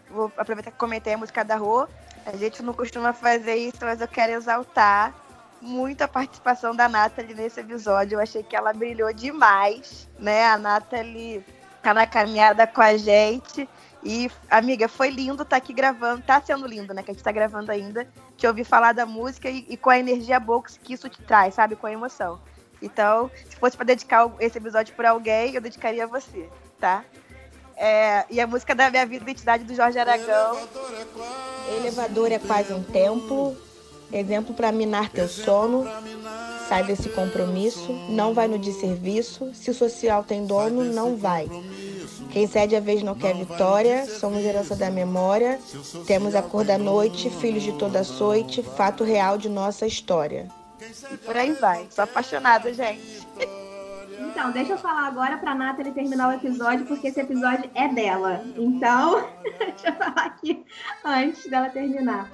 Vou 0.09 0.29
aproveitar 0.35 0.69
que 0.69 0.77
comentei 0.77 1.13
a 1.13 1.17
música 1.17 1.45
da 1.45 1.55
Rô. 1.55 1.87
A 2.25 2.35
gente 2.35 2.61
não 2.61 2.73
costuma 2.73 3.13
fazer 3.13 3.55
isso, 3.55 3.77
mas 3.81 4.01
eu 4.01 4.07
quero 4.07 4.33
exaltar 4.33 5.13
muito 5.61 6.01
a 6.01 6.09
participação 6.09 6.75
da 6.75 6.89
Nathalie 6.89 7.33
nesse 7.33 7.61
episódio. 7.61 8.17
Eu 8.17 8.19
achei 8.19 8.43
que 8.43 8.53
ela 8.53 8.73
brilhou 8.73 9.13
demais, 9.13 10.09
né? 10.19 10.45
A 10.45 10.57
Nathalie 10.57 11.41
tá 11.81 11.93
na 11.93 12.05
caminhada 12.05 12.67
com 12.67 12.81
a 12.81 12.97
gente. 12.97 13.67
E, 14.03 14.29
amiga, 14.51 14.89
foi 14.89 15.09
lindo 15.09 15.43
estar 15.43 15.45
tá 15.45 15.55
aqui 15.55 15.71
gravando. 15.71 16.21
Tá 16.21 16.41
sendo 16.41 16.67
lindo, 16.67 16.93
né? 16.93 17.01
Que 17.01 17.11
a 17.11 17.13
gente 17.13 17.23
tá 17.23 17.31
gravando 17.31 17.71
ainda. 17.71 18.05
Te 18.35 18.45
ouvir 18.45 18.65
falar 18.65 18.91
da 18.91 19.05
música 19.05 19.49
e, 19.49 19.65
e 19.69 19.77
com 19.77 19.89
a 19.89 19.97
energia 19.97 20.37
boa 20.37 20.61
que 20.61 20.93
isso 20.93 21.07
te 21.07 21.21
traz, 21.21 21.53
sabe? 21.53 21.77
Com 21.77 21.87
a 21.87 21.91
emoção. 21.93 22.41
Então, 22.83 23.31
se 23.49 23.55
fosse 23.55 23.77
para 23.77 23.85
dedicar 23.85 24.29
esse 24.41 24.57
episódio 24.57 24.93
para 24.93 25.11
alguém, 25.11 25.55
eu 25.55 25.61
dedicaria 25.61 26.03
a 26.03 26.07
você, 26.07 26.49
tá? 26.79 27.05
É, 27.77 28.25
e 28.29 28.41
a 28.41 28.45
música 28.45 28.75
da 28.75 28.91
minha 28.91 29.05
vida, 29.05 29.23
Identidade 29.23 29.63
do 29.63 29.73
Jorge 29.73 29.97
Aragão. 29.97 30.57
Elevador 31.77 32.31
é 32.31 32.39
quase 32.39 32.73
um 32.73 32.83
templo, 32.83 33.55
exemplo 34.11 34.53
para 34.53 34.71
minar 34.71 35.09
teu 35.09 35.27
sono. 35.29 35.85
Sai 36.67 36.83
desse 36.83 37.09
compromisso, 37.09 37.91
não 38.09 38.33
vai 38.33 38.47
no 38.47 38.59
desserviço. 38.59 39.53
Se 39.55 39.71
o 39.71 39.73
social 39.73 40.23
tem 40.23 40.45
dono, 40.45 40.83
não 40.83 41.15
vai. 41.15 41.49
Quem 42.31 42.47
cede 42.47 42.75
a 42.75 42.79
vez 42.79 43.01
não 43.01 43.15
quer 43.15 43.33
vitória, 43.35 44.05
somos 44.05 44.43
herança 44.43 44.75
da 44.75 44.91
memória. 44.91 45.59
Temos 46.05 46.35
a 46.35 46.41
cor 46.41 46.65
da 46.65 46.77
noite, 46.77 47.29
filhos 47.29 47.63
de 47.63 47.71
toda 47.73 48.01
açoite, 48.01 48.61
fato 48.61 49.03
real 49.03 49.37
de 49.37 49.47
nossa 49.49 49.87
história. 49.87 50.47
Por 51.25 51.37
aí 51.37 51.53
vai. 51.53 51.87
Sou 51.89 52.03
apaixonada, 52.03 52.73
gente. 52.73 53.27
Então, 54.19 54.51
deixa 54.51 54.73
eu 54.73 54.77
falar 54.77 55.07
agora 55.07 55.37
pra 55.37 55.53
Nathalie 55.53 55.91
terminar 55.91 56.29
o 56.29 56.33
episódio, 56.33 56.85
porque 56.85 57.07
esse 57.07 57.19
episódio 57.19 57.69
é 57.75 57.87
dela. 57.87 58.43
Então, 58.57 59.27
deixa 59.43 59.89
eu 59.89 59.93
falar 59.93 60.25
aqui 60.25 60.65
antes 61.03 61.49
dela 61.49 61.69
terminar. 61.69 62.29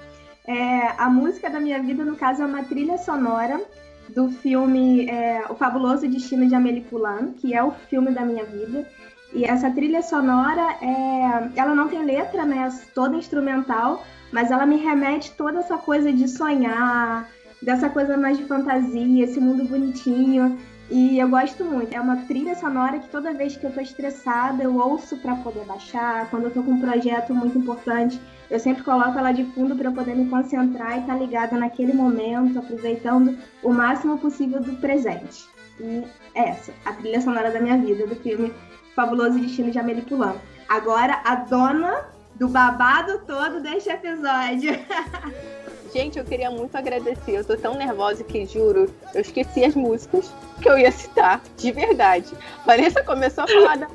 É, 0.46 0.94
a 0.98 1.08
música 1.08 1.50
da 1.50 1.60
minha 1.60 1.82
vida, 1.82 2.04
no 2.04 2.16
caso, 2.16 2.42
é 2.42 2.46
uma 2.46 2.64
trilha 2.64 2.96
sonora 2.98 3.60
do 4.08 4.30
filme 4.30 5.08
é, 5.08 5.44
O 5.48 5.54
Fabuloso 5.54 6.08
Destino 6.08 6.48
de 6.48 6.54
Amélie 6.54 6.82
Poulain, 6.82 7.32
que 7.32 7.54
é 7.54 7.62
o 7.62 7.70
filme 7.70 8.10
da 8.10 8.24
minha 8.24 8.44
vida. 8.44 8.88
E 9.32 9.44
essa 9.44 9.70
trilha 9.70 10.02
sonora, 10.02 10.76
é, 10.82 11.50
ela 11.60 11.74
não 11.74 11.88
tem 11.88 12.04
letra, 12.04 12.44
né? 12.44 12.68
Toda 12.94 13.16
instrumental, 13.16 14.04
mas 14.32 14.50
ela 14.50 14.66
me 14.66 14.76
remete 14.76 15.32
toda 15.32 15.60
essa 15.60 15.76
coisa 15.76 16.12
de 16.12 16.26
sonhar, 16.26 17.28
dessa 17.62 17.88
coisa 17.88 18.16
mais 18.16 18.38
de 18.38 18.44
fantasia, 18.44 19.24
esse 19.24 19.40
mundo 19.40 19.64
bonitinho. 19.64 20.58
E 20.90 21.18
eu 21.20 21.28
gosto 21.28 21.64
muito. 21.64 21.94
É 21.94 22.00
uma 22.00 22.16
trilha 22.26 22.56
sonora 22.56 22.98
que 22.98 23.08
toda 23.08 23.32
vez 23.32 23.56
que 23.56 23.64
eu 23.64 23.72
tô 23.72 23.80
estressada, 23.80 24.64
eu 24.64 24.76
ouço 24.76 25.16
para 25.18 25.36
poder 25.36 25.64
baixar. 25.64 26.28
Quando 26.30 26.44
eu 26.44 26.50
tô 26.50 26.62
com 26.62 26.72
um 26.72 26.80
projeto 26.80 27.32
muito 27.32 27.56
importante, 27.56 28.20
eu 28.50 28.58
sempre 28.58 28.82
coloco 28.82 29.16
ela 29.16 29.30
de 29.30 29.44
fundo 29.44 29.76
para 29.76 29.92
poder 29.92 30.16
me 30.16 30.28
concentrar 30.28 30.96
e 30.96 31.00
estar 31.00 31.14
tá 31.14 31.18
ligada 31.18 31.56
naquele 31.56 31.92
momento, 31.92 32.58
aproveitando 32.58 33.38
o 33.62 33.72
máximo 33.72 34.18
possível 34.18 34.60
do 34.60 34.74
presente. 34.76 35.48
E 35.78 36.02
é 36.34 36.48
essa, 36.48 36.72
a 36.84 36.92
trilha 36.92 37.20
sonora 37.20 37.52
da 37.52 37.60
minha 37.60 37.78
vida, 37.78 38.06
do 38.06 38.16
filme 38.16 38.52
Fabuloso 38.96 39.38
Destino 39.38 39.70
de 39.70 39.78
Amélie 39.78 40.02
Poulain. 40.02 40.34
Agora, 40.68 41.22
a 41.24 41.36
dona 41.36 42.04
do 42.40 42.48
babado 42.48 43.18
todo 43.26 43.60
deste 43.60 43.90
episódio. 43.90 44.72
Gente, 45.92 46.18
eu 46.18 46.24
queria 46.24 46.50
muito 46.50 46.74
agradecer. 46.74 47.32
Eu 47.32 47.44
tô 47.44 47.54
tão 47.54 47.74
nervosa 47.74 48.24
que, 48.24 48.46
juro, 48.46 48.88
eu 49.12 49.20
esqueci 49.20 49.62
as 49.62 49.74
músicas 49.74 50.32
que 50.62 50.70
eu 50.70 50.78
ia 50.78 50.90
citar, 50.90 51.42
de 51.58 51.70
verdade. 51.70 52.32
Vanessa 52.64 53.02
começou 53.02 53.44
a 53.44 53.46
falar 53.46 53.76
da 53.76 53.88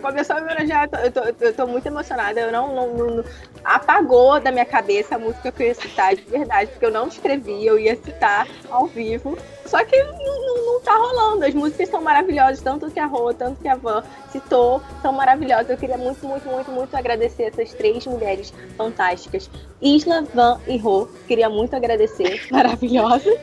começou 0.00 0.36
a 0.36 0.40
me 0.40 0.46
homenagear, 0.46 0.84
eu 0.84 0.88
tô, 1.10 1.20
eu, 1.20 1.32
tô, 1.32 1.44
eu 1.44 1.54
tô, 1.54 1.66
muito 1.66 1.86
emocionada. 1.86 2.40
Eu 2.40 2.52
não, 2.52 2.74
não, 2.74 2.94
não, 2.94 3.24
Apagou 3.64 4.38
da 4.40 4.52
minha 4.52 4.64
cabeça 4.64 5.16
a 5.16 5.18
música 5.18 5.50
que 5.50 5.62
eu 5.62 5.66
ia 5.66 5.74
citar, 5.74 6.14
de 6.14 6.22
verdade, 6.22 6.70
porque 6.70 6.86
eu 6.86 6.90
não 6.90 7.08
escrevi, 7.08 7.66
eu 7.66 7.78
ia 7.78 7.96
citar 7.96 8.46
ao 8.70 8.86
vivo. 8.86 9.36
Só 9.64 9.84
que 9.84 10.00
não, 10.02 10.66
não 10.66 10.80
tá 10.80 10.94
rolando. 10.94 11.44
As 11.44 11.54
músicas 11.54 11.88
são 11.88 12.00
maravilhosas, 12.00 12.60
tanto 12.60 12.90
que 12.90 13.00
a 13.00 13.06
Rô, 13.06 13.34
tanto 13.34 13.60
que 13.60 13.68
a 13.68 13.74
Van 13.74 14.02
citou, 14.30 14.80
são 15.02 15.12
maravilhosas. 15.12 15.70
Eu 15.70 15.76
queria 15.76 15.98
muito, 15.98 16.24
muito, 16.26 16.48
muito, 16.48 16.70
muito 16.70 16.96
agradecer 16.96 17.44
essas 17.44 17.72
três 17.72 18.06
mulheres 18.06 18.52
fantásticas. 18.76 19.50
Isla, 19.82 20.22
Van 20.32 20.60
e 20.66 20.78
Rô. 20.78 21.08
Queria 21.26 21.50
muito 21.50 21.74
agradecer. 21.74 22.46
Maravilhosa. 22.50 23.36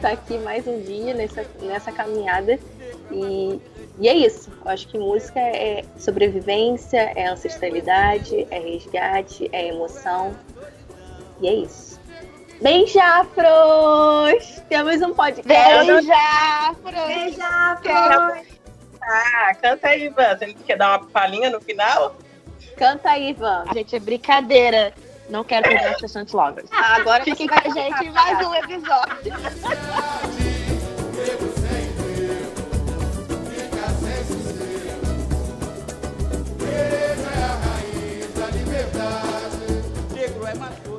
Tá 0.00 0.10
aqui 0.10 0.38
mais 0.38 0.66
um 0.66 0.80
dia 0.80 1.14
nessa, 1.14 1.44
nessa 1.60 1.90
caminhada. 1.90 2.58
E 3.10 3.60
e 4.00 4.08
é 4.08 4.14
isso. 4.14 4.50
Eu 4.64 4.70
acho 4.70 4.86
que 4.88 4.96
música 4.96 5.40
é 5.40 5.84
sobrevivência, 5.96 7.12
é 7.16 7.26
ancestralidade, 7.28 8.46
é 8.50 8.58
resgate, 8.58 9.50
é 9.52 9.68
emoção. 9.68 10.36
E 11.40 11.48
é 11.48 11.54
isso. 11.54 11.98
Beijafros! 12.62 13.42
Temos 14.68 15.02
um 15.02 15.12
podcast. 15.14 15.86
Beijafros! 15.86 17.06
Beijafros! 17.06 18.58
Ah, 19.02 19.54
canta 19.60 19.88
aí, 19.88 20.06
Ivan. 20.06 20.36
Você 20.36 20.54
quer 20.54 20.76
dar 20.76 20.98
uma 20.98 21.08
palhinha 21.08 21.50
no 21.50 21.60
final? 21.60 22.14
Canta 22.76 23.10
aí, 23.10 23.30
Ivan. 23.30 23.64
Gente, 23.72 23.96
é 23.96 24.00
brilhadeira. 24.00 24.92
Não 25.28 25.42
quero 25.44 25.68
perder 25.68 25.88
as 25.88 25.98
sessões 26.00 26.32
longas. 26.32 26.66
Ah, 26.70 26.96
agora 26.96 27.24
Fiquem 27.24 27.48
com 27.48 27.54
a 27.54 27.68
gente 27.68 28.04
em 28.04 28.10
mais 28.10 28.46
um 28.46 28.54
episódio. 28.54 29.32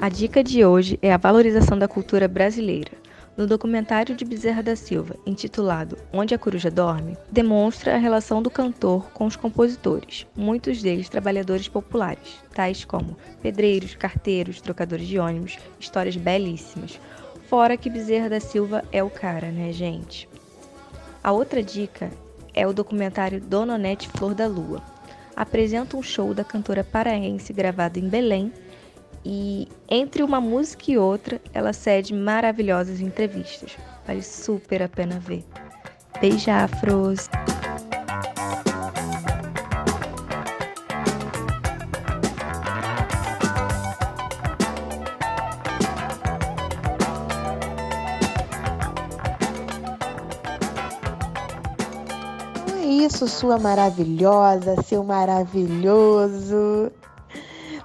A 0.01 0.07
dica 0.07 0.41
de 0.41 0.63
hoje 0.63 0.97
é 1.01 1.11
a 1.11 1.17
valorização 1.17 1.77
da 1.77 1.85
cultura 1.85 2.25
brasileira. 2.25 2.93
No 3.35 3.45
documentário 3.45 4.15
de 4.15 4.23
Bezerra 4.23 4.63
da 4.63 4.73
Silva, 4.73 5.17
intitulado 5.25 5.97
Onde 6.13 6.33
a 6.33 6.37
Coruja 6.37 6.71
Dorme, 6.71 7.17
demonstra 7.29 7.93
a 7.95 7.97
relação 7.97 8.41
do 8.41 8.49
cantor 8.49 9.11
com 9.11 9.25
os 9.25 9.35
compositores, 9.35 10.25
muitos 10.33 10.81
deles 10.81 11.09
trabalhadores 11.09 11.67
populares, 11.67 12.41
tais 12.55 12.85
como 12.85 13.17
pedreiros, 13.41 13.93
carteiros, 13.93 14.61
trocadores 14.61 15.05
de 15.05 15.19
ônibus, 15.19 15.57
histórias 15.77 16.15
belíssimas. 16.15 16.97
Fora 17.49 17.75
que 17.75 17.89
Bezerra 17.89 18.29
da 18.29 18.39
Silva 18.39 18.85
é 18.93 19.03
o 19.03 19.09
cara, 19.09 19.51
né, 19.51 19.73
gente? 19.73 20.29
A 21.21 21.33
outra 21.33 21.61
dica 21.61 22.09
é 22.53 22.65
o 22.65 22.71
documentário 22.71 23.41
Dona 23.41 23.75
Onete 23.75 24.07
Flor 24.07 24.33
da 24.33 24.47
Lua. 24.47 24.81
Apresenta 25.35 25.97
um 25.97 26.01
show 26.01 26.33
da 26.33 26.45
cantora 26.45 26.85
paraense 26.85 27.51
gravado 27.51 27.99
em 27.99 28.07
Belém 28.07 28.53
e 29.25 29.67
entre 29.89 30.23
uma 30.23 30.39
música 30.39 30.91
e 30.91 30.97
outra, 30.97 31.41
ela 31.53 31.73
cede 31.73 32.13
maravilhosas 32.13 33.01
entrevistas. 33.01 33.77
Vale 34.05 34.23
super 34.23 34.81
a 34.81 34.89
pena 34.89 35.19
ver. 35.19 35.45
Beijafros! 36.19 37.29
É 52.75 52.85
isso, 52.85 53.27
sua 53.27 53.57
maravilhosa, 53.57 54.81
seu 54.83 55.03
maravilhoso. 55.03 56.91